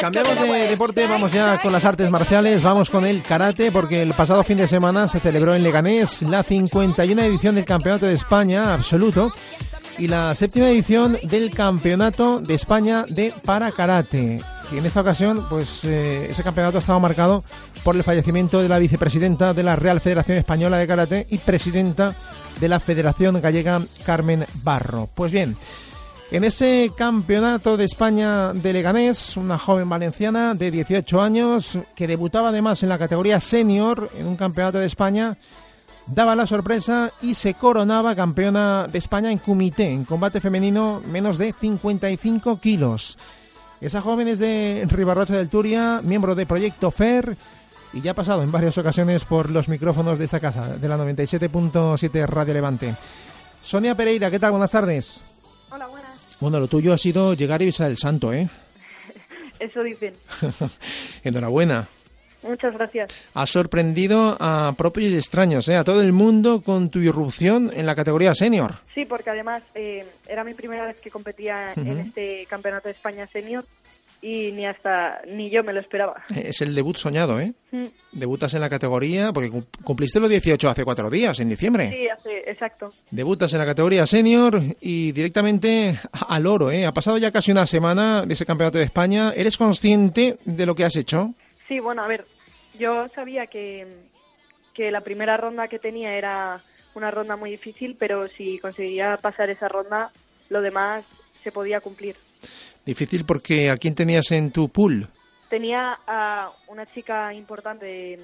Cambiamos 0.00 0.40
de 0.40 0.68
deporte, 0.68 1.06
vamos 1.06 1.32
ya 1.32 1.62
con 1.62 1.72
las 1.72 1.84
artes 1.84 2.10
marciales, 2.10 2.62
vamos 2.64 2.90
con 2.90 3.04
el 3.04 3.22
karate, 3.22 3.70
porque 3.70 4.02
el 4.02 4.12
pasado 4.14 4.42
fin 4.42 4.58
de 4.58 4.66
semana 4.66 5.06
se 5.06 5.20
celebró 5.20 5.54
en 5.54 5.62
Leganés 5.62 6.22
la 6.22 6.42
51 6.42 7.22
edición 7.22 7.54
del 7.54 7.64
Campeonato 7.64 8.06
de 8.06 8.14
España 8.14 8.74
absoluto 8.74 9.32
y 10.00 10.08
la 10.08 10.34
séptima 10.34 10.70
edición 10.70 11.18
del 11.22 11.50
Campeonato 11.50 12.40
de 12.40 12.54
España 12.54 13.04
de 13.06 13.34
para 13.44 13.70
karate. 13.70 14.40
Y 14.72 14.78
en 14.78 14.86
esta 14.86 15.02
ocasión, 15.02 15.44
pues 15.50 15.84
eh, 15.84 16.28
ese 16.30 16.42
campeonato 16.42 16.78
estaba 16.78 16.98
marcado 16.98 17.44
por 17.84 17.94
el 17.94 18.02
fallecimiento 18.02 18.62
de 18.62 18.68
la 18.68 18.78
vicepresidenta 18.78 19.52
de 19.52 19.62
la 19.62 19.76
Real 19.76 20.00
Federación 20.00 20.38
Española 20.38 20.78
de 20.78 20.86
Karate 20.86 21.26
y 21.28 21.36
presidenta 21.36 22.14
de 22.58 22.68
la 22.68 22.80
Federación 22.80 23.40
Gallega, 23.42 23.82
Carmen 24.06 24.46
Barro. 24.62 25.10
Pues 25.14 25.32
bien, 25.32 25.54
en 26.30 26.44
ese 26.44 26.90
campeonato 26.96 27.76
de 27.76 27.84
España 27.84 28.54
de 28.54 28.72
Leganés, 28.72 29.36
una 29.36 29.58
joven 29.58 29.88
valenciana 29.88 30.54
de 30.54 30.70
18 30.70 31.20
años 31.20 31.76
que 31.94 32.06
debutaba 32.06 32.48
además 32.48 32.82
en 32.82 32.88
la 32.88 32.98
categoría 32.98 33.38
senior 33.38 34.10
en 34.16 34.26
un 34.26 34.36
campeonato 34.36 34.78
de 34.78 34.86
España, 34.86 35.36
daba 36.12 36.36
la 36.36 36.46
sorpresa 36.46 37.12
y 37.22 37.34
se 37.34 37.54
coronaba 37.54 38.16
campeona 38.16 38.86
de 38.86 38.98
España 38.98 39.30
en 39.30 39.38
comité, 39.38 39.90
en 39.90 40.04
combate 40.04 40.40
femenino 40.40 41.00
menos 41.10 41.38
de 41.38 41.52
55 41.52 42.60
kilos. 42.60 43.18
Esa 43.80 44.02
joven 44.02 44.28
es 44.28 44.38
de 44.38 44.86
Ribarrocha 44.88 45.36
del 45.36 45.48
Turia, 45.48 46.00
miembro 46.02 46.34
de 46.34 46.46
Proyecto 46.46 46.90
FER 46.90 47.36
y 47.92 48.00
ya 48.00 48.12
ha 48.12 48.14
pasado 48.14 48.42
en 48.42 48.52
varias 48.52 48.76
ocasiones 48.78 49.24
por 49.24 49.50
los 49.50 49.68
micrófonos 49.68 50.18
de 50.18 50.24
esta 50.24 50.40
casa, 50.40 50.76
de 50.76 50.88
la 50.88 50.96
97.7 50.98 52.26
Radio 52.26 52.54
Levante. 52.54 52.94
Sonia 53.62 53.94
Pereira, 53.94 54.30
¿qué 54.30 54.38
tal? 54.38 54.52
Buenas 54.52 54.70
tardes. 54.70 55.24
Hola, 55.70 55.86
buenas. 55.86 56.10
Bueno, 56.40 56.60
lo 56.60 56.68
tuyo 56.68 56.92
ha 56.92 56.98
sido 56.98 57.34
llegar 57.34 57.62
y 57.62 57.66
besar 57.66 57.90
el 57.90 57.98
santo, 57.98 58.32
¿eh? 58.32 58.48
Eso 59.58 59.82
dicen. 59.82 60.14
Enhorabuena. 61.24 61.86
Muchas 62.42 62.72
gracias. 62.74 63.10
Has 63.34 63.50
sorprendido 63.50 64.36
a 64.40 64.74
propios 64.76 65.12
y 65.12 65.16
extraños, 65.16 65.68
¿eh? 65.68 65.76
A 65.76 65.84
todo 65.84 66.00
el 66.00 66.12
mundo 66.12 66.62
con 66.62 66.88
tu 66.90 66.98
irrupción 67.00 67.70
en 67.74 67.86
la 67.86 67.94
categoría 67.94 68.34
senior. 68.34 68.76
Sí, 68.94 69.04
porque 69.04 69.30
además 69.30 69.62
eh, 69.74 70.04
era 70.28 70.42
mi 70.44 70.54
primera 70.54 70.86
vez 70.86 71.00
que 71.00 71.10
competía 71.10 71.72
en 71.76 71.98
este 71.98 72.46
Campeonato 72.48 72.88
de 72.88 72.94
España 72.94 73.26
Senior 73.26 73.64
y 74.22 74.52
ni 74.52 74.66
hasta 74.66 75.22
ni 75.28 75.48
yo 75.50 75.64
me 75.64 75.72
lo 75.72 75.80
esperaba. 75.80 76.22
Es 76.36 76.60
el 76.60 76.74
debut 76.74 76.96
soñado, 76.96 77.40
¿eh? 77.40 77.52
Mm. 77.72 77.86
Debutas 78.12 78.52
en 78.52 78.60
la 78.60 78.68
categoría, 78.68 79.32
porque 79.32 79.50
cum- 79.50 79.64
cumpliste 79.82 80.20
los 80.20 80.28
18 80.28 80.68
hace 80.68 80.84
cuatro 80.84 81.08
días, 81.08 81.40
en 81.40 81.48
diciembre. 81.48 81.90
Sí, 81.90 82.06
hace, 82.08 82.38
exacto. 82.50 82.92
Debutas 83.10 83.52
en 83.54 83.60
la 83.60 83.66
categoría 83.66 84.06
senior 84.06 84.60
y 84.80 85.12
directamente 85.12 85.98
al 86.28 86.46
oro, 86.46 86.70
¿eh? 86.70 86.84
Ha 86.84 86.92
pasado 86.92 87.16
ya 87.16 87.30
casi 87.30 87.50
una 87.52 87.66
semana 87.66 88.26
de 88.26 88.34
ese 88.34 88.44
campeonato 88.44 88.76
de 88.78 88.84
España. 88.84 89.32
¿Eres 89.34 89.56
consciente 89.56 90.36
de 90.44 90.66
lo 90.66 90.74
que 90.74 90.84
has 90.84 90.96
hecho? 90.96 91.32
Sí, 91.70 91.78
bueno, 91.78 92.02
a 92.02 92.08
ver, 92.08 92.24
yo 92.80 93.06
sabía 93.14 93.46
que, 93.46 93.86
que 94.74 94.90
la 94.90 95.02
primera 95.02 95.36
ronda 95.36 95.68
que 95.68 95.78
tenía 95.78 96.16
era 96.16 96.60
una 96.96 97.12
ronda 97.12 97.36
muy 97.36 97.52
difícil, 97.52 97.94
pero 97.96 98.26
si 98.26 98.58
conseguía 98.58 99.16
pasar 99.22 99.50
esa 99.50 99.68
ronda, 99.68 100.10
lo 100.48 100.62
demás 100.62 101.04
se 101.44 101.52
podía 101.52 101.80
cumplir. 101.80 102.16
Difícil 102.84 103.24
porque 103.24 103.70
¿a 103.70 103.76
quién 103.76 103.94
tenías 103.94 104.32
en 104.32 104.50
tu 104.50 104.68
pool? 104.68 105.06
Tenía 105.48 105.96
a 106.08 106.50
una 106.66 106.86
chica 106.86 107.32
importante 107.34 107.86
de, 107.86 108.20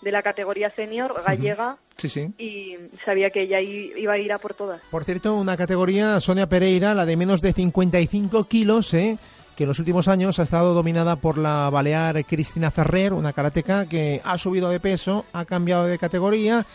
de 0.00 0.10
la 0.10 0.22
categoría 0.22 0.70
senior, 0.70 1.22
gallega, 1.22 1.76
Sí, 1.98 2.08
sí. 2.08 2.30
y 2.38 2.76
sabía 3.04 3.28
que 3.28 3.42
ella 3.42 3.60
iba 3.60 4.14
a 4.14 4.18
ir 4.18 4.32
a 4.32 4.38
por 4.38 4.54
todas. 4.54 4.80
Por 4.90 5.04
cierto, 5.04 5.34
una 5.34 5.58
categoría, 5.58 6.18
Sonia 6.20 6.46
Pereira, 6.48 6.94
la 6.94 7.04
de 7.04 7.16
menos 7.18 7.42
de 7.42 7.52
55 7.52 8.44
kilos, 8.44 8.94
¿eh? 8.94 9.18
Que 9.56 9.64
en 9.64 9.68
los 9.68 9.78
últimos 9.78 10.06
años 10.08 10.38
ha 10.38 10.42
estado 10.42 10.74
dominada 10.74 11.16
por 11.16 11.38
la 11.38 11.70
balear 11.70 12.24
Cristina 12.24 12.70
Ferrer, 12.70 13.12
una 13.12 13.32
karateca 13.32 13.86
que 13.86 14.20
ha 14.22 14.36
subido 14.38 14.68
de 14.68 14.80
peso, 14.80 15.24
ha 15.32 15.44
cambiado 15.46 15.86
de 15.86 15.98
categoría. 15.98 16.66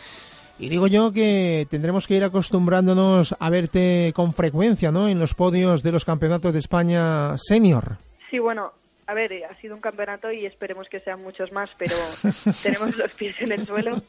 Y 0.58 0.70
digo 0.70 0.88
yo 0.88 1.12
que 1.12 1.68
tendremos 1.70 2.08
que 2.08 2.16
ir 2.16 2.24
acostumbrándonos 2.24 3.36
a 3.40 3.50
verte 3.50 4.12
con 4.16 4.34
frecuencia 4.34 4.92
¿no? 4.92 5.08
en 5.08 5.20
los 5.20 5.34
podios 5.34 5.82
de 5.84 5.92
los 5.92 6.06
campeonatos 6.06 6.54
de 6.54 6.60
España 6.60 7.36
senior. 7.38 7.98
Sí, 8.30 8.40
bueno, 8.40 8.72
a 9.08 9.14
ver, 9.14 9.32
eh, 9.32 9.44
ha 9.46 9.56
sido 9.60 9.76
un 9.76 9.82
campeonato 9.82 10.32
y 10.32 10.46
esperemos 10.46 10.88
que 10.90 11.00
sean 11.00 11.22
muchos 11.22 11.52
más, 11.52 11.70
pero 11.78 11.96
tenemos 12.64 12.96
los 12.96 13.12
pies 13.14 13.36
en 13.40 13.52
el 13.52 13.66
suelo. 13.66 14.02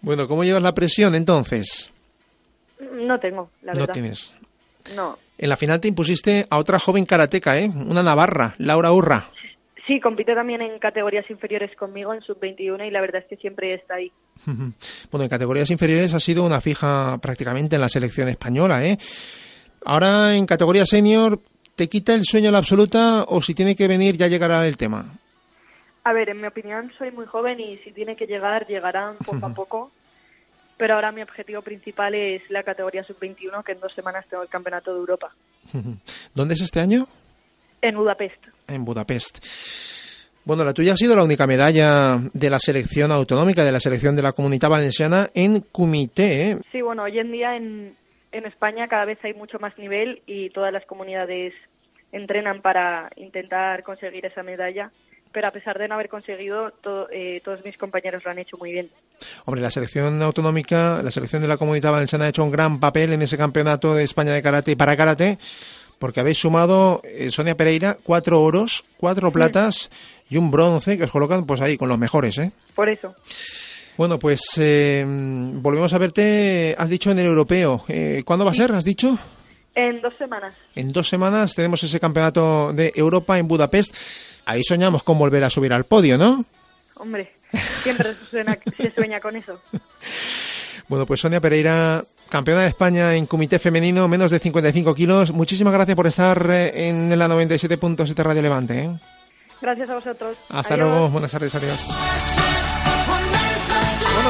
Bueno, 0.00 0.28
¿cómo 0.28 0.44
llevas 0.44 0.62
la 0.62 0.74
presión 0.74 1.14
entonces? 1.14 1.90
No 2.92 3.18
tengo, 3.18 3.50
la 3.62 3.72
no 3.72 3.80
verdad. 3.80 3.94
tienes. 3.94 4.34
No. 4.94 5.18
En 5.38 5.48
la 5.48 5.56
final 5.56 5.80
te 5.80 5.88
impusiste 5.88 6.46
a 6.48 6.58
otra 6.58 6.78
joven 6.78 7.04
karateca, 7.04 7.58
¿eh? 7.58 7.68
una 7.68 8.02
navarra, 8.02 8.54
Laura 8.58 8.92
Urra. 8.92 9.30
Sí, 9.86 10.00
compite 10.00 10.34
también 10.34 10.62
en 10.62 10.78
categorías 10.80 11.30
inferiores 11.30 11.76
conmigo, 11.76 12.12
en 12.12 12.20
sub-21, 12.20 12.88
y 12.88 12.90
la 12.90 13.00
verdad 13.00 13.22
es 13.22 13.28
que 13.28 13.36
siempre 13.36 13.74
está 13.74 13.94
ahí. 13.96 14.10
Bueno, 15.10 15.24
en 15.24 15.30
categorías 15.30 15.70
inferiores 15.70 16.12
ha 16.14 16.20
sido 16.20 16.44
una 16.44 16.60
fija 16.60 17.18
prácticamente 17.18 17.76
en 17.76 17.80
la 17.80 17.88
selección 17.88 18.28
española, 18.28 18.84
¿eh? 18.84 18.98
Ahora 19.84 20.34
en 20.34 20.46
categoría 20.46 20.84
senior, 20.84 21.38
¿te 21.76 21.88
quita 21.88 22.14
el 22.14 22.24
sueño 22.24 22.48
a 22.48 22.52
la 22.52 22.58
absoluta 22.58 23.24
o 23.28 23.40
si 23.40 23.54
tiene 23.54 23.76
que 23.76 23.86
venir 23.86 24.16
ya 24.16 24.26
llegará 24.26 24.66
el 24.66 24.76
tema? 24.76 25.06
A 26.02 26.12
ver, 26.12 26.28
en 26.30 26.40
mi 26.40 26.46
opinión 26.48 26.92
soy 26.98 27.12
muy 27.12 27.26
joven 27.26 27.60
y 27.60 27.78
si 27.78 27.92
tiene 27.92 28.16
que 28.16 28.26
llegar, 28.26 28.66
llegarán 28.66 29.14
poco 29.24 29.46
a 29.46 29.48
poco. 29.54 29.90
Pero 30.76 30.94
ahora 30.94 31.12
mi 31.12 31.22
objetivo 31.22 31.62
principal 31.62 32.14
es 32.14 32.42
la 32.50 32.62
categoría 32.62 33.02
sub-21, 33.02 33.64
que 33.64 33.72
en 33.72 33.80
dos 33.80 33.94
semanas 33.94 34.26
tengo 34.28 34.42
el 34.42 34.48
Campeonato 34.48 34.92
de 34.92 35.00
Europa, 35.00 35.32
¿Dónde 36.34 36.54
es 36.54 36.60
este 36.60 36.80
año? 36.80 37.06
en 37.82 37.94
Budapest. 37.94 38.42
En 38.68 38.84
Budapest. 38.84 39.38
Bueno, 40.44 40.64
la 40.64 40.72
tuya 40.72 40.92
ha 40.94 40.96
sido 40.96 41.16
la 41.16 41.24
única 41.24 41.46
medalla 41.46 42.18
de 42.32 42.50
la 42.50 42.58
selección 42.58 43.10
autonómica, 43.12 43.64
de 43.64 43.72
la 43.72 43.80
selección 43.80 44.14
de 44.16 44.22
la 44.22 44.32
comunidad 44.32 44.68
valenciana 44.70 45.28
en 45.34 45.60
comité, 45.60 46.50
¿eh? 46.50 46.58
Sí, 46.72 46.82
bueno, 46.82 47.02
hoy 47.02 47.18
en 47.18 47.32
día 47.32 47.56
en, 47.56 47.94
en 48.32 48.46
España 48.46 48.86
cada 48.88 49.04
vez 49.04 49.18
hay 49.24 49.34
mucho 49.34 49.58
más 49.58 49.76
nivel 49.78 50.22
y 50.26 50.50
todas 50.50 50.72
las 50.72 50.84
comunidades 50.86 51.52
entrenan 52.12 52.60
para 52.60 53.10
intentar 53.16 53.82
conseguir 53.82 54.24
esa 54.24 54.42
medalla. 54.42 54.90
Pero 55.36 55.48
a 55.48 55.50
pesar 55.50 55.78
de 55.78 55.86
no 55.86 55.96
haber 55.96 56.08
conseguido, 56.08 56.72
eh, 57.12 57.42
todos 57.44 57.62
mis 57.62 57.76
compañeros 57.76 58.24
lo 58.24 58.30
han 58.30 58.38
hecho 58.38 58.56
muy 58.56 58.72
bien. 58.72 58.88
Hombre, 59.44 59.60
la 59.60 59.70
selección 59.70 60.22
autonómica, 60.22 61.02
la 61.02 61.10
selección 61.10 61.42
de 61.42 61.48
la 61.48 61.58
comunidad 61.58 61.92
valenciana 61.92 62.24
ha 62.24 62.28
hecho 62.30 62.42
un 62.42 62.50
gran 62.50 62.80
papel 62.80 63.12
en 63.12 63.20
ese 63.20 63.36
campeonato 63.36 63.94
de 63.94 64.04
España 64.04 64.32
de 64.32 64.40
karate 64.40 64.70
y 64.70 64.76
para 64.76 64.96
karate, 64.96 65.36
porque 65.98 66.20
habéis 66.20 66.38
sumado, 66.38 67.02
eh, 67.04 67.30
Sonia 67.30 67.54
Pereira, 67.54 67.98
cuatro 68.02 68.40
oros, 68.40 68.82
cuatro 68.96 69.30
platas 69.30 69.90
y 70.30 70.38
un 70.38 70.50
bronce 70.50 70.96
que 70.96 71.04
os 71.04 71.10
colocan 71.10 71.44
pues 71.44 71.60
ahí 71.60 71.76
con 71.76 71.90
los 71.90 71.98
mejores, 71.98 72.38
¿eh? 72.38 72.50
Por 72.74 72.88
eso. 72.88 73.14
Bueno, 73.98 74.18
pues 74.18 74.40
eh, 74.56 75.04
volvemos 75.06 75.92
a 75.92 75.98
verte, 75.98 76.74
has 76.78 76.88
dicho 76.88 77.10
en 77.10 77.18
el 77.18 77.26
europeo. 77.26 77.84
¿Cuándo 78.24 78.46
va 78.46 78.52
a 78.52 78.54
ser, 78.54 78.72
has 78.72 78.84
dicho? 78.86 79.18
En 79.76 80.00
dos 80.00 80.16
semanas. 80.16 80.54
En 80.74 80.90
dos 80.90 81.08
semanas 81.08 81.54
tenemos 81.54 81.82
ese 81.84 82.00
campeonato 82.00 82.72
de 82.72 82.92
Europa 82.96 83.38
en 83.38 83.46
Budapest. 83.46 83.94
Ahí 84.46 84.62
soñamos 84.64 85.02
con 85.02 85.18
volver 85.18 85.44
a 85.44 85.50
subir 85.50 85.72
al 85.72 85.84
podio, 85.84 86.16
¿no? 86.16 86.44
Hombre, 86.96 87.32
siempre 87.82 88.14
se 88.14 88.24
sueña, 88.30 88.58
se 88.76 88.90
sueña 88.90 89.20
con 89.20 89.36
eso. 89.36 89.60
Bueno, 90.88 91.04
pues 91.04 91.18
Sonia 91.18 91.40
Pereira, 91.40 92.04
campeona 92.28 92.60
de 92.62 92.68
España 92.68 93.16
en 93.16 93.26
comité 93.26 93.58
femenino, 93.58 94.06
menos 94.06 94.30
de 94.30 94.38
55 94.38 94.94
kilos. 94.94 95.32
Muchísimas 95.32 95.72
gracias 95.72 95.96
por 95.96 96.06
estar 96.06 96.48
eh, 96.48 96.88
en 96.88 97.18
la 97.18 97.26
97.7 97.26 98.14
Radio 98.22 98.40
Levante. 98.42 98.84
¿eh? 98.84 98.90
Gracias 99.60 99.90
a 99.90 99.96
vosotros. 99.96 100.36
Hasta 100.48 100.74
Adiós. 100.74 100.88
luego, 100.88 101.08
buenas 101.08 101.32
tardes, 101.32 101.52
adiós. 101.56 102.65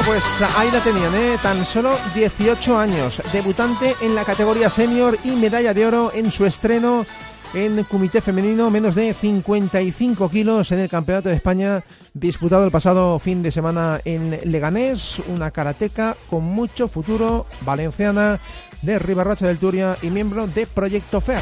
Pues 0.05 0.23
ahí 0.57 0.69
la 0.71 0.79
tenían, 0.79 1.13
¿eh? 1.15 1.37
tan 1.41 1.65
solo 1.65 1.97
18 2.13 2.77
años, 2.77 3.21
debutante 3.33 3.95
en 4.01 4.15
la 4.15 4.23
categoría 4.23 4.69
senior 4.69 5.17
y 5.23 5.31
medalla 5.31 5.73
de 5.73 5.85
oro 5.85 6.11
en 6.13 6.31
su 6.31 6.45
estreno 6.45 7.05
en 7.53 7.83
comité 7.83 8.21
femenino, 8.21 8.69
menos 8.69 8.95
de 8.95 9.13
55 9.13 10.29
kilos 10.29 10.71
en 10.71 10.79
el 10.79 10.89
Campeonato 10.89 11.29
de 11.29 11.35
España 11.35 11.83
disputado 12.13 12.65
el 12.65 12.71
pasado 12.71 13.17
fin 13.19 13.41
de 13.41 13.51
semana 13.51 13.99
en 14.05 14.39
Leganés, 14.45 15.21
una 15.27 15.51
karateca 15.51 16.15
con 16.29 16.43
mucho 16.43 16.87
futuro, 16.87 17.45
valenciana 17.61 18.39
de 18.81 18.99
Ribarracha 18.99 19.47
del 19.47 19.57
Turia 19.57 19.97
y 20.01 20.09
miembro 20.09 20.47
de 20.47 20.67
Proyecto 20.67 21.21
FER. 21.21 21.41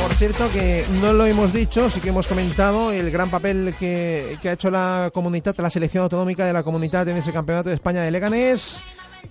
Por 0.00 0.14
cierto 0.14 0.50
que 0.52 0.84
no 1.00 1.12
lo 1.12 1.26
hemos 1.26 1.52
dicho, 1.52 1.90
sí 1.90 2.00
que 2.00 2.08
hemos 2.10 2.26
comentado 2.26 2.92
el 2.92 3.10
gran 3.10 3.28
papel 3.28 3.74
que, 3.78 4.38
que 4.40 4.48
ha 4.48 4.52
hecho 4.52 4.70
la 4.70 5.10
comunidad, 5.12 5.54
la 5.58 5.68
selección 5.68 6.04
autonómica 6.04 6.44
de 6.46 6.52
la 6.52 6.62
comunidad 6.62 7.08
en 7.08 7.16
ese 7.16 7.32
campeonato 7.32 7.68
de 7.68 7.74
España 7.74 8.02
de 8.02 8.10
Leganés, 8.10 8.82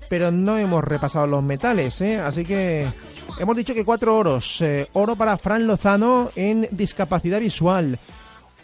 pero 0.09 0.31
no 0.31 0.57
hemos 0.57 0.83
repasado 0.83 1.25
los 1.27 1.41
metales, 1.43 2.01
¿eh? 2.01 2.17
así 2.19 2.43
que 2.45 2.87
hemos 3.39 3.55
dicho 3.55 3.73
que 3.73 3.85
cuatro 3.85 4.17
oros. 4.17 4.61
eh, 4.61 4.87
oro 4.93 5.15
para 5.15 5.37
Fran 5.37 5.65
Lozano 5.65 6.29
en 6.35 6.67
discapacidad 6.71 7.39
visual, 7.39 7.97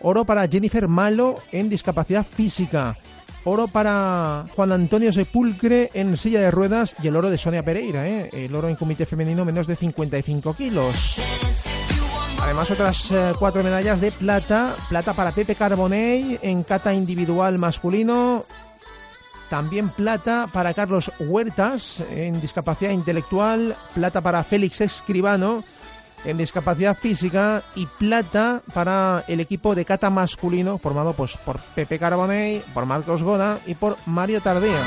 oro 0.02 0.26
para 0.26 0.48
Jennifer 0.48 0.88
Malo 0.88 1.36
en 1.52 1.70
discapacidad 1.70 2.26
física, 2.26 2.98
oro 3.46 3.68
para 3.68 4.46
Juan 4.56 4.72
Antonio 4.74 5.12
Sepulcre 5.14 5.90
en 5.94 6.18
silla 6.18 6.42
de 6.42 6.52
ruedas 6.52 6.96
y 7.02 7.08
el 7.08 7.16
oro 7.16 7.30
de 7.32 7.38
Sonia 7.38 7.64
Pereira, 7.64 8.08
¿eh? 8.08 8.30
el 8.34 8.54
oro 8.54 8.68
en 8.70 8.76
comité 8.76 9.06
femenino 9.06 9.46
menos 9.46 9.66
de 9.66 9.76
55 9.76 10.54
kilos. 10.56 11.22
Además, 12.42 12.72
otras 12.72 13.12
eh, 13.12 13.34
cuatro 13.38 13.64
medallas 13.64 14.02
de 14.02 14.12
plata. 14.12 14.76
Plata 14.90 15.14
para 15.14 15.32
Pepe 15.32 15.56
Carbonell 15.56 16.40
en 16.42 16.64
cata 16.64 16.94
individual 16.94 17.58
masculino. 17.58 18.46
También 19.50 19.90
plata 19.90 20.48
para 20.52 20.74
Carlos 20.74 21.12
Huertas 21.20 22.02
en 22.10 22.42
discapacidad 22.42 22.92
intelectual. 22.92 23.76
Plata 23.94 24.22
para 24.22 24.44
Félix 24.44 24.82
Escribano 24.82 25.64
en 26.26 26.38
discapacidad 26.38 26.98
física. 26.98 27.62
Y 27.76 27.86
plata 27.86 28.62
para 28.74 29.24
el 29.28 29.40
equipo 29.40 29.76
de 29.76 29.86
cata 29.86 30.10
masculino 30.10 30.78
formado 30.78 31.14
pues, 31.14 31.38
por 31.38 31.60
Pepe 31.60 32.00
Carbonell, 32.00 32.64
por 32.74 32.86
Marcos 32.86 33.24
Goda 33.24 33.60
y 33.68 33.76
por 33.76 33.98
Mario 34.08 34.42
Tardía. 34.42 34.80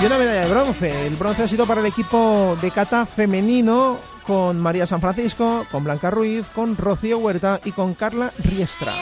Y 0.00 0.06
una 0.06 0.18
medalla 0.18 0.44
de 0.44 0.50
bronce. 0.50 1.06
El 1.06 1.16
bronce 1.16 1.42
ha 1.42 1.48
sido 1.48 1.66
para 1.66 1.80
el 1.80 1.86
equipo 1.86 2.56
de 2.62 2.70
cata 2.70 3.04
femenino 3.04 3.96
con 4.28 4.60
María 4.60 4.86
San 4.86 5.00
Francisco, 5.00 5.64
con 5.70 5.84
Blanca 5.84 6.10
Ruiz, 6.10 6.44
con 6.54 6.76
Rocío 6.76 7.16
Huerta 7.16 7.60
y 7.64 7.72
con 7.72 7.94
Carla 7.94 8.30
Riestra. 8.44 8.92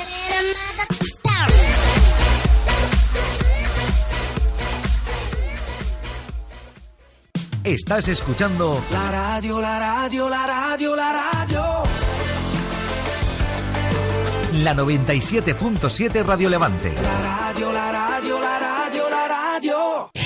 Estás 7.64 8.06
escuchando 8.06 8.80
La 8.92 9.10
radio, 9.10 9.60
la 9.60 9.80
radio, 9.80 10.28
la 10.28 10.46
radio, 10.46 10.94
la 10.94 11.12
radio. 11.12 11.82
la 14.62 14.74
97.7 14.74 16.24
Radio 16.24 16.48
Levante. 16.48 16.94
La 17.02 17.20
radio, 17.20 17.72
la 17.72 17.90
radio, 17.90 18.38
la 18.38 18.58
radio, 18.60 19.10
la 19.10 19.28
radio. 19.28 20.25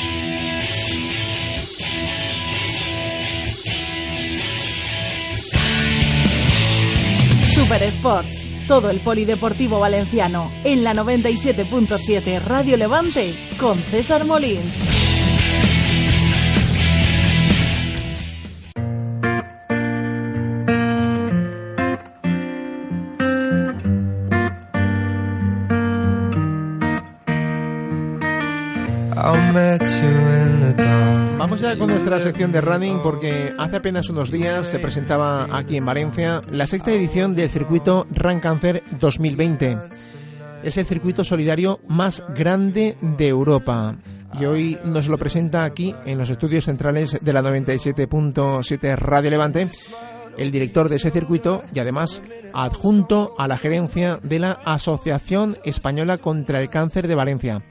Super 7.60 7.82
Sports, 7.82 8.42
todo 8.66 8.88
el 8.88 9.00
polideportivo 9.00 9.78
valenciano, 9.80 10.50
en 10.64 10.82
la 10.82 10.94
97.7 10.94 12.40
Radio 12.42 12.78
Levante, 12.78 13.34
con 13.58 13.76
César 13.78 14.24
Molins. 14.24 15.00
Vamos 31.40 31.62
ya 31.62 31.74
con 31.78 31.88
nuestra 31.88 32.20
sección 32.20 32.52
de 32.52 32.60
running 32.60 33.00
porque 33.02 33.54
hace 33.56 33.76
apenas 33.76 34.10
unos 34.10 34.30
días 34.30 34.66
se 34.66 34.78
presentaba 34.78 35.48
aquí 35.56 35.78
en 35.78 35.86
Valencia 35.86 36.42
la 36.50 36.66
sexta 36.66 36.92
edición 36.92 37.34
del 37.34 37.48
circuito 37.48 38.06
Run 38.10 38.40
Cancer 38.40 38.82
2020. 39.00 39.78
Es 40.62 40.76
el 40.76 40.84
circuito 40.84 41.24
solidario 41.24 41.80
más 41.88 42.22
grande 42.36 42.98
de 43.00 43.28
Europa 43.28 43.96
y 44.38 44.44
hoy 44.44 44.78
nos 44.84 45.08
lo 45.08 45.16
presenta 45.16 45.64
aquí 45.64 45.94
en 46.04 46.18
los 46.18 46.28
estudios 46.28 46.66
centrales 46.66 47.16
de 47.18 47.32
la 47.32 47.40
97.7 47.40 48.96
Radio 48.96 49.30
Levante 49.30 49.70
el 50.36 50.50
director 50.50 50.90
de 50.90 50.96
ese 50.96 51.10
circuito 51.10 51.62
y 51.74 51.78
además 51.78 52.20
adjunto 52.52 53.34
a 53.38 53.48
la 53.48 53.56
gerencia 53.56 54.20
de 54.22 54.40
la 54.40 54.58
Asociación 54.66 55.56
Española 55.64 56.18
contra 56.18 56.60
el 56.60 56.68
Cáncer 56.68 57.08
de 57.08 57.14
Valencia. 57.14 57.62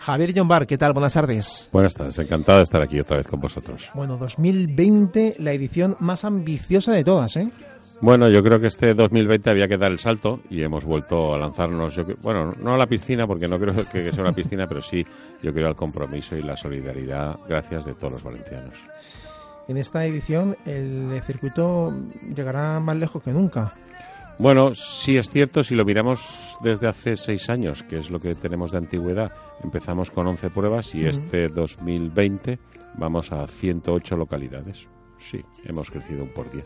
Javier 0.00 0.32
Bar, 0.44 0.66
¿qué 0.66 0.78
tal? 0.78 0.94
Buenas 0.94 1.12
tardes. 1.12 1.68
Buenas 1.72 1.94
tardes, 1.94 2.18
encantado 2.18 2.58
de 2.58 2.64
estar 2.64 2.82
aquí 2.82 2.98
otra 2.98 3.18
vez 3.18 3.26
con 3.26 3.38
vosotros. 3.38 3.90
Bueno, 3.94 4.16
2020, 4.16 5.36
la 5.38 5.52
edición 5.52 5.94
más 6.00 6.24
ambiciosa 6.24 6.92
de 6.92 7.04
todas, 7.04 7.36
¿eh? 7.36 7.48
Bueno, 8.00 8.30
yo 8.30 8.42
creo 8.42 8.58
que 8.58 8.68
este 8.68 8.94
2020 8.94 9.50
había 9.50 9.68
que 9.68 9.76
dar 9.76 9.92
el 9.92 9.98
salto 9.98 10.40
y 10.48 10.62
hemos 10.62 10.86
vuelto 10.86 11.34
a 11.34 11.38
lanzarnos, 11.38 12.00
bueno, 12.22 12.54
no 12.58 12.74
a 12.74 12.78
la 12.78 12.86
piscina 12.86 13.26
porque 13.26 13.46
no 13.46 13.58
creo 13.58 13.74
que 13.92 14.10
sea 14.10 14.22
una 14.22 14.32
piscina, 14.32 14.66
pero 14.66 14.80
sí, 14.80 15.04
yo 15.42 15.52
creo 15.52 15.68
al 15.68 15.76
compromiso 15.76 16.34
y 16.34 16.42
la 16.42 16.56
solidaridad 16.56 17.38
gracias 17.46 17.84
de 17.84 17.92
todos 17.92 18.14
los 18.14 18.22
valencianos. 18.22 18.74
En 19.68 19.76
esta 19.76 20.06
edición 20.06 20.56
el 20.64 21.20
circuito 21.26 21.92
llegará 22.34 22.80
más 22.80 22.96
lejos 22.96 23.22
que 23.22 23.32
nunca. 23.32 23.74
Bueno, 24.38 24.74
sí 24.74 25.18
es 25.18 25.28
cierto 25.28 25.62
si 25.62 25.74
lo 25.74 25.84
miramos 25.84 26.56
desde 26.62 26.88
hace 26.88 27.18
seis 27.18 27.50
años, 27.50 27.82
que 27.82 27.98
es 27.98 28.08
lo 28.08 28.18
que 28.18 28.34
tenemos 28.34 28.72
de 28.72 28.78
antigüedad. 28.78 29.30
Empezamos 29.62 30.10
con 30.10 30.26
11 30.26 30.50
pruebas 30.50 30.94
y 30.94 31.06
este 31.06 31.48
2020 31.48 32.58
vamos 32.98 33.32
a 33.32 33.46
108 33.46 34.16
localidades. 34.16 34.88
Sí, 35.18 35.44
hemos 35.64 35.90
crecido 35.90 36.24
un 36.24 36.30
por 36.30 36.50
10. 36.50 36.64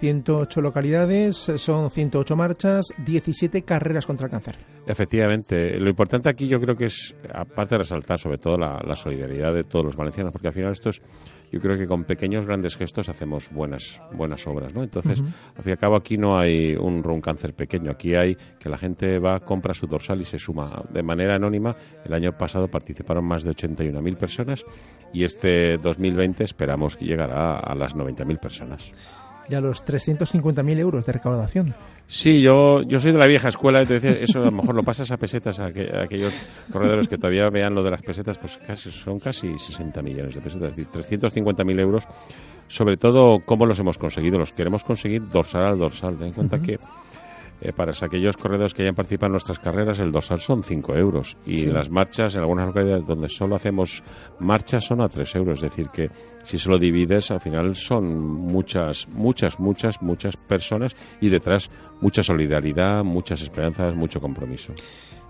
108 0.00 0.62
localidades, 0.62 1.36
son 1.36 1.90
108 1.90 2.34
marchas, 2.34 2.86
17 3.04 3.62
carreras 3.62 4.06
contra 4.06 4.26
el 4.26 4.30
cáncer. 4.30 4.56
Efectivamente. 4.86 5.78
Lo 5.78 5.90
importante 5.90 6.30
aquí 6.30 6.48
yo 6.48 6.58
creo 6.58 6.74
que 6.74 6.86
es, 6.86 7.14
aparte 7.32 7.74
de 7.74 7.80
resaltar 7.80 8.18
sobre 8.18 8.38
todo 8.38 8.56
la, 8.56 8.96
solidaridad 8.96 9.52
de 9.52 9.62
todos 9.64 9.84
los 9.84 9.96
valencianos, 9.96 10.32
porque 10.32 10.48
al 10.48 10.54
final 10.54 10.72
estos, 10.72 11.02
yo 11.52 11.60
creo 11.60 11.76
que 11.76 11.86
con 11.86 12.04
pequeños 12.04 12.46
grandes 12.46 12.76
gestos 12.76 13.10
hacemos 13.10 13.50
buenas 13.50 14.00
buenas 14.12 14.46
obras, 14.46 14.74
¿no? 14.74 14.82
Entonces, 14.82 15.20
al 15.20 15.62
fin 15.62 15.68
y 15.68 15.70
al 15.72 15.78
cabo 15.78 15.96
aquí 15.96 16.16
no 16.16 16.38
hay 16.38 16.74
un 16.74 17.02
run 17.02 17.20
cáncer 17.20 17.52
pequeño, 17.52 17.90
aquí 17.90 18.14
hay 18.14 18.36
que 18.58 18.70
la 18.70 18.78
gente 18.78 19.18
va, 19.18 19.38
compra 19.40 19.74
su 19.74 19.86
dorsal 19.86 20.22
y 20.22 20.24
se 20.24 20.38
suma. 20.38 20.82
De 20.90 21.02
manera 21.02 21.36
anónima, 21.36 21.76
el 22.04 22.14
año 22.14 22.36
pasado 22.36 22.68
participaron 22.68 23.24
más 23.26 23.44
de 23.44 23.50
81.000 23.50 24.16
personas 24.16 24.64
y 25.12 25.24
este 25.24 25.76
2020 25.76 26.42
esperamos 26.42 26.96
que 26.96 27.04
llegará 27.04 27.58
a 27.58 27.74
las 27.74 27.94
90.000 27.94 28.40
personas 28.40 28.92
ya 29.50 29.60
los 29.60 29.84
350.000 29.84 30.78
euros 30.78 31.04
de 31.04 31.12
recaudación. 31.12 31.74
Sí, 32.06 32.40
yo, 32.40 32.82
yo 32.82 32.98
soy 32.98 33.12
de 33.12 33.18
la 33.18 33.26
vieja 33.26 33.48
escuela, 33.48 33.82
entonces 33.82 34.22
eso 34.22 34.40
a 34.40 34.46
lo 34.46 34.52
mejor 34.52 34.74
lo 34.74 34.82
pasas 34.82 35.10
a 35.10 35.16
pesetas 35.16 35.60
a, 35.60 35.66
aquellos 35.66 36.34
corredores 36.72 37.08
que 37.08 37.18
todavía 37.18 37.48
vean 37.50 37.74
lo 37.74 37.82
de 37.82 37.90
las 37.90 38.02
pesetas, 38.02 38.38
pues 38.38 38.58
casi, 38.66 38.90
son 38.90 39.18
casi 39.18 39.58
60 39.58 40.00
millones 40.02 40.34
de 40.34 40.40
pesetas, 40.40 40.70
es 40.70 40.76
decir, 40.76 41.20
350.000 41.20 41.80
euros. 41.80 42.04
Sobre 42.68 42.96
todo, 42.96 43.40
¿cómo 43.44 43.66
los 43.66 43.78
hemos 43.80 43.98
conseguido? 43.98 44.38
Los 44.38 44.52
queremos 44.52 44.84
conseguir 44.84 45.28
dorsal 45.28 45.64
al 45.64 45.78
dorsal. 45.78 46.16
Ten 46.16 46.28
en 46.28 46.32
cuenta 46.32 46.60
que 46.60 46.78
eh, 47.60 47.72
para 47.72 47.92
aquellos 47.92 48.36
corredores 48.36 48.74
que 48.74 48.82
hayan 48.82 48.94
participado 48.94 49.28
en 49.28 49.32
nuestras 49.32 49.58
carreras, 49.58 49.98
el 49.98 50.12
dorsal 50.12 50.40
son 50.40 50.62
5 50.62 50.96
euros. 50.96 51.36
Y 51.44 51.66
las 51.66 51.90
marchas, 51.90 52.34
en 52.34 52.40
algunas 52.40 52.68
localidades 52.68 53.06
donde 53.06 53.28
solo 53.28 53.56
hacemos 53.56 54.02
marchas, 54.38 54.84
son 54.84 55.00
a 55.02 55.08
3 55.08 55.34
euros. 55.36 55.62
Es 55.62 55.70
decir, 55.70 55.88
que 55.92 56.10
si 56.44 56.58
se 56.58 56.70
lo 56.70 56.78
divides, 56.78 57.30
al 57.30 57.40
final 57.40 57.76
son 57.76 58.18
muchas, 58.18 59.08
muchas, 59.08 59.60
muchas, 59.60 60.00
muchas 60.00 60.36
personas 60.36 60.96
y 61.20 61.28
detrás 61.28 61.70
mucha 62.00 62.22
solidaridad, 62.22 63.04
muchas 63.04 63.42
esperanzas, 63.42 63.94
mucho 63.94 64.20
compromiso. 64.20 64.72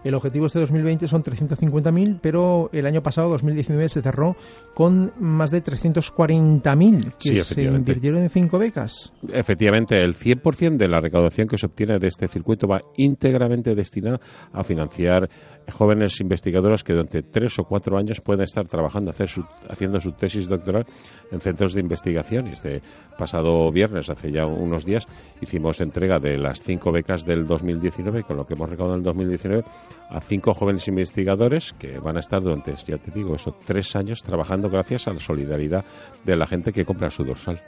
El 0.03 0.15
objetivo 0.15 0.47
este 0.47 0.59
2020 0.61 1.09
son 1.09 1.23
350.000, 1.23 2.21
pero 2.23 2.71
el 2.73 2.87
año 2.87 3.03
pasado, 3.03 3.29
2019, 3.31 3.89
se 3.91 4.01
cerró 4.01 4.35
con 4.75 5.13
más 5.19 5.51
de 5.51 5.63
340.000 5.63 7.15
que 7.19 7.45
se 7.45 7.63
invirtieron 7.65 8.23
en 8.23 8.31
cinco 8.31 8.59
becas. 8.59 9.13
Efectivamente, 9.31 10.01
el 10.01 10.15
100% 10.15 10.79
de 10.79 10.89
la 10.89 11.01
recaudación 11.01 11.49
que 11.49 11.59
se 11.59 11.67
obtiene 11.67 11.99
de 11.99 12.09
este 12.09 12.29
circuito 12.29 12.67
va 12.67 12.81
íntegramente 12.97 13.75
destinada 13.75 14.21
a 14.53 14.65
financiar 14.65 15.29
jóvenes 15.71 16.21
investigadoras 16.21 16.83
que 16.83 16.93
durante 16.93 17.23
tres 17.23 17.59
o 17.59 17.65
cuatro 17.65 17.99
años 17.99 18.21
pueden 18.21 18.43
estar 18.43 18.67
trabajando, 18.67 19.11
hacer 19.11 19.29
haciendo 19.69 20.01
su 20.01 20.13
tesis 20.13 20.49
doctoral 20.49 20.87
en 21.31 21.41
centros 21.41 21.75
de 21.75 21.81
investigación. 21.81 22.49
Este 22.49 22.81
pasado 23.19 23.71
viernes, 23.71 24.09
hace 24.09 24.33
ya 24.33 24.47
unos 24.47 24.85
días, 24.85 25.07
hicimos 25.41 25.81
entrega 25.81 26.19
de 26.19 26.39
las 26.39 26.61
cinco 26.61 26.91
becas 26.91 27.25
del 27.25 27.47
2019, 27.47 28.25
con 28.25 28.37
lo 28.37 28.47
que 28.47 28.55
hemos 28.55 28.69
recaudado 28.69 28.95
en 28.95 29.01
el 29.01 29.05
2019 29.05 29.65
a 30.11 30.21
cinco 30.21 30.55
jóvenes 30.55 30.89
investigadores 30.89 31.73
que 31.79 31.99
van 31.99 32.17
a 32.17 32.21
estar 32.21 32.43
durante, 32.43 32.75
ya 32.87 32.99
te 32.99 33.11
digo, 33.11 33.37
esos 33.37 33.59
tres 33.61 33.95
años 33.95 34.23
trabajando 34.23 34.69
gracias 34.69 35.07
a 35.07 35.13
la 35.13 35.21
solidaridad 35.21 35.85
de 36.25 36.37
la 36.37 36.47
gente 36.47 36.73
que 36.73 36.85
compra 36.85 37.11
su 37.11 37.25
dorsal. 37.25 37.61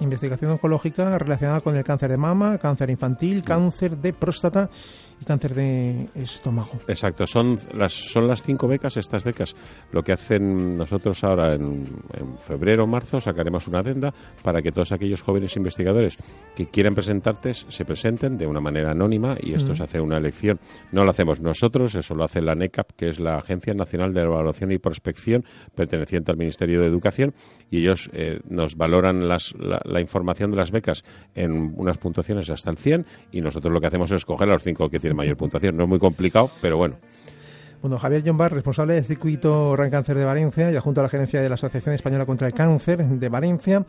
Investigación 0.00 0.52
oncológica 0.52 1.18
relacionada 1.18 1.60
con 1.60 1.76
el 1.76 1.84
cáncer 1.84 2.10
de 2.10 2.16
mama, 2.16 2.58
cáncer 2.58 2.90
infantil, 2.90 3.44
cáncer 3.44 3.96
de 3.98 4.12
próstata 4.12 4.70
cáncer 5.24 5.54
de 5.54 6.08
estómago. 6.14 6.80
Exacto, 6.88 7.26
son 7.26 7.58
las, 7.74 7.92
son 7.92 8.28
las 8.28 8.42
cinco 8.42 8.68
becas, 8.68 8.96
estas 8.96 9.24
becas. 9.24 9.54
Lo 9.92 10.02
que 10.02 10.12
hacen 10.12 10.76
nosotros 10.76 11.22
ahora 11.24 11.54
en, 11.54 11.86
febrero 12.38 12.84
o 12.84 12.86
marzo 12.86 13.20
sacaremos 13.20 13.68
una 13.68 13.80
adenda 13.80 14.12
para 14.42 14.62
que 14.62 14.72
todos 14.72 14.92
aquellos 14.92 15.22
jóvenes 15.22 15.56
investigadores 15.56 16.16
que 16.54 16.66
quieran 16.66 16.94
presentarte 16.94 17.54
se 17.54 17.84
presenten 17.84 18.38
de 18.38 18.46
una 18.46 18.60
manera 18.60 18.90
anónima 18.90 19.36
y 19.40 19.54
esto 19.54 19.74
se 19.74 19.82
hace 19.82 20.00
una 20.00 20.16
elección. 20.16 20.58
No 20.90 21.04
lo 21.04 21.10
hacemos 21.10 21.40
nosotros, 21.40 21.94
eso 21.94 22.14
lo 22.14 22.24
hace 22.24 22.40
la 22.40 22.54
NECAP, 22.54 22.92
que 22.96 23.08
es 23.08 23.20
la 23.20 23.36
Agencia 23.36 23.74
Nacional 23.74 24.12
de 24.14 24.22
Evaluación 24.22 24.72
y 24.72 24.78
Prospección 24.78 25.44
perteneciente 25.74 26.30
al 26.30 26.36
Ministerio 26.36 26.80
de 26.80 26.86
Educación 26.86 27.34
y 27.70 27.78
ellos 27.78 28.10
eh, 28.12 28.40
nos 28.48 28.76
valoran 28.76 29.28
las, 29.28 29.54
la, 29.58 29.80
la, 29.84 30.00
información 30.00 30.50
de 30.50 30.56
las 30.56 30.70
becas 30.70 31.04
en 31.34 31.74
unas 31.76 31.98
puntuaciones 31.98 32.50
hasta 32.50 32.70
el 32.70 32.76
100 32.76 33.06
y 33.32 33.40
nosotros 33.40 33.72
lo 33.72 33.80
que 33.80 33.86
hacemos 33.86 34.10
es 34.10 34.16
escoger 34.16 34.48
a 34.48 34.52
los 34.52 34.62
cinco 34.62 34.88
que 34.88 34.98
tienen 34.98 35.11
mayor 35.14 35.36
puntuación. 35.36 35.76
No 35.76 35.84
es 35.84 35.88
muy 35.88 35.98
complicado, 35.98 36.50
pero 36.60 36.76
bueno. 36.76 36.96
Bueno, 37.82 37.98
Javier 37.98 38.22
Bar, 38.32 38.52
responsable 38.52 38.94
del 38.94 39.04
circuito 39.04 39.74
Ran 39.74 39.90
Cáncer 39.90 40.16
de 40.16 40.24
Valencia 40.24 40.70
y 40.70 40.78
junto 40.78 41.00
a 41.00 41.02
la 41.02 41.08
gerencia 41.08 41.42
de 41.42 41.48
la 41.48 41.56
Asociación 41.56 41.94
Española 41.94 42.26
contra 42.26 42.46
el 42.46 42.54
Cáncer 42.54 43.04
de 43.04 43.28
Valencia. 43.28 43.84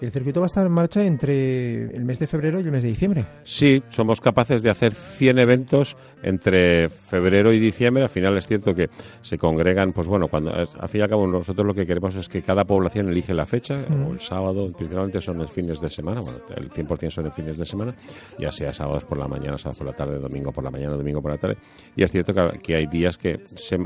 El 0.00 0.12
circuito 0.12 0.40
va 0.40 0.46
a 0.46 0.48
estar 0.48 0.66
en 0.66 0.72
marcha 0.72 1.02
entre 1.02 1.84
el 1.84 2.04
mes 2.04 2.18
de 2.18 2.26
febrero 2.26 2.60
y 2.60 2.64
el 2.64 2.70
mes 2.70 2.82
de 2.82 2.88
diciembre. 2.88 3.24
Sí, 3.44 3.82
somos 3.88 4.20
capaces 4.20 4.62
de 4.62 4.70
hacer 4.70 4.94
100 4.94 5.38
eventos 5.38 5.96
entre 6.22 6.88
febrero 6.88 7.52
y 7.52 7.60
diciembre. 7.60 8.02
Al 8.02 8.08
final 8.08 8.36
es 8.36 8.46
cierto 8.46 8.74
que 8.74 8.88
se 9.22 9.38
congregan, 9.38 9.92
pues 9.92 10.06
bueno, 10.06 10.28
cuando 10.28 10.52
al 10.52 10.88
fin 10.88 11.00
y 11.00 11.02
al 11.02 11.08
cabo 11.08 11.26
nosotros 11.26 11.66
lo 11.66 11.72
que 11.72 11.86
queremos 11.86 12.14
es 12.16 12.28
que 12.28 12.42
cada 12.42 12.64
población 12.64 13.08
elige 13.08 13.32
la 13.32 13.46
fecha, 13.46 13.84
o 13.90 14.12
el 14.12 14.20
sábado, 14.20 14.70
principalmente 14.76 15.20
son 15.20 15.38
los 15.38 15.50
fines 15.50 15.80
de 15.80 15.88
semana, 15.88 16.20
bueno, 16.20 16.38
el 16.56 16.70
100% 16.70 17.10
son 17.10 17.26
en 17.26 17.32
fines 17.32 17.58
de 17.58 17.64
semana, 17.64 17.94
ya 18.38 18.52
sea 18.52 18.72
sábados 18.72 19.04
por 19.04 19.18
la 19.18 19.28
mañana, 19.28 19.56
sábados 19.56 19.78
por 19.78 19.86
la 19.86 19.92
tarde, 19.92 20.18
domingo 20.18 20.52
por 20.52 20.64
la 20.64 20.70
mañana, 20.70 20.96
domingo 20.96 21.22
por 21.22 21.30
la 21.30 21.38
tarde. 21.38 21.56
Y 21.94 22.02
es 22.02 22.10
cierto 22.10 22.34
que, 22.62 22.76
hay 22.76 22.86
días 22.86 23.16
que, 23.16 23.38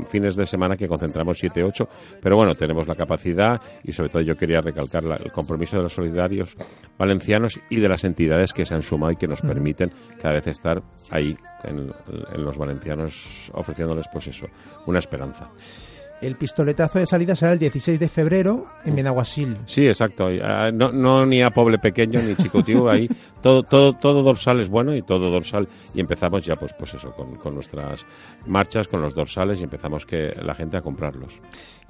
fines 0.09 0.35
de 0.35 0.45
semana 0.45 0.75
que 0.75 0.87
concentramos 0.87 1.37
7, 1.37 1.63
8, 1.63 1.87
pero 2.21 2.35
bueno, 2.35 2.55
tenemos 2.55 2.87
la 2.87 2.95
capacidad 2.95 3.61
y 3.83 3.91
sobre 3.91 4.09
todo 4.09 4.21
yo 4.21 4.35
quería 4.35 4.61
recalcar 4.61 5.03
el 5.05 5.31
compromiso 5.31 5.77
de 5.77 5.83
los 5.83 5.93
solidarios 6.01 6.55
valencianos 6.97 7.59
y 7.69 7.79
de 7.79 7.89
las 7.89 8.03
entidades 8.03 8.53
que 8.53 8.65
se 8.65 8.73
han 8.73 8.83
sumado 8.83 9.11
y 9.11 9.15
que 9.15 9.27
nos 9.27 9.41
permiten 9.41 9.91
cada 10.21 10.35
vez 10.35 10.47
estar 10.47 10.81
ahí 11.09 11.37
en, 11.63 11.91
en 12.33 12.43
los 12.43 12.57
valencianos 12.57 13.49
ofreciéndoles 13.53 14.07
pues 14.11 14.27
eso, 14.27 14.47
una 14.85 14.99
esperanza. 14.99 15.49
El 16.21 16.35
pistoletazo 16.35 16.99
de 16.99 17.07
salida 17.07 17.35
será 17.35 17.53
el 17.53 17.57
16 17.57 17.99
de 17.99 18.07
febrero 18.07 18.67
en 18.85 18.95
Benaguasil. 18.95 19.57
Sí, 19.65 19.87
exacto. 19.87 20.29
Ah, 20.43 20.69
no, 20.71 20.91
no 20.91 21.25
ni 21.25 21.41
a 21.41 21.49
pobre 21.49 21.79
pequeño 21.79 22.21
ni 22.21 22.35
chicotío, 22.35 22.87
ahí 22.91 23.09
todo, 23.41 23.63
todo, 23.63 23.93
todo 23.93 24.21
dorsal 24.21 24.59
es 24.59 24.69
bueno 24.69 24.95
y 24.95 25.01
todo 25.01 25.31
dorsal. 25.31 25.67
Y 25.95 25.99
empezamos 25.99 26.45
ya, 26.45 26.55
pues, 26.55 26.73
pues 26.77 26.93
eso, 26.93 27.11
con, 27.13 27.37
con 27.37 27.55
nuestras 27.55 28.05
marchas, 28.45 28.87
con 28.87 29.01
los 29.01 29.15
dorsales 29.15 29.59
y 29.59 29.63
empezamos 29.63 30.05
que 30.05 30.31
la 30.43 30.53
gente 30.53 30.77
a 30.77 30.81
comprarlos. 30.81 31.41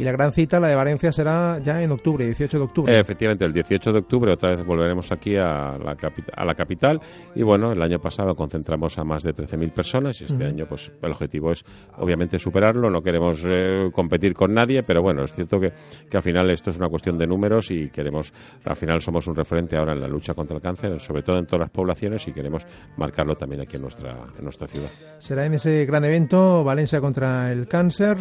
Y 0.02 0.04
la 0.04 0.12
gran 0.12 0.32
cita, 0.32 0.60
la 0.60 0.68
de 0.68 0.76
Valencia, 0.76 1.12
será 1.12 1.60
ya 1.60 1.82
en 1.82 1.92
octubre, 1.92 2.26
18 2.26 2.58
de 2.58 2.64
octubre. 2.64 3.00
efectivamente, 3.00 3.46
el 3.46 3.54
18 3.54 3.92
de 3.92 4.00
octubre 4.00 4.34
otra 4.34 4.56
vez 4.56 4.66
volveremos 4.66 5.12
aquí 5.12 5.36
a 5.36 5.78
la, 5.78 5.96
a 6.36 6.46
la 6.46 6.56
capital. 6.56 7.02
Y 7.36 7.44
bueno, 7.44 7.72
el 7.72 7.82
año 7.82 8.00
pasado 8.00 8.36
concentramos 8.36 8.98
a 8.98 9.04
más 9.04 9.24
de 9.24 9.34
13.000 9.34 9.72
personas 9.72 10.22
y 10.22 10.26
este 10.26 10.46
año, 10.46 10.66
pues 10.68 10.92
el 11.02 11.12
objetivo 11.12 11.52
es 11.52 11.64
obviamente 11.98 12.38
superarlo. 12.40 12.90
No 12.90 13.02
queremos 13.02 13.44
eh, 13.46 13.90
competir 13.92 14.12
competir 14.12 14.34
con 14.34 14.54
nadie, 14.54 14.84
pero 14.84 15.02
bueno, 15.02 15.24
es 15.24 15.32
cierto 15.32 15.58
que, 15.58 15.72
que 16.10 16.18
al 16.18 16.24
final 16.24 16.50
esto 16.52 16.70
es 16.70 16.78
una 16.78 16.90
cuestión 16.90 17.18
de 17.18 17.26
números 17.26 17.72
y 17.72 17.90
queremos, 17.90 18.34
al 18.66 18.76
final 18.76 19.02
somos 19.02 19.26
un 19.28 19.36
referente 19.36 19.78
ahora 19.78 19.94
en 19.94 20.02
la 20.02 20.08
lucha 20.10 20.34
contra 20.34 20.58
el 20.58 20.62
cáncer, 20.62 21.00
sobre 21.00 21.24
todo 21.24 21.38
en 21.38 21.46
todas 21.46 21.62
las 21.62 21.70
poblaciones 21.70 22.28
y 22.28 22.34
queremos 22.34 22.66
marcarlo 22.98 23.36
también 23.36 23.62
aquí 23.62 23.78
en 23.78 23.84
nuestra, 23.84 24.18
en 24.38 24.44
nuestra 24.44 24.68
ciudad. 24.68 24.90
Será 25.18 25.46
en 25.46 25.54
ese 25.54 25.86
gran 25.86 26.04
evento 26.04 26.62
Valencia 26.66 27.00
contra 27.00 27.54
el 27.54 27.68
cáncer, 27.68 28.18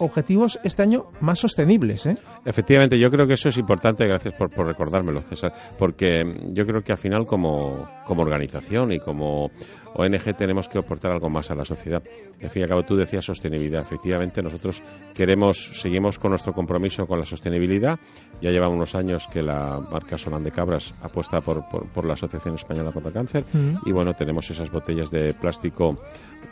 objetivos 0.00 0.58
este 0.64 0.82
año 0.82 1.06
más 1.20 1.38
sostenibles, 1.38 2.06
¿eh? 2.06 2.16
Efectivamente, 2.44 2.98
yo 2.98 3.10
creo 3.10 3.26
que 3.26 3.34
eso 3.34 3.48
es 3.48 3.56
importante, 3.56 4.06
gracias 4.06 4.34
por, 4.34 4.50
por 4.50 4.66
recordármelo, 4.66 5.22
César, 5.22 5.52
porque 5.78 6.24
yo 6.52 6.66
creo 6.66 6.82
que 6.82 6.92
al 6.92 6.98
final 6.98 7.26
como, 7.26 7.88
como 8.04 8.22
organización 8.22 8.92
y 8.92 8.98
como 8.98 9.50
ONG 9.94 10.36
tenemos 10.36 10.68
que 10.68 10.78
aportar 10.78 11.12
algo 11.12 11.28
más 11.28 11.50
a 11.50 11.54
la 11.54 11.64
sociedad. 11.64 12.02
Al 12.42 12.50
fin 12.50 12.60
y 12.60 12.62
al 12.64 12.68
cabo, 12.68 12.82
tú 12.84 12.96
decías 12.96 13.24
sostenibilidad. 13.24 13.82
Efectivamente, 13.82 14.42
nosotros 14.42 14.82
queremos, 15.14 15.80
seguimos 15.80 16.18
con 16.18 16.30
nuestro 16.30 16.52
compromiso 16.52 17.06
con 17.06 17.18
la 17.18 17.24
sostenibilidad. 17.24 17.98
Ya 18.40 18.50
llevamos 18.50 18.76
unos 18.76 18.94
años 18.94 19.26
que 19.32 19.42
la 19.42 19.80
marca 19.90 20.16
Solan 20.16 20.44
de 20.44 20.50
Cabras 20.52 20.94
apuesta 21.02 21.40
por, 21.40 21.68
por, 21.68 21.86
por 21.88 22.04
la 22.04 22.14
Asociación 22.14 22.54
Española 22.54 22.92
contra 22.92 23.08
el 23.08 23.14
Cáncer. 23.14 23.44
Mm. 23.52 23.76
Y 23.86 23.92
bueno, 23.92 24.14
tenemos 24.14 24.50
esas 24.50 24.70
botellas 24.70 25.10
de 25.10 25.34
plástico 25.34 25.98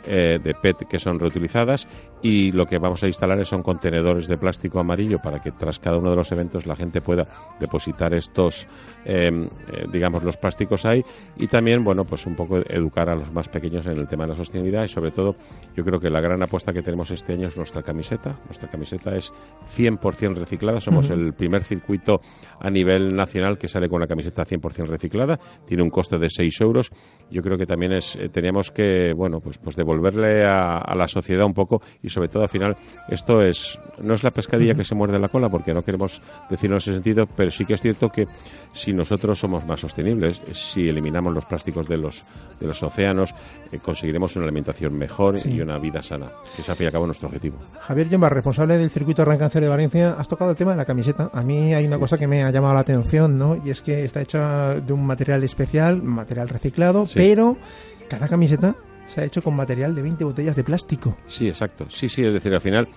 eh, 0.07 0.39
de 0.41 0.53
PET 0.53 0.87
que 0.87 0.97
son 0.97 1.19
reutilizadas 1.19 1.85
y 2.21 2.53
lo 2.53 2.65
que 2.65 2.77
vamos 2.77 3.03
a 3.03 3.07
instalar 3.07 3.45
son 3.45 3.61
contenedores 3.61 4.27
de 4.27 4.37
plástico 4.37 4.79
amarillo 4.79 5.19
para 5.19 5.41
que 5.41 5.51
tras 5.51 5.77
cada 5.77 5.97
uno 5.97 6.09
de 6.09 6.15
los 6.15 6.31
eventos 6.31 6.65
la 6.65 6.75
gente 6.75 7.01
pueda 7.01 7.27
depositar 7.59 8.13
estos, 8.13 8.65
eh, 9.03 9.29
eh, 9.29 9.85
digamos, 9.91 10.23
los 10.23 10.37
plásticos 10.37 10.85
ahí 10.85 11.03
y 11.35 11.47
también, 11.47 11.83
bueno, 11.83 12.05
pues 12.05 12.25
un 12.25 12.35
poco 12.35 12.57
educar 12.57 13.09
a 13.09 13.15
los 13.15 13.28
más 13.31 13.47
pequeños 13.47 13.85
en 13.85 13.97
el 13.97 14.07
tema 14.07 14.23
de 14.25 14.29
la 14.29 14.35
sostenibilidad 14.35 14.83
y 14.83 14.87
sobre 14.87 15.11
todo 15.11 15.35
yo 15.75 15.83
creo 15.83 15.99
que 15.99 16.09
la 16.09 16.21
gran 16.21 16.41
apuesta 16.41 16.71
que 16.71 16.81
tenemos 16.81 17.11
este 17.11 17.33
año 17.33 17.47
es 17.47 17.57
nuestra 17.57 17.81
camiseta. 17.81 18.39
Nuestra 18.45 18.69
camiseta 18.69 19.15
es 19.15 19.31
100% 19.77 20.35
reciclada. 20.35 20.79
Somos 20.79 21.09
el 21.09 21.33
primer 21.33 21.63
circuito 21.63 22.21
a 22.59 22.69
nivel 22.69 23.13
nacional 23.13 23.57
que 23.57 23.67
sale 23.67 23.87
con 23.87 23.97
una 23.97 24.07
camiseta 24.07 24.45
100% 24.45 24.87
reciclada. 24.87 25.39
Tiene 25.65 25.83
un 25.83 25.89
coste 25.89 26.17
de 26.17 26.29
6 26.29 26.61
euros. 26.61 26.89
Yo 27.29 27.41
creo 27.41 27.57
que 27.57 27.65
también 27.65 27.93
es 27.93 28.15
eh, 28.15 28.29
teníamos 28.29 28.71
que, 28.71 29.13
bueno, 29.13 29.39
pues, 29.39 29.57
pues 29.57 29.75
devolverle 29.75 30.45
a, 30.45 30.77
a 30.77 30.95
la 30.95 31.07
sociedad 31.07 31.45
un 31.45 31.53
poco 31.53 31.81
y 32.01 32.09
sobre 32.09 32.29
todo 32.29 32.43
al 32.43 32.49
final 32.49 32.75
esto 33.09 33.41
es 33.41 33.79
no 34.01 34.13
es 34.13 34.23
la 34.23 34.31
pescadilla 34.31 34.73
que 34.73 34.83
se 34.83 34.95
muerde 34.95 35.19
la 35.19 35.29
cola 35.29 35.49
porque 35.49 35.73
no 35.73 35.83
queremos 35.83 36.21
decirlo 36.49 36.75
en 36.75 36.77
ese 36.77 36.93
sentido, 36.93 37.25
pero 37.27 37.51
sí 37.51 37.65
que 37.65 37.73
es 37.73 37.81
cierto 37.81 38.09
que 38.09 38.27
si 38.73 38.93
nosotros 38.93 39.39
somos 39.39 39.65
más 39.65 39.79
sostenibles, 39.79 40.41
si 40.53 40.87
eliminamos 40.87 41.33
los 41.33 41.45
plásticos 41.45 41.87
de 41.87 41.97
los 41.97 42.23
de 42.59 42.67
los 42.67 42.83
océanos, 42.83 43.18
eh, 43.71 43.79
conseguiremos 43.79 44.35
una 44.35 44.45
alimentación 44.45 44.97
mejor 44.97 45.37
Sí. 45.37 45.49
y 45.51 45.61
una 45.61 45.77
vida 45.77 46.01
sana, 46.01 46.27
que 46.55 46.61
es 46.61 46.69
al 46.69 46.75
fin 46.75 46.85
y 46.85 46.87
al 46.87 46.91
cabo 46.93 47.05
nuestro 47.05 47.27
objetivo. 47.27 47.57
Javier 47.81 48.09
Llombar, 48.09 48.33
responsable 48.33 48.77
del 48.77 48.89
circuito 48.89 49.21
Arran 49.21 49.37
Cáncer 49.37 49.61
de 49.61 49.67
Valencia, 49.69 50.15
has 50.17 50.27
tocado 50.27 50.51
el 50.51 50.57
tema 50.57 50.71
de 50.71 50.77
la 50.77 50.85
camiseta. 50.85 51.29
A 51.33 51.41
mí 51.41 51.73
hay 51.73 51.85
una 51.85 51.97
cosa 51.99 52.17
que 52.17 52.27
me 52.27 52.43
ha 52.43 52.51
llamado 52.51 52.73
la 52.73 52.79
atención, 52.81 53.37
¿no? 53.37 53.61
Y 53.65 53.69
es 53.69 53.81
que 53.81 54.03
está 54.03 54.21
hecha 54.21 54.75
de 54.75 54.93
un 54.93 55.05
material 55.05 55.43
especial, 55.43 56.01
material 56.01 56.49
reciclado, 56.49 57.05
Sí. 57.07 57.13
pero 57.15 57.57
cada 58.09 58.27
camiseta 58.27 58.75
se 59.07 59.21
ha 59.21 59.23
hecho 59.23 59.41
con 59.41 59.55
material 59.55 59.95
de 59.95 60.03
20 60.03 60.23
botellas 60.23 60.55
de 60.55 60.63
plástico. 60.63 61.17
Sí, 61.25 61.47
exacto. 61.47 61.87
Sí, 61.89 62.09
sí, 62.09 62.23
es 62.23 62.31
decir, 62.33 62.53
al 62.53 62.61
final 62.61 62.87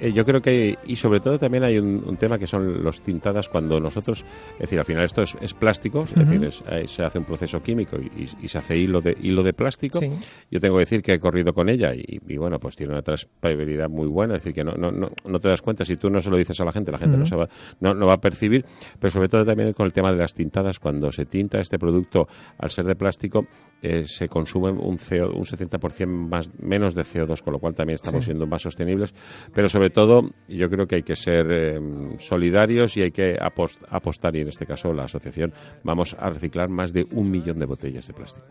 eh, 0.00 0.12
yo 0.12 0.24
creo 0.24 0.40
que, 0.42 0.76
y 0.86 0.96
sobre 0.96 1.20
todo 1.20 1.38
también 1.38 1.64
hay 1.64 1.78
un, 1.78 2.02
un 2.06 2.16
tema 2.16 2.38
que 2.38 2.46
son 2.46 2.82
los 2.82 3.00
tintadas 3.00 3.48
cuando 3.48 3.78
nosotros, 3.80 4.24
es 4.54 4.58
decir, 4.58 4.78
al 4.78 4.84
final 4.84 5.04
esto 5.04 5.22
es, 5.22 5.36
es 5.40 5.54
plástico, 5.54 6.02
es 6.04 6.14
decir, 6.14 6.44
es- 6.44 6.62
eh, 6.70 6.88
se 6.88 7.02
hace 7.04 7.18
un 7.18 7.24
proceso 7.24 7.62
químico 7.62 7.96
y, 7.96 8.48
se 8.48 8.58
hace 8.58 8.76
hilo 8.76 9.00
de, 9.00 9.16
hilo 9.22 9.42
de 9.42 9.52
plástico. 9.52 10.00
Sí. 10.00 10.10
Yo 10.50 10.60
tengo 10.60 10.74
que 10.76 10.80
decir 10.80 11.02
que 11.02 11.14
he 11.14 11.20
corrido 11.20 11.52
con 11.52 11.68
ella 11.68 11.94
y, 11.94 12.20
y, 12.26 12.36
bueno, 12.36 12.58
pues 12.58 12.76
tiene 12.76 12.92
una 12.92 13.02
trazabilidad 13.02 13.88
muy 13.88 14.06
buena, 14.08 14.34
es 14.36 14.40
decir, 14.42 14.54
que 14.54 14.64
no, 14.64 14.72
no, 14.72 14.90
no, 14.90 15.10
no 15.24 15.40
te 15.40 15.48
das 15.48 15.62
cuenta, 15.62 15.84
si 15.84 15.96
tú 15.96 16.10
no 16.10 16.20
se 16.20 16.30
lo 16.30 16.36
dices 16.36 16.60
a 16.60 16.64
la 16.64 16.72
gente, 16.72 16.90
la 16.92 16.98
gente 16.98 17.16
no, 17.16 17.26
se 17.26 17.36
va, 17.36 17.48
no, 17.80 17.94
no 17.94 18.06
va 18.06 18.14
a 18.14 18.20
percibir, 18.20 18.64
pero 18.98 19.10
sobre 19.10 19.28
todo 19.28 19.44
también 19.44 19.72
con 19.72 19.86
el 19.86 19.92
tema 19.92 20.10
de 20.12 20.18
las 20.18 20.34
tintadas, 20.34 20.78
cuando 20.78 21.10
se 21.12 21.24
tinta 21.26 21.60
este 21.60 21.78
producto, 21.78 22.28
al 22.58 22.70
ser 22.70 22.84
de 22.84 22.94
plástico, 22.96 23.46
eh, 23.86 24.04
se 24.06 24.28
consume 24.28 24.70
un, 24.70 24.96
CO, 24.96 25.30
un 25.34 25.44
70% 25.44 26.06
más, 26.06 26.50
menos 26.58 26.94
de 26.94 27.02
CO2, 27.02 27.42
con 27.42 27.52
lo 27.52 27.58
cual 27.58 27.74
también 27.74 27.96
estamos 27.96 28.24
Sí. 28.24 28.26
siendo 28.30 28.46
más 28.46 28.62
sostenibles, 28.62 29.12
pero 29.52 29.68
sobre 29.68 29.90
todo 29.90 30.30
yo 30.48 30.70
creo 30.70 30.86
que 30.86 30.96
hay 30.96 31.02
que 31.02 31.16
ser 31.16 31.46
eh, 31.50 31.78
solidarios 32.18 32.96
y 32.96 33.02
hay 33.02 33.10
que 33.10 33.36
apos- 33.36 33.78
apostar, 33.88 34.34
y 34.36 34.40
en 34.40 34.48
este 34.48 34.66
caso 34.66 34.92
la 34.92 35.04
asociación, 35.04 35.52
vamos 35.82 36.16
a 36.18 36.30
reciclar 36.30 36.70
más 36.70 36.92
de 36.92 37.06
un 37.12 37.30
millón 37.30 37.58
de 37.58 37.66
botellas 37.66 38.06
de 38.06 38.14
plástico. 38.14 38.46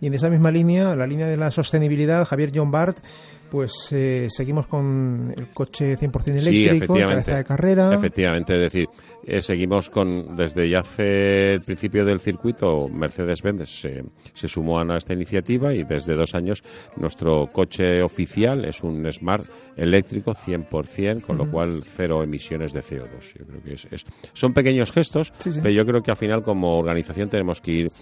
Y 0.00 0.08
en 0.08 0.14
esa 0.14 0.28
misma 0.28 0.50
línea, 0.50 0.94
la 0.96 1.06
línea 1.06 1.26
de 1.28 1.36
la 1.36 1.50
sostenibilidad, 1.50 2.24
Javier 2.26 2.50
John 2.54 2.70
Bart, 2.70 2.98
pues 3.54 3.86
eh, 3.92 4.26
seguimos 4.30 4.66
con 4.66 5.32
el 5.36 5.46
coche 5.50 5.96
100% 5.96 6.40
Sí, 6.40 6.64
eléctrico, 6.66 6.94
cabeza 6.94 7.36
de 7.36 7.44
carrera. 7.44 7.94
Efectivamente, 7.94 8.52
es 8.54 8.60
decir, 8.62 8.88
eh, 9.24 9.40
seguimos 9.42 9.90
con, 9.90 10.36
desde 10.36 10.68
ya 10.68 10.80
hace 10.80 11.52
el 11.52 11.60
principio 11.60 12.04
del 12.04 12.18
circuito, 12.18 12.88
Mercedes-Benz 12.88 13.68
se, 13.70 14.02
se 14.32 14.48
sumó 14.48 14.80
a 14.80 14.96
esta 14.96 15.12
iniciativa 15.14 15.72
y 15.72 15.84
desde 15.84 16.14
dos 16.16 16.34
años 16.34 16.64
nuestro 16.96 17.46
coche 17.52 18.02
oficial 18.02 18.64
es 18.64 18.82
un 18.82 19.06
Smart 19.12 19.44
eléctrico 19.76 20.32
100%, 20.32 21.20
con 21.22 21.38
lo 21.38 21.48
cual 21.48 21.84
cero 21.84 22.24
emisiones 22.24 22.72
de 22.72 22.80
CO2. 22.80 23.38
Yo 23.38 23.46
creo 23.46 23.62
que 23.62 23.74
es, 23.74 23.86
es- 23.92 24.04
son 24.32 24.52
pequeños 24.52 24.90
gestos, 24.90 25.32
Sí, 25.38 25.52
sí. 25.52 25.60
pero 25.62 25.72
yo 25.72 25.86
creo 25.86 26.02
que 26.02 26.10
al 26.10 26.16
final 26.16 26.42
como 26.42 26.76
organización 26.80 27.28
tenemos 27.28 27.60
que 27.60 27.70
ir 27.70 27.92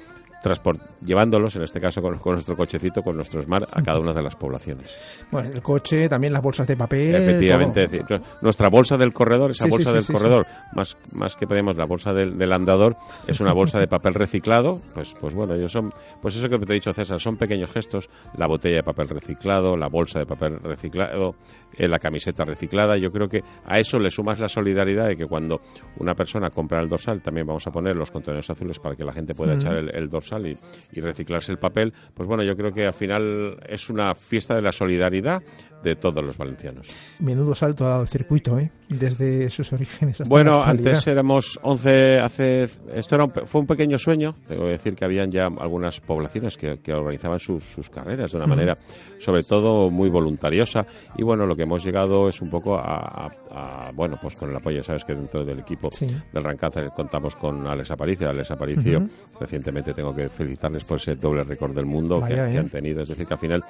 llevándolos, 1.05 1.57
en 1.57 1.62
este 1.62 1.80
caso 1.80 2.01
con, 2.01 2.18
con 2.18 2.34
nuestro 2.34 2.57
cochecito, 2.57 3.03
con 3.03 3.16
nuestro 3.16 3.43
Smart, 3.43 3.68
a 3.72 3.82
cada 3.82 3.99
una 4.01 4.12
de 4.12 4.22
las 4.22 4.34
poblaciones. 4.36 4.97
Bueno, 5.30 5.51
el 5.53 5.62
coche, 5.62 6.09
también 6.09 6.32
las 6.32 6.43
bolsas 6.43 6.66
de 6.66 6.76
papel. 6.76 7.14
Efectivamente, 7.14 7.80
decir, 7.80 8.05
nuestra 8.40 8.68
bolsa 8.68 8.97
del 8.97 9.12
corredor, 9.12 9.51
esa 9.51 9.64
Sí, 9.64 9.70
bolsa 9.70 9.90
sí, 9.90 9.95
del 9.95 10.03
sí, 10.05 10.12
corredor, 10.12 10.47
más 10.74 10.97
más 11.14 11.36
que 11.36 11.47
pedimos 11.47 11.76
la 11.76 11.84
bolsa 11.86 12.12
del, 12.12 12.36
del 12.36 12.53
andador, 12.53 12.97
es 13.26 13.40
una 13.40 13.53
bolsa 13.53 13.78
de 13.78 13.86
papel 13.86 14.14
reciclado, 14.14 14.78
pues 14.95 15.14
pues 15.20 15.34
bueno, 15.34 15.55
ellos 15.55 15.72
son, 15.72 15.90
pues 16.20 16.36
eso 16.36 16.49
que 16.49 16.59
te 16.59 16.72
he 16.72 16.74
dicho 16.74 16.93
César, 16.93 17.20
son 17.20 17.36
pequeños 17.36 17.70
gestos, 17.70 18.09
la 18.36 18.47
botella 18.47 18.76
de 18.76 18.82
papel 18.82 19.09
reciclado, 19.09 19.76
la 19.76 19.88
bolsa 19.88 20.18
de 20.18 20.26
papel 20.26 20.59
reciclado, 20.61 21.34
eh, 21.76 21.88
la 21.88 21.99
camiseta 21.99 22.45
reciclada, 22.45 22.97
yo 22.97 23.11
creo 23.11 23.28
que 23.28 23.43
a 23.64 23.78
eso 23.78 23.99
le 23.99 24.11
sumas 24.11 24.38
la 24.38 24.49
solidaridad 24.49 25.09
de 25.09 25.16
que 25.16 25.26
cuando 25.26 25.61
una 25.99 26.14
persona 26.14 26.51
compra 26.51 26.80
el 26.80 26.88
dorsal, 26.88 27.22
también 27.22 27.47
vamos 27.47 27.66
a 27.66 27.70
poner 27.70 27.97
los 27.97 28.11
contenedores 28.11 28.51
azules 28.51 28.78
para 28.78 28.97
que 28.97 29.05
la 29.05 29.12
gente 29.12 29.34
pueda 29.34 29.55
echar 29.55 29.74
el, 29.74 29.95
el 29.95 30.09
dorsal 30.09 30.31
y, 30.40 30.56
y 30.92 31.00
reciclarse 31.00 31.52
el 31.52 31.58
papel, 31.58 31.92
pues 32.14 32.28
bueno, 32.28 32.42
yo 32.42 32.56
creo 32.56 32.72
que 32.72 32.86
al 32.86 32.94
final 32.94 33.58
es 33.68 33.90
una 33.90 34.14
fiesta 34.14 34.54
de 34.54 34.62
la 34.62 34.72
solidaridad 34.72 35.42
de 35.82 35.96
todos 35.96 36.24
los 36.24 36.36
valencianos. 36.36 36.88
Menudo 37.18 37.54
salto 37.54 37.86
al 37.86 38.08
circuito, 38.08 38.58
¿eh? 38.58 38.70
Desde 38.99 39.51
sus 39.51 39.72
orígenes 39.72 40.20
hasta 40.20 40.28
Bueno, 40.30 40.61
la 40.61 40.70
antes 40.70 41.07
éramos 41.07 41.59
11, 41.62 42.18
hace, 42.20 42.68
esto 42.95 43.14
era 43.14 43.24
un 43.24 43.32
fue 43.47 43.61
un 43.61 43.66
pequeño 43.66 43.99
sueño, 43.99 44.34
tengo 44.47 44.64
que 44.64 44.70
decir 44.72 44.95
que 44.95 45.05
habían 45.05 45.30
ya 45.30 45.47
algunas 45.47 46.01
poblaciones 46.01 46.57
que, 46.57 46.78
que 46.80 46.93
organizaban 46.93 47.38
sus, 47.40 47.64
sus 47.64 47.88
carreras 47.90 48.30
de 48.32 48.36
una 48.38 48.47
manera, 48.47 48.76
sobre 49.18 49.43
todo 49.43 49.90
muy 49.90 50.09
voluntariosa, 50.11 50.86
y 51.16 51.22
bueno, 51.22 51.47
lo 51.47 51.57
que 51.57 51.62
hemos 51.62 51.84
llegado 51.84 52.28
es 52.28 52.40
un 52.43 52.51
poco 52.51 52.76
a, 52.76 53.26
a- 53.26 53.30
a, 53.55 53.90
bueno, 53.93 54.16
pues 54.20 54.34
con 54.34 54.49
el 54.51 54.57
apoyo, 54.57 54.82
sabes 54.82 55.05
que 55.05 55.14
dentro 55.14 55.45
del 55.45 55.59
equipo 55.61 55.90
Sí. 55.93 56.07
del 56.32 56.43
Rancáncer 56.45 56.88
contamos 56.97 57.36
con 57.36 57.66
Alex 57.66 57.90
Aparicio, 57.90 58.28
Alex 58.30 58.51
Aparicio, 58.51 59.07
recientemente 59.38 59.93
tengo 59.93 60.14
que 60.14 60.28
felicitarles 60.28 60.84
por 60.84 60.97
ese 60.97 61.16
doble 61.16 61.45
récord 61.45 61.74
del 61.74 61.84
mundo 61.86 62.16
que, 62.16 62.34
Vaya, 62.34 62.47
que 62.47 62.55
¿eh? 62.55 62.59
han 62.59 62.68
tenido, 62.70 63.03
es 63.03 63.09
decir, 63.11 63.26
que 63.26 63.34
al 63.34 63.40
final 63.40 63.62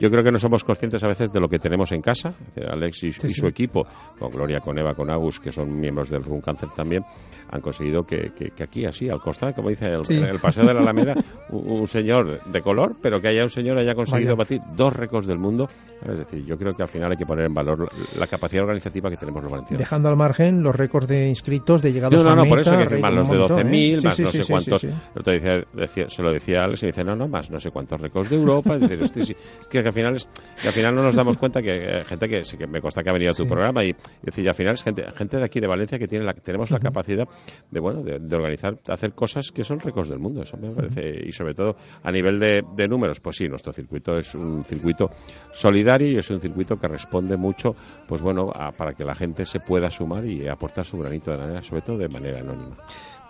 yo 0.00 0.10
creo 0.10 0.24
que 0.24 0.32
no 0.32 0.38
somos 0.38 0.64
conscientes 0.64 1.02
a 1.04 1.08
veces 1.08 1.30
de 1.32 1.38
lo 1.40 1.48
que 1.48 1.58
tenemos 1.58 1.92
en 1.92 2.02
casa, 2.02 2.34
Alex 2.68 3.04
y, 3.04 3.12
Sí, 3.12 3.26
y 3.28 3.30
sí. 3.30 3.34
su 3.40 3.46
equipo, 3.46 3.86
con 4.18 4.30
Gloria, 4.30 4.60
con 4.68 4.78
Eva, 4.78 4.94
con 4.94 5.10
Agus, 5.10 5.40
que 5.40 5.50
son 5.52 5.80
miembros 5.80 6.10
del 6.10 6.22
Run 6.22 6.40
Cáncer 6.40 6.68
también, 6.76 7.02
han 7.50 7.60
conseguido 7.62 8.04
que, 8.04 8.32
que- 8.36 8.50
que 8.50 8.62
aquí, 8.62 8.84
así, 8.84 9.08
al 9.08 9.20
costado, 9.20 9.54
como 9.54 9.70
dice 9.70 9.86
el, 9.86 10.04
Sí. 10.04 10.14
en 10.14 10.24
el 10.24 10.38
Paseo 10.38 10.64
de 10.66 10.74
la 10.74 10.80
Alameda, 10.80 11.14
un, 11.48 11.80
un 11.80 11.88
señor 11.88 12.44
de 12.44 12.60
color, 12.60 12.96
pero 13.00 13.20
que 13.22 13.28
haya 13.28 13.42
un 13.42 13.48
señor 13.50 13.78
haya 13.78 13.94
conseguido 13.94 14.36
Vaya. 14.36 14.58
batir 14.58 14.76
dos 14.76 14.94
récords 14.94 15.26
del 15.26 15.38
mundo. 15.38 15.66
Es 16.06 16.16
decir, 16.18 16.44
yo 16.44 16.56
creo 16.58 16.74
que 16.76 16.82
al 16.82 16.88
final 16.88 17.10
hay 17.10 17.16
que 17.16 17.24
poner 17.26 17.46
en 17.46 17.54
valor 17.54 17.88
la, 18.16 18.26
capacidad 18.26 18.62
organizativa 18.62 19.08
que 19.10 19.16
tenemos 19.16 19.42
los 19.42 19.50
valencianos. 19.50 19.80
Dejando 19.80 20.08
al 20.10 20.16
margen 20.16 20.62
los 20.62 20.76
récords 20.76 21.08
de 21.08 21.28
inscritos, 21.28 21.80
de 21.82 21.92
llegados 21.92 22.16
No, 22.18 22.22
no, 22.22 22.30
a 22.30 22.36
no, 22.36 22.42
meta, 22.42 22.50
por 22.50 22.60
eso 22.60 22.70
que 22.90 22.98
más 22.98 23.12
los 23.14 23.28
de 23.30 23.36
montón, 23.38 23.58
12.000, 23.60 23.72
¿eh? 23.96 23.98
Sí, 24.00 24.04
más 24.06 24.14
sí, 24.16 24.22
no 24.22 24.30
sé 24.30 24.44
cuántos. 24.46 24.86
decía, 25.24 25.64
decía- 25.72 26.08
se 26.10 26.22
lo 26.22 26.32
decía 26.32 26.60
a 26.60 26.64
Alex 26.64 26.82
y 26.82 26.86
me 26.86 26.92
dice, 26.92 27.04
no, 27.04 27.16
no, 27.16 27.26
más 27.28 27.50
no 27.50 27.58
sé 27.58 27.70
cuántos 27.70 28.00
récords 28.00 28.30
de 28.30 28.36
Europa. 28.36 28.74
Es 28.74 28.80
decir, 28.82 29.02
este 29.02 29.36
que, 29.70 29.78
al 29.78 29.92
final 29.92 30.16
es, 30.16 30.28
que 30.60 30.68
al 30.68 30.74
final 30.74 30.94
no 30.94 31.02
nos 31.02 31.16
damos 31.16 31.36
cuenta 31.38 31.60
que 31.62 31.74
eh, 32.00 32.04
gente 32.04 32.28
que, 32.28 32.42
que 32.42 32.66
me 32.66 32.80
consta 32.80 33.02
que 33.02 33.10
ha 33.10 33.12
venido 33.12 33.32
a 33.32 33.34
tu 33.34 33.46
programa 33.46 33.82
y, 33.84 33.88
y 33.88 33.94
decir, 34.22 34.44
y 34.44 34.48
al 34.48 34.54
final 34.58 34.74
es 34.74 34.82
gente, 34.82 35.04
gente 35.16 35.36
de 35.38 35.44
aquí 35.44 35.58
de 35.60 35.66
Valencia 35.66 35.98
que 35.98 36.06
tiene 36.06 36.24
la, 36.24 36.34
tenemos 36.34 36.70
la 36.70 36.78
capacidad 36.78 37.26
de, 37.70 37.80
bueno, 37.80 38.02
de, 38.02 38.18
de 38.18 38.36
organizar, 38.36 38.76
de 38.82 38.92
hacer 38.92 39.12
cosas 39.14 39.50
que 39.50 39.64
son 39.64 39.80
récords 39.80 40.10
del 40.10 40.18
mundo. 40.18 40.42
Eso 40.42 40.56
me 40.58 40.68
parece, 40.70 41.26
y 41.26 41.32
sobre 41.32 41.54
todo 41.54 41.76
a 42.02 42.12
nivel 42.12 42.38
de, 42.38 42.62
de 42.76 42.86
números, 42.88 43.20
pues 43.20 43.36
sí, 43.36 43.48
nuestro 43.48 43.72
circuito 43.72 44.18
es 44.18 44.34
un 44.34 44.64
circuito 44.64 45.10
solidario 45.52 46.08
y 46.12 46.16
es 46.18 46.28
un 46.30 46.40
circuito 46.40 46.76
que 46.78 46.88
responde 46.88 47.36
mucho, 47.36 47.74
pues 48.06 48.20
bueno, 48.20 48.50
a- 48.54 48.72
para 48.72 48.92
que 48.92 49.04
la 49.04 49.14
gente 49.14 49.46
se 49.46 49.60
pueda 49.60 49.90
sumar 49.90 50.24
y 50.26 50.46
aportar 50.48 50.84
su 50.84 50.98
granito 50.98 51.30
de 51.34 51.42
arena, 51.42 51.62
sobre 51.62 51.82
todo 51.82 51.96
de 51.96 52.08
manera 52.08 52.40
anónima. 52.40 52.76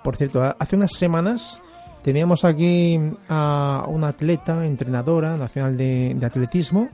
Por 0.02 0.16
cierto, 0.16 0.42
hace 0.42 0.76
unas 0.76 0.92
semanas 0.92 1.60
teníamos 2.02 2.44
aquí 2.44 2.98
a 3.28 3.84
una 3.88 4.08
atleta, 4.08 4.64
entrenadora 4.64 5.36
nacional 5.36 5.76
de, 5.76 6.14
de 6.16 6.26
atletismo, 6.26 6.88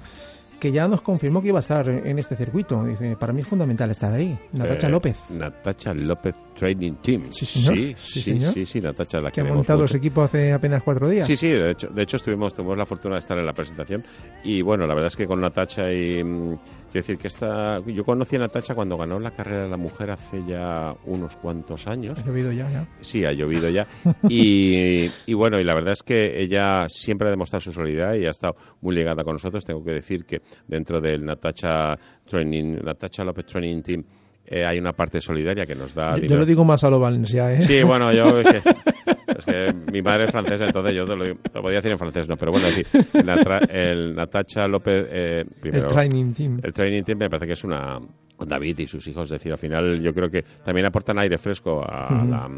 que 0.65 0.73
ya 0.73 0.89
nos 0.89 1.03
confirmó 1.03 1.43
que 1.43 1.49
iba 1.49 1.59
a 1.59 1.61
estar 1.61 1.87
en 1.87 2.19
este 2.19 2.37
circuito. 2.37 2.83
Dice, 2.87 3.17
para 3.21 3.35
mí 3.35 3.43
es 3.43 3.47
fundamental 3.47 3.91
estar 3.91 4.11
ahí. 4.15 4.35
Natacha 4.55 4.87
Eh, 4.87 4.91
López, 4.91 5.19
Natacha 5.29 5.93
López 5.93 6.35
Training 6.55 6.93
Team. 7.03 7.25
Sí, 7.33 7.45
señor. 7.47 7.75
Sí, 7.77 7.95
Sí, 7.99 8.13
sí, 8.13 8.23
señor. 8.23 8.53
sí, 8.53 8.67
sí, 8.67 8.81
Natacha 8.81 9.21
la 9.21 9.31
que 9.31 9.41
ha 9.41 9.45
montado 9.45 9.81
mucho. 9.81 9.93
su 9.93 9.97
equipo 9.99 10.23
hace 10.23 10.53
apenas 10.53 10.83
cuatro 10.83 11.09
días. 11.09 11.27
Sí, 11.27 11.37
sí, 11.37 11.49
de 11.49 11.73
hecho, 11.73 11.89
de 11.89 12.03
hecho 12.03 12.17
estuvimos, 12.17 12.55
tuvimos 12.55 12.79
la 12.79 12.87
fortuna 12.87 13.17
de 13.17 13.21
estar 13.21 13.37
en 13.39 13.47
la 13.47 13.53
presentación 13.53 14.05
y 14.45 14.63
bueno, 14.63 14.87
la 14.87 14.95
verdad 14.95 15.09
es 15.09 15.17
que 15.17 15.27
con 15.27 15.41
Natacha 15.41 15.93
y 15.93 16.23
mm, 16.23 16.49
quiero 16.57 16.93
decir 16.93 17.19
que 17.19 17.27
esta, 17.29 17.81
yo 17.81 18.05
conocí 18.05 18.37
a 18.37 18.39
Natacha 18.39 18.75
cuando 18.75 18.97
ganó 18.97 19.19
la 19.19 19.33
carrera 19.33 19.65
de 19.65 19.69
la 19.69 19.77
mujer 19.77 20.11
hace 20.13 20.43
ya 20.47 20.95
unos 21.07 21.37
cuantos 21.37 21.87
años. 21.87 22.19
Ha 22.21 22.27
llovido 22.27 22.53
ya, 22.53 22.71
ya. 22.71 22.87
Sí, 23.01 23.25
ha 23.25 23.33
llovido 23.33 23.69
ya. 23.69 23.87
Y, 24.29 25.11
y 25.27 25.35
bueno, 25.35 25.59
y 25.61 25.65
la 25.65 25.75
verdad 25.75 25.93
es 25.93 26.03
que 26.03 26.41
ella 26.41 26.87
siempre 26.89 27.29
ha 27.29 27.31
demostrado 27.31 27.61
su 27.61 27.73
solidaridad 27.73 28.15
y 28.15 28.27
ha 28.27 28.31
estado 28.31 28.55
muy 28.81 28.95
ligada 28.95 29.23
con 29.25 29.35
nosotros. 29.35 29.65
Tengo 29.65 29.85
que 29.85 29.93
decir 29.93 30.25
que 30.25 30.41
dentro 30.67 31.01
del 31.01 31.25
Natacha 31.25 31.97
Training, 32.27 32.79
Natacha 32.85 33.25
López 33.25 33.47
Training 33.47 33.83
Team, 33.83 34.05
eh, 34.47 34.64
hay 34.64 34.78
una 34.78 34.92
parte 34.92 35.20
solidaria 35.20 35.66
que 35.66 35.74
nos 35.74 35.95
da. 35.95 36.16
Yo, 36.18 36.24
yo 36.26 36.36
lo 36.36 36.45
digo 36.47 36.64
más 36.64 36.84
a 36.84 36.90
lo 36.90 36.99
Valencia, 37.01 37.53
¿eh? 37.53 37.62
Sí, 37.62 37.82
bueno, 37.82 38.12
yo 38.12 38.38
es 38.40 38.47
que, 38.47 38.57
es 39.38 39.45
que 39.45 39.74
mi 39.92 40.03
madre 40.03 40.24
es 40.24 40.30
francesa, 40.30 40.66
entonces 40.66 40.95
yo 40.95 41.07
te 41.07 41.16
lo, 41.16 41.24
digo- 41.24 41.38
te 41.42 41.59
lo 41.59 41.62
podía 41.62 41.76
decir 41.78 41.92
en 41.92 41.99
francés, 41.99 42.28
no, 42.28 42.36
pero 42.36 42.53
bueno, 42.53 42.68
es 42.68 42.76
decir, 42.76 43.07
el 43.70 44.14
Natacha 44.14 44.66
López, 44.68 45.07
eh, 45.11 45.45
primero, 45.61 45.88
El 45.88 45.92
training 45.92 46.32
team. 46.32 46.61
el 46.62 46.72
training 46.72 47.03
team 47.03 47.18
me 47.18 47.28
parece 47.30 47.47
que 47.47 47.53
es 47.55 47.64
una 47.64 47.99
David 48.47 48.78
y 48.80 48.86
sus 48.86 49.07
hijos, 49.07 49.24
es 49.24 49.30
decir, 49.30 49.53
al 49.53 49.59
final 49.59 50.03
yo 50.03 50.12
creo 50.12 50.28
que 50.30 50.42
también 50.64 50.86
aportan 50.86 51.18
aire 51.18 51.38
fresco 51.38 51.82
a 51.82 52.24
la 52.24 52.51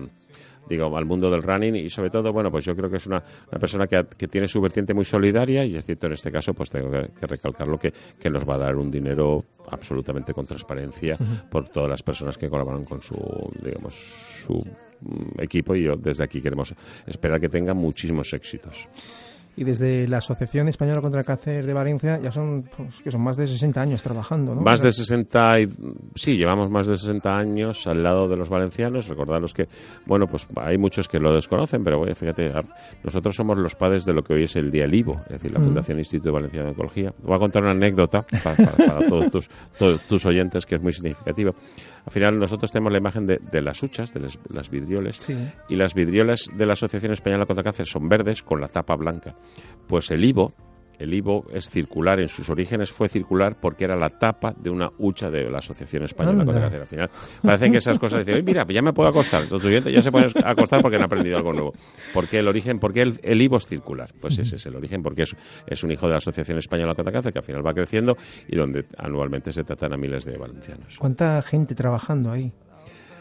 digo, 0.68 0.96
al 0.96 1.04
mundo 1.04 1.30
del 1.30 1.42
running 1.42 1.76
y 1.76 1.90
sobre 1.90 2.10
todo, 2.10 2.32
bueno, 2.32 2.50
pues 2.50 2.64
yo 2.64 2.74
creo 2.74 2.90
que 2.90 2.96
es 2.96 3.06
una, 3.06 3.22
una 3.50 3.58
persona 3.58 3.86
que, 3.86 4.04
que 4.16 4.28
tiene 4.28 4.48
su 4.48 4.60
vertiente 4.60 4.94
muy 4.94 5.04
solidaria 5.04 5.64
y 5.64 5.76
es 5.76 5.84
cierto 5.84 6.06
en 6.06 6.12
este 6.14 6.30
caso, 6.30 6.54
pues 6.54 6.70
tengo 6.70 6.90
que, 6.90 7.08
que 7.18 7.26
recalcarlo 7.26 7.78
que, 7.78 7.92
que 8.18 8.30
nos 8.30 8.48
va 8.48 8.54
a 8.54 8.58
dar 8.58 8.76
un 8.76 8.90
dinero 8.90 9.44
absolutamente 9.70 10.32
con 10.32 10.46
transparencia 10.46 11.16
por 11.50 11.68
todas 11.68 11.90
las 11.90 12.02
personas 12.02 12.36
que 12.38 12.48
colaboran 12.48 12.84
con 12.84 13.00
su, 13.02 13.16
digamos, 13.62 13.94
su 13.94 14.54
mm, 14.54 15.40
equipo 15.40 15.74
y 15.74 15.84
yo 15.84 15.96
desde 15.96 16.24
aquí 16.24 16.40
queremos 16.40 16.74
esperar 17.06 17.40
que 17.40 17.48
tenga 17.48 17.74
muchísimos 17.74 18.32
éxitos. 18.32 18.88
Y 19.58 19.64
desde 19.64 20.06
la 20.06 20.18
Asociación 20.18 20.68
Española 20.68 21.00
contra 21.00 21.20
el 21.20 21.26
Cáncer 21.26 21.64
de 21.64 21.72
Valencia 21.72 22.20
ya 22.20 22.30
son, 22.30 22.64
pues, 22.76 23.00
que 23.02 23.10
son 23.10 23.22
más 23.22 23.38
de 23.38 23.46
60 23.46 23.80
años 23.80 24.02
trabajando, 24.02 24.54
¿no? 24.54 24.60
Más 24.60 24.82
de 24.82 24.92
60, 24.92 25.60
y- 25.60 25.68
sí, 26.14 26.36
llevamos 26.36 26.70
más 26.70 26.86
de 26.86 26.94
60 26.96 27.34
años 27.36 27.86
al 27.86 28.02
lado 28.02 28.28
de 28.28 28.36
los 28.36 28.50
valencianos. 28.50 29.08
Recordaros 29.08 29.54
que, 29.54 29.66
bueno, 30.04 30.26
pues 30.26 30.46
hay 30.56 30.76
muchos 30.76 31.08
que 31.08 31.18
lo 31.18 31.34
desconocen, 31.34 31.82
pero 31.82 31.98
bueno, 31.98 32.14
fíjate, 32.14 32.52
nosotros 33.02 33.34
somos 33.34 33.56
los 33.56 33.74
padres 33.74 34.04
de 34.04 34.12
lo 34.12 34.22
que 34.22 34.34
hoy 34.34 34.44
es 34.44 34.56
el 34.56 34.70
Día 34.70 34.82
del 34.82 34.94
IVO, 34.94 35.20
es 35.24 35.32
decir, 35.32 35.50
la 35.52 35.58
Ujú. 35.58 35.68
Fundación 35.68 35.98
Instituto 35.98 36.32
Valenciano 36.34 36.66
de 36.66 36.70
Oncología. 36.72 37.12
Voy 37.22 37.34
a 37.36 37.38
contar 37.38 37.62
una 37.62 37.72
anécdota 37.72 38.26
para, 38.44 38.56
para- 38.56 38.72
para 38.76 39.06
todos, 39.08 39.30
tus, 39.30 39.48
todos 39.78 40.00
tus 40.02 40.26
oyentes 40.26 40.66
que 40.66 40.74
es 40.74 40.82
muy 40.82 40.92
significativa. 40.92 41.52
Al 42.04 42.12
final 42.12 42.38
nosotros 42.38 42.70
tenemos 42.70 42.92
la 42.92 42.98
imagen 42.98 43.24
de, 43.24 43.40
de 43.50 43.62
las 43.62 43.82
huchas, 43.82 44.12
de 44.14 44.20
las, 44.20 44.38
las 44.50 44.70
vidrioles, 44.70 45.16
Sí. 45.16 45.34
y 45.68 45.74
las 45.76 45.92
vidriolas 45.94 46.46
de 46.56 46.64
la 46.66 46.74
Asociación 46.74 47.12
Española 47.12 47.46
contra 47.46 47.62
el 47.62 47.64
Cáncer 47.64 47.86
son 47.86 48.08
verdes 48.08 48.42
con 48.44 48.60
la 48.60 48.68
tapa 48.68 48.94
blanca. 48.94 49.34
Pues 49.86 50.10
el 50.10 50.24
IVO, 50.24 50.52
el 50.98 51.12
IVO 51.12 51.44
es 51.52 51.68
circular, 51.68 52.20
en 52.20 52.28
sus 52.28 52.48
orígenes 52.48 52.90
fue 52.90 53.08
circular 53.08 53.56
porque 53.60 53.84
era 53.84 53.96
la 53.96 54.08
tapa 54.08 54.54
de 54.56 54.70
una 54.70 54.88
hucha 54.98 55.28
de 55.30 55.48
la 55.50 55.58
Asociación 55.58 56.04
Española 56.04 56.44
contra 56.44 56.62
Cáncer. 56.62 56.80
Al 56.80 56.86
final 56.86 57.10
parece 57.42 57.70
que 57.70 57.76
esas 57.78 57.98
cosas 57.98 58.20
dicen, 58.20 58.34
"Oye, 58.34 58.42
mira, 58.42 58.64
ya 58.68 58.82
me 58.82 58.92
puedo 58.92 59.08
acostar. 59.08 59.44
Los 59.50 59.64
oyentes 59.64 59.92
ya 59.92 60.00
se 60.00 60.10
pueden 60.10 60.30
acostar 60.44 60.80
porque 60.80 60.96
han 60.96 61.04
aprendido 61.04 61.36
algo 61.36 61.52
nuevo. 61.52 61.72
¿Por 62.14 62.26
qué 62.28 62.38
el 62.38 62.48
origen? 62.48 62.78
¿Por 62.78 62.92
qué 62.92 63.02
el, 63.02 63.20
el 63.22 63.42
IVO 63.42 63.58
es 63.58 63.66
circular? 63.66 64.08
Pues 64.20 64.38
ese 64.38 64.56
es 64.56 64.66
el 64.66 64.74
origen, 64.74 65.02
porque 65.02 65.22
es, 65.22 65.36
es 65.66 65.84
un 65.84 65.90
hijo 65.90 66.06
de 66.06 66.12
la 66.12 66.18
Asociación 66.18 66.58
Española 66.58 66.94
contra 66.94 67.10
el 67.10 67.14
Cáncer 67.14 67.32
que 67.32 67.38
al 67.40 67.44
final 67.44 67.66
va 67.66 67.74
creciendo 67.74 68.16
y 68.48 68.56
donde 68.56 68.86
anualmente 68.96 69.52
se 69.52 69.64
tratan 69.64 69.92
a 69.92 69.96
miles 69.96 70.24
de 70.24 70.38
valencianos. 70.38 70.96
¿Cuánta 70.98 71.42
gente 71.42 71.74
trabajando 71.74 72.32
ahí? 72.32 72.52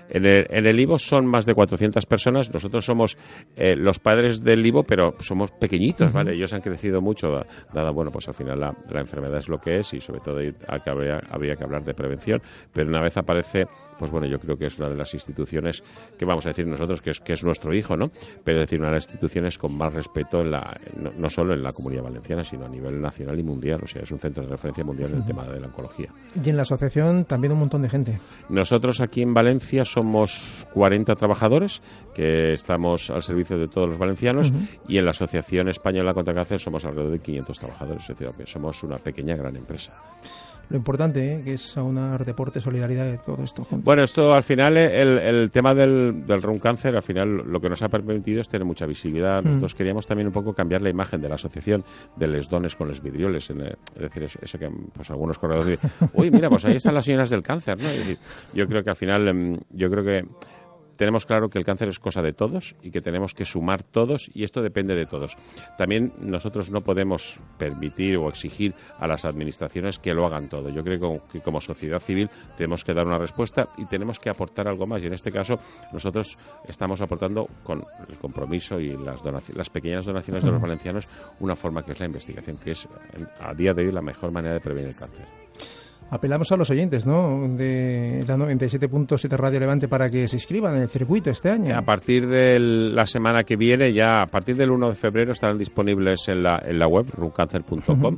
En 0.10 0.26
el, 0.26 0.45
en 0.49 0.66
el 0.66 0.80
IVO 0.80 0.99
son 0.99 1.26
más 1.26 1.45
de 1.45 1.53
400 1.53 2.06
personas. 2.06 2.53
Nosotros 2.53 2.86
somos 2.86 3.18
eh, 3.56 3.76
los 3.76 3.99
padres 3.99 4.43
del 4.43 4.66
IVO, 4.66 4.84
pero 4.84 5.16
somos 5.20 5.51
pequeñitos. 5.51 6.12
¿vale? 6.14 6.34
Ellos 6.36 6.53
han 6.53 6.62
crecido 6.62 7.01
mucho, 7.01 7.30
da- 7.30 7.45
dada, 7.74 7.91
bueno, 7.91 8.12
pues 8.12 8.28
al 8.28 8.34
final 8.34 8.60
la, 8.60 8.76
la 8.89 8.99
enfermedad 9.01 9.38
es 9.39 9.49
lo 9.49 9.58
que 9.60 9.80
es 9.80 9.93
y 9.93 10.01
sobre 10.01 10.20
todo 10.20 10.39
habría, 10.88 11.20
habría 11.30 11.56
que 11.56 11.64
hablar 11.64 11.84
de 11.84 11.93
prevención. 11.93 12.41
Pero 12.74 12.88
una 12.89 13.01
vez 13.01 13.18
aparece, 13.18 13.66
pues 13.98 14.12
bueno, 14.12 14.28
yo 14.28 14.39
creo 14.39 14.58
que 14.58 14.66
es 14.66 14.78
una 14.80 14.89
de 14.89 14.96
las 14.96 15.14
instituciones 15.14 15.84
que 16.18 16.26
vamos 16.26 16.46
a 16.46 16.50
decir 16.50 16.68
nosotros 16.68 17.02
que 17.02 17.12
es, 17.12 17.20
que 17.20 17.34
es 17.34 17.43
nuestro 17.43 17.74
hijo, 17.74 17.96
¿no? 17.96 18.12
Pero 18.43 18.60
es 18.60 18.68
decir, 18.68 18.80
una 18.80 18.89
de 18.89 18.96
las 18.96 19.06
instituciones 19.06 19.58
con 19.58 19.78
más 19.78 19.93
respeto 19.93 20.41
en 20.41 20.52
la, 20.52 20.80
no, 20.98 21.12
no 21.18 21.30
solo 21.30 21.54
en 21.54 21.64
la 21.64 21.72
comunidad 21.72 22.04
valenciana, 22.04 22.43
sino 22.43 22.66
a 22.66 22.70
nivel 22.70 23.02
nacional 23.02 23.39
y 23.39 23.43
mundial. 23.43 23.80
O 23.84 23.88
sea, 23.88 24.02
es 24.02 24.12
un 24.12 24.20
centro 24.20 24.43
de 24.43 24.50
referencia 24.50 24.84
mundial 24.84 25.12
en 25.12 25.18
el 25.18 25.26
tema 25.26 25.46
de 25.46 25.60
la 25.60 25.68
oncología. 25.68 26.10
Y 26.43 26.50
en 26.50 26.56
la 26.56 26.64
asociación 26.64 27.26
también 27.26 27.54
un 27.54 27.60
montón 27.60 27.82
de 27.82 27.89
gente. 27.89 28.20
Nosotros 28.50 29.02
aquí 29.02 29.22
en 29.22 29.34
Valencia 29.34 29.86
somos 29.86 30.68
40 30.74 31.14
trabajadores 31.16 31.82
que 32.14 32.54
estamos 32.54 33.10
al 33.10 33.24
servicio 33.24 33.58
de 33.58 33.68
todos 33.68 33.89
los 33.89 33.98
valencianos 33.98 34.52
y 34.88 34.98
en 34.98 35.06
la 35.06 35.12
Asociación 35.12 35.68
Española 35.70 36.14
contra 36.14 36.32
el 36.32 36.38
Cáncer 36.38 36.60
somos 36.60 36.86
alrededor 36.86 37.12
de 37.12 37.20
500 37.20 37.60
trabajadores, 37.60 38.10
es 38.10 38.18
decir, 38.18 38.48
somos 38.48 38.84
una 38.84 38.98
pequeña 38.98 39.36
gran 39.36 39.56
empresa. 39.56 39.93
Lo 40.70 40.78
importante, 40.78 41.34
¿eh? 41.34 41.41
que 41.43 41.53
es 41.53 41.78
aunar 41.78 42.26
deporte, 42.26 42.61
solidaridad 42.61 43.05
de 43.05 43.18
todo 43.18 43.43
esto 43.43 43.63
junto. 43.63 43.84
Bueno, 43.84 44.03
esto 44.03 44.34
al 44.34 44.43
final, 44.43 44.78
eh, 44.78 45.01
el, 45.01 45.18
el 45.20 45.51
tema 45.51 45.74
del, 45.74 46.26
del 46.26 46.41
run 46.41 46.59
cáncer, 46.59 46.95
al 46.95 47.03
final 47.03 47.43
lo 47.45 47.59
que 47.59 47.70
nos 47.70 47.82
ha 47.82 47.89
permitido 47.89 48.41
es 48.41 48.49
tener 48.49 48.66
mucha 48.66 48.86
visibilidad. 48.86 49.43
Mm. 49.43 49.47
Nosotros 49.47 49.76
queríamos 49.76 50.07
también 50.07 50.28
un 50.28 50.34
poco 50.34 50.53
cambiar 50.53 50.82
la 50.82 50.89
imagen 50.89 51.22
de 51.22 51.30
la 51.30 51.36
asociación 51.36 51.84
de 52.16 52.28
les 52.28 52.49
dones 52.49 52.76
con 52.76 52.88
los 52.88 53.01
vidrioles. 53.01 53.49
en, 53.49 53.61
eh, 53.61 53.76
es 53.95 54.01
decir, 54.01 54.24
eso, 54.24 54.39
eso 54.41 54.57
que 54.57 54.70
pues 54.93 55.09
algunos 55.09 55.38
corredores 55.38 55.80
dicen, 55.80 55.91
uy, 56.13 56.32
mira, 56.32 56.49
pues 56.49 56.66
ahí 56.66 56.76
están 56.76 56.95
las 56.95 57.05
señoras 57.05 57.30
del 57.30 57.43
cáncer. 57.43 57.78
¿no? 57.78 57.89
Es 57.89 57.99
decir, 57.99 58.18
yo 58.53 58.68
creo 58.68 58.84
que 58.84 58.89
al 58.89 58.95
final, 58.95 59.28
em, 59.28 59.59
yo 59.72 59.89
creo 59.89 60.03
que 60.03 60.26
tenemos 60.98 61.26
claro 61.26 61.50
que 61.50 61.58
el 61.58 61.66
cáncer 61.66 61.89
es 61.89 62.00
cosa 62.00 62.22
de 62.22 62.34
todos 62.34 62.76
y 62.82 62.91
que 62.91 63.02
tenemos 63.02 63.34
que 63.34 63.46
sumar 63.46 63.84
todos 63.84 64.30
y 64.34 64.43
esto 64.43 64.62
depende 64.62 64.96
de 64.96 65.06
todos. 65.06 65.38
También 65.78 66.14
nosotros 66.20 66.70
no 66.70 66.82
podemos 66.82 67.39
permitir 67.58 68.18
o 68.18 68.30
exigir 68.30 68.74
a 69.00 69.08
las 69.08 69.26
administraciones 69.26 70.00
que 70.00 70.14
lo 70.14 70.26
hagan 70.26 70.50
todo. 70.50 70.70
Yo 70.70 70.84
creo 70.84 71.22
que 71.32 71.41
como, 71.41 71.62
sociedad 71.62 72.00
civil 72.00 72.30
tenemos 72.58 72.84
que 72.84 72.93
dar 72.93 73.06
una 73.06 73.18
respuesta 73.18 73.70
y 73.78 73.86
tenemos 73.86 74.20
que 74.20 74.30
aportar 74.30 74.68
algo 74.68 74.86
más 74.86 75.02
y 75.02 75.08
en 75.08 75.14
este 75.14 75.32
caso 75.32 75.56
nosotros 75.91 76.38
estamos 76.68 77.02
aportando 77.02 77.48
con 77.64 77.84
el 78.10 78.18
compromiso 78.18 78.80
y 78.80 78.96
las, 78.98 79.22
las 79.54 79.70
pequeñas 79.70 80.06
donaciones 80.06 80.43
de 80.43 80.52
los 80.52 80.62
valencianos 80.62 81.08
una 81.39 81.56
forma 81.56 81.84
que 81.84 81.93
es 81.93 82.00
la 82.00 82.06
investigación, 82.06 82.58
que 82.58 82.72
es 82.72 82.88
a 83.39 83.54
día 83.54 83.74
de 83.74 83.86
hoy 83.86 83.91
la 83.91 84.02
mejor 84.02 84.32
manera 84.32 84.56
de 84.56 84.62
prevenir 84.62 84.89
el 84.89 84.96
cáncer. 84.96 85.45
Apelamos 86.10 86.51
a 86.51 86.58
los 86.58 86.70
oyentes, 86.70 87.06
¿no? 87.06 87.47
De 87.47 88.24
la 88.28 88.38
97.7 88.38 89.30
Radio 89.36 89.60
Levante 89.60 89.88
para 89.88 90.10
que 90.10 90.28
se 90.28 90.38
inscriban 90.38 90.76
en 90.76 90.84
el 90.84 90.89
circuito 90.89 91.32
este 91.32 91.49
año. 91.49 91.76
A 91.76 91.82
partir 91.82 92.28
de 92.28 92.60
la 92.60 93.06
semana 93.06 93.43
que 93.43 93.56
viene, 93.56 93.91
ya 93.91 94.22
a 94.22 94.28
partir 94.28 94.56
del 94.56 94.70
1 94.72 94.89
de 94.89 94.95
febrero 94.95 95.32
estarán 95.32 95.58
disponibles 95.58 96.28
en 96.30 96.43
la, 96.43 96.62
en 96.64 96.78
la 96.78 96.88
web 96.88 97.08
runcancer.com 97.12 98.18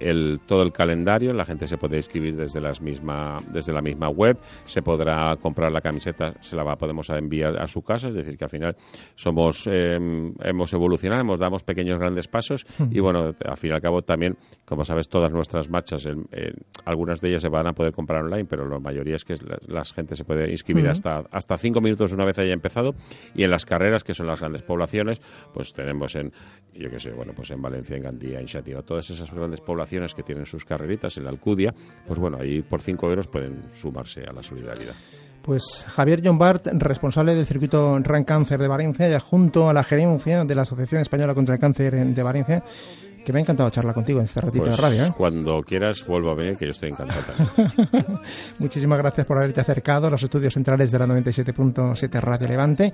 el, 0.00 0.40
todo 0.46 0.62
el 0.62 0.72
calendario, 0.72 1.32
la 1.32 1.44
gente 1.44 1.66
se 1.68 1.76
puede 1.78 1.96
inscribir 1.98 2.36
desde, 2.36 2.60
las 2.60 2.80
misma, 2.80 3.40
desde 3.52 3.72
la 3.72 3.80
misma 3.82 4.08
web, 4.08 4.38
se 4.64 4.82
podrá 4.82 5.36
comprar 5.40 5.70
la 5.72 5.80
camiseta, 5.80 6.34
se 6.40 6.56
la 6.56 6.64
va, 6.64 6.76
podemos 6.76 7.08
enviar 7.10 7.58
a 7.60 7.66
su 7.66 7.82
casa, 7.82 8.08
es 8.08 8.14
decir, 8.14 8.36
que 8.36 8.44
al 8.44 8.50
final 8.50 8.76
somos 9.16 9.66
eh, 9.70 9.98
hemos 10.42 10.72
evolucionado, 10.72 11.20
hemos 11.22 11.38
damos 11.38 11.62
pequeños 11.62 11.98
grandes 11.98 12.28
pasos 12.28 12.66
y 12.90 13.00
bueno, 13.00 13.34
al 13.44 13.56
fin 13.56 13.70
y 13.70 13.74
al 13.74 13.80
cabo 13.80 14.02
también, 14.02 14.36
como 14.64 14.84
sabes, 14.84 15.08
todas 15.08 15.32
nuestras 15.32 15.68
marchas, 15.68 16.06
en- 16.06 16.26
en- 16.32 16.54
algunas 16.84 17.20
de 17.20 17.28
ellas 17.30 17.42
se 17.42 17.48
van 17.48 17.66
a 17.66 17.72
poder 17.72 17.92
comprar 17.92 18.24
online, 18.24 18.44
pero 18.44 18.68
la 18.68 18.78
mayoría 18.78 19.16
es 19.16 19.24
que 19.24 19.34
la, 19.36 19.58
la 19.66 19.84
gente 19.84 20.16
se 20.16 20.24
puede 20.24 20.50
inscribir 20.50 20.84
hasta 20.92 21.22
hasta 21.30 21.58
cinco 21.58 21.80
minutos 21.80 22.12
una 22.12 22.24
vez 22.24 22.38
haya 22.38 22.52
empezado 22.52 22.94
y 23.34 23.42
en 23.44 23.50
las 23.50 23.64
carreras 23.64 24.04
que 24.04 24.14
son 24.14 24.26
las 24.26 24.40
grandes 24.40 24.62
poblaciones 24.62 25.20
pues 25.52 25.72
tenemos 25.72 26.14
en 26.16 26.32
yo 26.74 26.90
qué 26.90 26.98
sé 27.00 27.10
bueno 27.12 27.32
pues 27.34 27.50
en 27.50 27.60
Valencia 27.62 27.96
en 27.96 28.02
Gandía 28.02 28.40
en 28.40 28.48
Xativa 28.48 28.82
todas 28.82 29.08
esas 29.10 29.30
grandes 29.32 29.60
poblaciones 29.60 29.81
que 30.14 30.22
tienen 30.22 30.46
sus 30.46 30.64
carreritas 30.64 31.16
en 31.16 31.24
la 31.24 31.30
Alcudia 31.30 31.74
pues 32.06 32.18
bueno 32.18 32.38
ahí 32.40 32.62
por 32.62 32.80
cinco 32.80 33.08
euros 33.08 33.26
pueden 33.28 33.62
sumarse 33.74 34.22
a 34.28 34.32
la 34.32 34.42
solidaridad 34.42 34.94
Pues 35.42 35.84
Javier 35.88 36.20
John 36.24 36.38
Bart, 36.38 36.68
responsable 36.72 37.34
del 37.34 37.46
circuito 37.46 37.98
Run 37.98 38.24
Cáncer 38.24 38.60
de 38.60 38.68
Valencia 38.68 39.08
y 39.08 39.12
adjunto 39.12 39.68
a 39.68 39.72
la 39.72 39.82
gerencia 39.82 40.44
de 40.44 40.54
la 40.54 40.62
Asociación 40.62 41.02
Española 41.02 41.34
contra 41.34 41.54
el 41.56 41.60
Cáncer 41.60 41.92
de 42.06 42.22
Valencia, 42.22 42.62
que 43.26 43.32
me 43.32 43.38
ha 43.40 43.42
encantado 43.42 43.68
charlar 43.70 43.94
contigo 43.94 44.18
en 44.20 44.24
este 44.26 44.40
ratito 44.40 44.64
Pues 44.64 44.76
de 44.76 44.82
radio. 44.82 45.04
¿eh? 45.04 45.14
cuando 45.16 45.62
quieras 45.62 46.06
vuelvo 46.06 46.30
a 46.30 46.34
venir 46.34 46.56
que 46.56 46.66
yo 46.66 46.70
estoy 46.70 46.90
encantado 46.90 47.20
también. 47.22 48.04
Muchísimas 48.60 48.98
gracias 48.98 49.26
por 49.26 49.38
haberte 49.38 49.60
acercado 49.60 50.06
a 50.06 50.10
los 50.10 50.22
estudios 50.22 50.54
centrales 50.54 50.90
de 50.92 50.98
la 51.00 51.06
97.7 51.06 52.20
Radio 52.20 52.48
Levante 52.48 52.92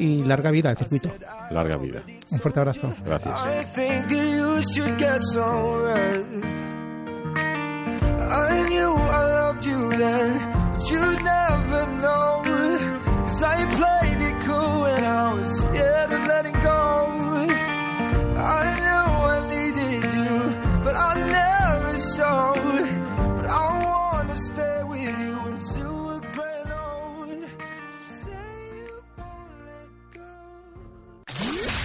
y 0.00 0.24
larga 0.24 0.50
vida 0.50 0.70
al 0.70 0.78
circuito. 0.78 1.12
larga 1.50 1.76
vida. 1.76 2.02
Un 2.30 2.40
fuerte 2.40 2.60
abrazo. 2.60 2.92
gracias 3.04 3.34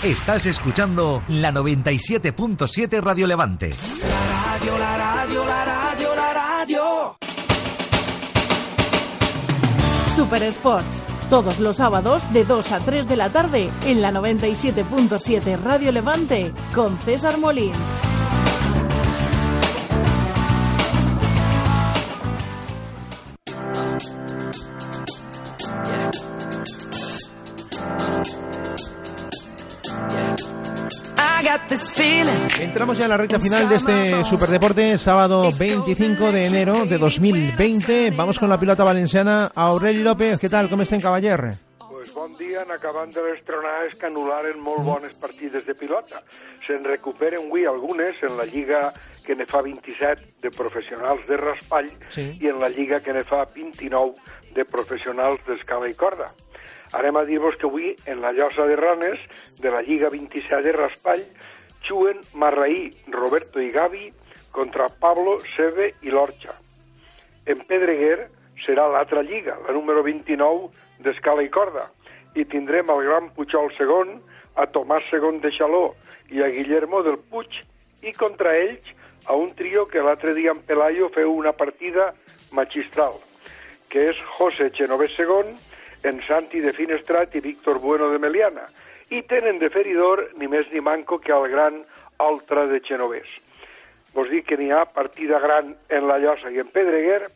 Estás 0.04 0.46
escuchando 0.46 1.24
la 1.30 1.52
97.7 1.52 3.02
Radio 3.02 3.26
Levante. 3.26 3.74
La 4.02 4.54
radio, 4.58 4.78
la 4.78 4.98
radio, 4.98 5.46
la 5.46 5.66
radio, 5.66 6.16
la 6.16 6.34
radio. 6.34 7.18
Super 10.16 10.43
Sports. 10.43 11.02
Todos 11.30 11.60
los 11.60 11.78
sábados 11.78 12.32
de 12.34 12.43
2 12.43 12.72
a 12.72 12.80
3 12.82 13.10
de 13.10 13.16
la 13.16 13.30
tarde 13.32 13.72
en 13.86 14.02
la 14.02 14.12
97.7 14.12 15.60
Radio 15.64 15.91
Levante 15.91 16.54
con 16.76 17.00
César 17.00 17.39
Molins. 17.39 18.05
Entramos 32.66 32.97
ya 32.97 33.05
en 33.05 33.09
la 33.11 33.18
recta 33.18 33.39
final 33.39 33.70
de 33.70 33.76
este 33.76 34.24
Superdeporte, 34.24 34.97
sábado 34.97 35.51
25 35.57 36.32
de 36.32 36.45
enero 36.45 36.86
de 36.86 36.97
2020. 36.97 38.11
Vamos 38.11 38.39
con 38.39 38.49
la 38.49 38.57
pilota 38.57 38.84
valenciana. 38.84 39.51
Aureli 39.55 40.01
López, 40.03 40.39
què 40.41 40.49
tal? 40.49 40.68
Com 40.72 40.82
estem, 40.84 40.99
cavaller? 41.03 41.55
Pues 41.80 42.11
bon 42.13 42.34
dia, 42.38 42.63
en 42.66 42.72
acabant 42.76 43.11
de 43.13 43.24
les 43.24 43.39
tronades 43.47 43.95
que 43.99 44.07
anul·laren 44.09 44.59
molt 44.61 44.84
bones 44.86 45.16
partides 45.22 45.66
de 45.66 45.76
pilota. 45.78 46.22
Se'n 46.68 46.84
recuperen 46.86 47.47
avui 47.47 47.66
algunes 47.70 48.22
en 48.24 48.36
la 48.38 48.45
Lliga 48.49 48.89
que 49.26 49.36
ne 49.36 49.45
fa 49.49 49.61
27 49.66 50.41
de 50.43 50.51
professionals 50.51 51.28
de 51.28 51.38
raspall 51.41 51.89
Sí. 52.09 52.28
i 52.41 52.47
en 52.51 52.59
la 52.59 52.70
Lliga 52.70 52.99
que 53.01 53.13
ne 53.13 53.24
fa 53.24 53.45
29 53.45 54.13
de 54.53 54.66
professionals 54.66 55.39
d'escala 55.47 55.89
i 55.89 55.95
corda. 55.95 56.32
Anem 56.93 57.18
a 57.18 57.26
dir-vos 57.26 57.55
que 57.59 57.68
avui, 57.68 57.95
en 58.05 58.22
la 58.22 58.32
llosa 58.32 58.66
de 58.68 58.76
Ranes, 58.76 59.20
de 59.59 59.72
la 59.72 59.82
Lliga 59.82 60.09
27 60.09 60.61
de 60.61 60.72
raspall, 60.72 61.24
juguen 61.88 62.21
Marraí, 62.33 62.93
Roberto 63.07 63.61
i 63.61 63.69
Gavi 63.71 64.11
contra 64.51 64.89
Pablo, 64.89 65.39
Seve 65.55 65.93
i 66.01 66.13
l'Orxa. 66.13 66.55
En 67.45 67.61
Pedreguer 67.67 68.29
serà 68.63 68.88
l'altra 68.89 69.21
lliga, 69.21 69.57
la 69.67 69.75
número 69.75 70.03
29 70.03 70.71
d'escala 71.05 71.43
i 71.43 71.51
corda, 71.51 71.89
i 72.36 72.45
tindrem 72.45 72.89
el 72.89 73.03
gran 73.05 73.29
Puigol 73.36 73.71
segon, 73.77 74.17
a 74.55 74.65
Tomàs 74.71 75.09
segon 75.11 75.41
de 75.43 75.51
Xaló 75.51 75.89
i 76.31 76.41
a 76.41 76.49
Guillermo 76.49 77.03
del 77.03 77.19
Puig, 77.19 77.61
i 78.03 78.13
contra 78.15 78.55
ells 78.57 78.88
a 79.25 79.36
un 79.36 79.51
trio 79.57 79.86
que 79.91 80.03
l'altre 80.03 80.33
dia 80.38 80.53
en 80.55 80.61
Pelayo 80.63 81.09
feu 81.13 81.33
una 81.33 81.53
partida 81.53 82.13
magistral, 82.55 83.15
que 83.89 84.09
és 84.11 84.19
José 84.38 84.71
Genovés 84.73 85.15
segon, 85.17 85.51
en 86.05 86.21
Santi 86.27 86.61
de 86.61 86.73
Finestrat 86.73 87.36
i 87.36 87.41
Víctor 87.41 87.79
Bueno 87.81 88.11
de 88.11 88.19
Meliana, 88.21 88.67
i 89.10 89.22
tenen 89.30 89.60
de 89.62 89.70
feridor 89.70 90.24
ni 90.39 90.47
més 90.51 90.70
ni 90.74 90.82
manco 90.82 91.20
que 91.22 91.34
el 91.34 91.49
gran 91.51 91.84
Oltra 92.18 92.66
de 92.68 92.80
Genovés. 92.80 93.28
Vos 94.16 94.30
dic 94.32 94.47
que 94.49 94.58
n'hi 94.58 94.72
ha 94.72 94.86
partida 94.88 95.41
gran 95.43 95.74
en 95.89 96.08
la 96.08 96.18
Llosa 96.24 96.49
i 96.51 96.62
en 96.64 96.72
Pedreguer, 96.72 97.28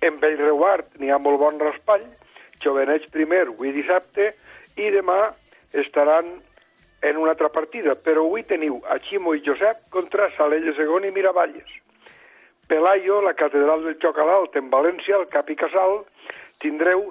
en 0.00 0.18
Bellreuart 0.20 0.98
n'hi 1.00 1.12
ha 1.12 1.20
molt 1.20 1.38
bon 1.40 1.60
raspall, 1.60 2.04
Jovenets 2.64 3.10
primer, 3.12 3.46
avui 3.52 3.74
dissabte, 3.76 4.32
i 4.80 4.90
demà 4.90 5.34
estaran 5.72 6.30
en 7.04 7.18
una 7.20 7.34
altra 7.34 7.50
partida, 7.52 7.94
però 7.94 8.24
avui 8.24 8.46
teniu 8.48 8.78
a 8.88 8.96
Ximo 9.04 9.34
i 9.36 9.42
Josep 9.44 9.90
contra 9.92 10.30
Salella 10.38 10.72
segon 10.76 11.04
i 11.04 11.12
Miravalles. 11.12 11.68
Pelayo, 12.66 13.20
la 13.20 13.34
catedral 13.36 13.84
del 13.84 13.98
Xoc 14.00 14.18
a 14.18 14.24
l'Alt, 14.24 14.56
en 14.56 14.70
València, 14.72 15.18
el 15.20 15.28
Cap 15.28 15.50
i 15.52 15.56
Casal, 15.60 16.00
tindreu 16.64 17.10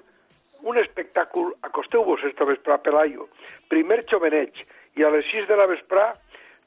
un 0.63 0.77
espectacle, 0.79 1.51
acosteu-vos 1.61 2.23
esta 2.23 2.47
vesprà 2.47 2.77
a 2.77 2.83
Pelayo. 2.83 3.27
Primer 3.69 4.03
Joveneig, 4.09 4.63
i 4.95 5.03
a 5.03 5.11
les 5.11 5.27
6 5.31 5.47
de 5.49 5.57
la 5.59 5.67
vesprà, 5.67 6.13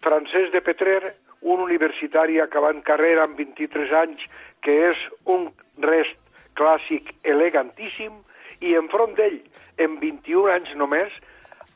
Francesc 0.04 0.52
de 0.52 0.60
Petrer, 0.60 1.00
un 1.40 1.62
universitari 1.64 2.40
acabant 2.40 2.82
carrera 2.84 3.24
amb 3.24 3.38
23 3.40 3.92
anys, 4.02 4.24
que 4.60 4.74
és 4.90 5.02
un 5.24 5.48
rest 5.84 6.18
clàssic 6.58 7.12
elegantíssim, 7.24 8.12
i 8.60 8.76
enfront 8.76 9.16
d'ell, 9.16 9.40
en 9.78 9.98
21 10.00 10.52
anys 10.52 10.74
només, 10.76 11.12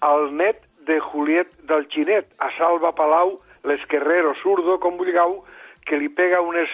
el 0.05 0.31
net 0.37 0.63
de 0.89 1.01
Juliet 1.01 1.51
del 1.69 1.87
Xinet, 1.93 2.29
a 2.39 2.51
Salva 2.57 2.93
Palau, 2.97 3.39
l'esquerrero 3.65 4.33
zurdo, 4.43 4.79
com 4.81 4.97
vulgueu, 5.01 5.43
que 5.85 5.99
li 6.01 6.09
pega 6.09 6.41
unes 6.45 6.73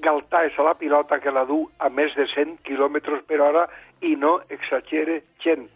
galtaes 0.00 0.56
a 0.58 0.62
la 0.62 0.74
pilota 0.74 1.20
que 1.20 1.32
la 1.32 1.44
du 1.48 1.66
a 1.78 1.88
més 1.88 2.14
de 2.16 2.26
100 2.28 2.58
km 2.64 3.20
per 3.28 3.40
hora 3.40 3.64
i 4.02 4.16
no 4.16 4.40
exagere 4.50 5.22
gens. 5.42 5.70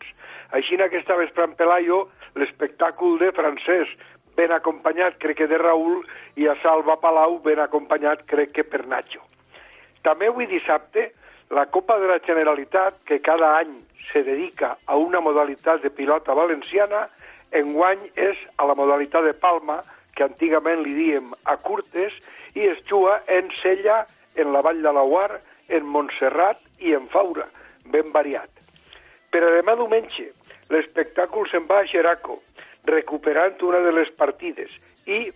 Així 0.56 0.76
en 0.76 0.84
aquesta 0.86 1.16
vespre 1.16 1.46
en 1.46 1.54
Pelayo, 1.58 2.08
l'espectacle 2.34 3.18
de 3.20 3.30
Francesc, 3.32 4.08
ben 4.36 4.52
acompanyat, 4.52 5.18
crec 5.22 5.42
que 5.42 5.48
de 5.50 5.58
Raül, 5.58 6.00
i 6.36 6.48
a 6.48 6.56
Salva 6.62 6.96
Palau, 7.00 7.38
ben 7.44 7.60
acompanyat, 7.60 8.24
crec 8.30 8.54
que 8.56 8.64
per 8.64 8.86
Nacho. 8.88 9.22
També 10.06 10.30
avui 10.30 10.48
dissabte, 10.48 11.10
la 11.50 11.66
Copa 11.66 11.98
de 11.98 12.08
la 12.08 12.20
Generalitat, 12.24 13.00
que 13.04 13.20
cada 13.20 13.56
any 13.58 13.74
se 14.12 14.22
dedica 14.22 14.76
a 14.86 14.96
una 14.96 15.20
modalitat 15.20 15.82
de 15.82 15.90
pilota 15.90 16.34
valenciana, 16.34 17.08
enguany 17.50 18.06
és 18.14 18.38
a 18.56 18.66
la 18.70 18.76
modalitat 18.78 19.26
de 19.26 19.34
palma, 19.34 19.80
que 20.14 20.24
antigament 20.26 20.82
li 20.84 20.94
diem 20.94 21.34
a 21.44 21.56
curtes, 21.58 22.14
i 22.54 22.66
es 22.70 22.78
juga 22.88 23.20
en 23.28 23.50
Sella, 23.60 24.04
en 24.36 24.52
la 24.54 24.62
Vall 24.62 24.82
de 24.82 24.92
la 24.94 25.02
Uar, 25.02 25.40
en 25.68 25.86
Montserrat 25.86 26.62
i 26.82 26.94
en 26.94 27.06
Faura, 27.10 27.46
ben 27.86 28.12
variat. 28.12 28.50
Per 29.30 29.42
a 29.46 29.52
demà 29.54 29.76
diumenge, 29.78 30.30
l'espectacle 30.70 31.46
se'n 31.50 31.66
va 31.70 31.80
a 31.80 31.86
Xeraco, 31.86 32.40
recuperant 32.88 33.60
una 33.66 33.80
de 33.84 33.92
les 33.94 34.10
partides, 34.18 34.72
i 35.06 35.30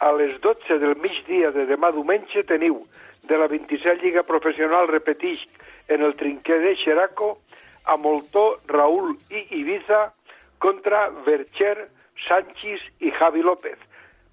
a 0.00 0.10
les 0.16 0.38
12 0.40 0.78
del 0.80 0.96
migdia 0.96 1.50
de 1.52 1.66
demà 1.68 1.90
diumenge 1.92 2.42
teniu 2.48 2.80
de 3.28 3.36
la 3.36 3.48
27 3.50 4.00
Lliga 4.02 4.24
Professional 4.24 4.88
repetix 4.88 5.44
en 5.88 6.02
el 6.06 6.14
trinquer 6.16 6.60
de 6.62 6.74
Xeraco 6.76 7.36
a 7.84 7.96
Moltó, 7.96 8.60
Raül 8.66 9.16
i 9.28 9.46
Ibiza 9.60 10.12
contra 10.58 11.08
Vercher, 11.26 11.88
Sánchez 12.26 12.80
i 13.00 13.10
Javi 13.10 13.42
López. 13.42 13.78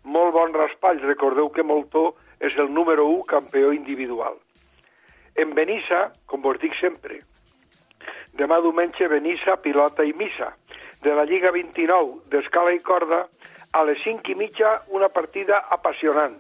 Molt 0.04 0.34
bon 0.36 0.54
raspall, 0.56 1.02
recordeu 1.04 1.50
que 1.52 1.64
Moltó 1.64 2.14
és 2.40 2.56
el 2.58 2.72
número 2.74 3.08
1 3.08 3.24
campió 3.28 3.74
individual. 3.74 4.38
En 5.36 5.54
Benissa, 5.56 6.12
com 6.26 6.42
vos 6.42 6.60
dic 6.62 6.76
sempre, 6.80 7.22
demà 8.40 8.60
diumenge 8.62 9.08
Benissa, 9.08 9.58
pilota 9.58 10.04
i 10.04 10.14
missa. 10.14 10.54
De 11.02 11.14
la 11.14 11.26
Lliga 11.30 11.52
29 11.52 12.30
d'escala 12.32 12.74
i 12.74 12.80
corda, 12.80 13.26
a 13.72 13.84
les 13.86 14.02
5 14.04 14.32
i 14.32 14.36
mitja 14.36 14.82
una 14.98 15.10
partida 15.10 15.64
apassionant. 15.70 16.38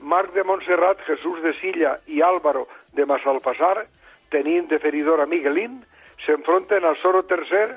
Marc 0.00 0.32
de 0.34 0.44
Montserrat, 0.44 1.02
Jesús 1.06 1.42
de 1.42 1.52
Silla 1.58 1.98
i 2.06 2.22
Álvaro 2.22 2.66
de 2.96 3.06
Massalpassar, 3.06 3.86
tenint 4.30 4.68
de 4.70 4.78
feridor 4.78 5.20
a 5.20 5.26
Miguelín, 5.26 5.80
s'enfronten 6.24 6.84
al 6.84 6.96
Soro 6.96 7.24
III, 7.28 7.76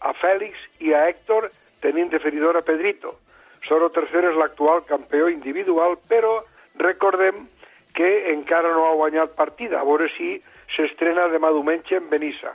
a 0.00 0.12
Fèlix 0.20 0.60
i 0.80 0.92
a 0.92 1.06
Héctor, 1.08 1.50
tenint 1.80 2.10
de 2.12 2.20
feridor 2.20 2.56
a 2.56 2.62
Pedrito. 2.62 3.16
Soro 3.64 3.90
III 3.90 4.30
és 4.30 4.38
l'actual 4.38 4.84
campió 4.84 5.28
individual, 5.32 5.96
però 6.08 6.42
recordem 6.76 7.46
que 7.94 8.30
encara 8.32 8.72
no 8.74 8.86
ha 8.88 8.96
guanyat 8.98 9.34
partida, 9.38 9.80
a 9.80 9.88
veure 9.88 10.10
si 10.16 10.36
s'estrena 10.74 11.28
demà 11.32 11.52
diumenge 11.54 11.96
en 11.96 12.08
Benissa. 12.10 12.54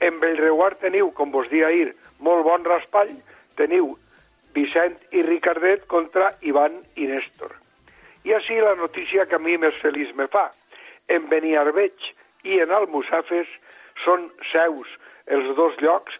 En 0.00 0.18
Bellreguard 0.20 0.80
teniu, 0.82 1.10
com 1.16 1.32
vos 1.32 1.48
dia 1.52 1.70
ahir, 1.70 1.94
molt 2.20 2.44
bon 2.44 2.64
raspall, 2.68 3.12
teniu 3.56 3.94
Vicent 4.56 4.96
i 5.12 5.22
Ricardet 5.24 5.86
contra 5.86 6.32
Ivan 6.40 6.78
i 6.96 7.08
Néstor. 7.10 7.54
I 8.24 8.34
així 8.36 8.58
la 8.60 8.74
notícia 8.74 9.26
que 9.26 9.36
a 9.38 9.42
mi 9.42 9.56
més 9.60 9.76
feliç 9.82 10.12
me 10.16 10.26
fa. 10.32 10.48
En 11.08 11.28
Beniarbeig 11.30 12.10
i 12.44 12.60
en 12.62 12.72
Almussafes 12.74 13.50
són 14.04 14.26
seus 14.50 14.88
els 15.26 15.52
dos 15.56 15.76
llocs 15.82 16.16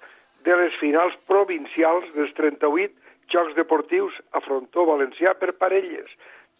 de 0.47 0.57
les 0.61 0.75
finals 0.81 1.17
provincials 1.27 2.07
dels 2.15 2.33
38 2.39 2.95
Jocs 3.33 3.57
Deportius 3.57 4.15
a 4.33 4.41
frontó 4.41 4.85
valencià 4.87 5.35
per 5.35 5.57
parelles. 5.59 6.11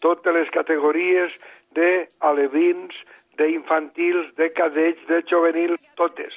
Totes 0.03 0.35
les 0.35 0.49
categories 0.53 1.33
de 1.77 2.07
alevins, 2.19 2.93
d'infantils, 3.37 4.33
de 4.37 4.49
cadets, 4.53 5.01
de 5.07 5.21
juvenil, 5.29 5.77
totes. 5.95 6.33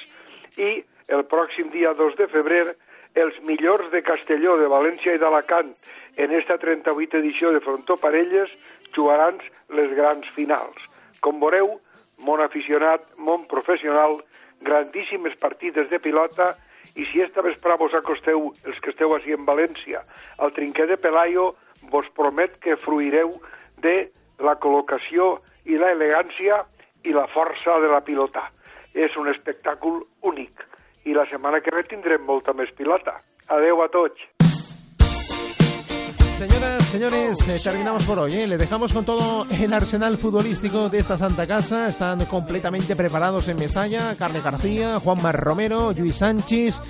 I 0.57 0.83
el 1.11 1.25
pròxim 1.27 1.71
dia 1.73 1.93
2 1.97 2.17
de 2.19 2.27
febrer 2.31 2.65
els 3.15 3.37
millors 3.43 3.91
de 3.91 4.01
Castelló, 4.05 4.55
de 4.57 4.69
València 4.71 5.15
i 5.15 5.19
d'Alacant 5.19 5.73
en 6.17 6.31
esta 6.35 6.57
38 6.57 7.17
edició 7.17 7.51
de 7.51 7.61
Frontó 7.63 7.97
Parelles 7.97 8.51
jugaran 8.95 9.39
les 9.69 9.91
grans 9.95 10.27
finals. 10.35 10.77
Com 11.19 11.39
veureu, 11.39 11.79
mon 12.25 12.41
aficionat, 12.43 13.03
mon 13.17 13.47
professional, 13.47 14.19
grandíssimes 14.61 15.35
partides 15.39 15.89
de 15.89 15.99
pilota 15.99 16.53
i 16.95 17.05
si 17.09 17.21
esta 17.23 17.43
vesprà 17.45 17.77
vos 17.79 17.93
acosteu, 17.97 18.51
els 18.67 18.79
que 18.83 18.91
esteu 18.91 19.13
així 19.15 19.33
en 19.35 19.45
València, 19.47 20.03
al 20.37 20.53
trinquer 20.53 20.87
de 20.89 20.97
Pelayo, 20.97 21.53
vos 21.89 22.07
promet 22.17 22.57
que 22.61 22.77
fruireu 22.77 23.33
de 23.81 24.11
la 24.41 24.57
col·locació 24.59 25.37
i 25.65 25.77
la 25.77 25.91
elegància 25.95 26.63
i 27.03 27.13
la 27.15 27.27
força 27.31 27.79
de 27.81 27.89
la 27.91 28.01
pilota. 28.05 28.47
És 28.93 29.15
un 29.17 29.29
espectacle 29.31 30.03
únic 30.27 30.65
i 31.05 31.15
la 31.15 31.25
setmana 31.29 31.61
que 31.63 31.73
ve 31.73 31.83
tindrem 31.87 32.23
molta 32.27 32.53
més 32.53 32.71
pilota. 32.77 33.21
Adeu 33.47 33.81
a 33.83 33.89
tots. 33.91 34.21
Señoras, 36.41 36.85
señores, 36.87 37.47
eh, 37.47 37.59
terminamos 37.63 38.03
por 38.03 38.17
hoy. 38.17 38.33
¿eh? 38.33 38.47
Le 38.47 38.57
dejamos 38.57 38.93
con 38.93 39.05
todo 39.05 39.45
el 39.51 39.71
arsenal 39.71 40.17
futbolístico 40.17 40.89
de 40.89 40.97
esta 40.97 41.15
Santa 41.15 41.45
Casa. 41.45 41.87
Están 41.87 42.25
completamente 42.25 42.95
preparados 42.95 43.47
en 43.47 43.57
Mestalla. 43.57 44.15
Carles 44.17 44.43
García, 44.43 44.99
Juanma 44.99 45.31
Romero, 45.31 45.93
Luis 45.93 46.15
Sánchez. 46.15 46.81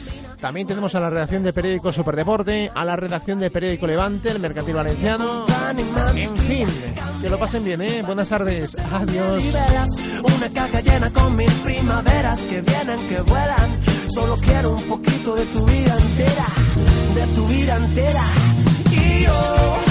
También 0.41 0.65
tenemos 0.65 0.95
a 0.95 0.99
la 0.99 1.11
redacción 1.11 1.43
de 1.43 1.53
periódico 1.53 1.93
Superdeporte, 1.93 2.71
a 2.73 2.83
la 2.83 2.95
redacción 2.95 3.37
de 3.37 3.51
periódico 3.51 3.85
Levante, 3.85 4.31
el 4.31 4.39
Mercantil 4.39 4.73
Valenciano. 4.73 5.45
En 6.15 6.35
fin, 6.35 6.67
que 7.21 7.29
lo 7.29 7.37
pasen 7.37 7.63
bien, 7.63 7.79
¿eh? 7.83 8.01
Buenas 8.03 8.29
tardes. 8.29 8.75
Adiós. 8.91 9.43
Una 10.23 10.49
caja 10.49 10.81
llena 10.81 11.13
con 11.13 11.35
mil 11.35 11.51
primaveras 11.63 12.41
que 12.41 12.61
vienen, 12.61 12.99
que 13.07 13.21
vuelan. 13.21 13.79
Solo 14.07 14.35
quiero 14.37 14.71
un 14.71 14.83
poquito 14.83 15.35
de 15.35 15.45
tu 15.45 15.63
vida 15.63 15.95
entera, 15.95 16.47
de 17.13 17.35
tu 17.35 17.45
vida 17.45 17.77
entera. 17.77 18.23
Y 18.91 19.23
yo 19.23 19.90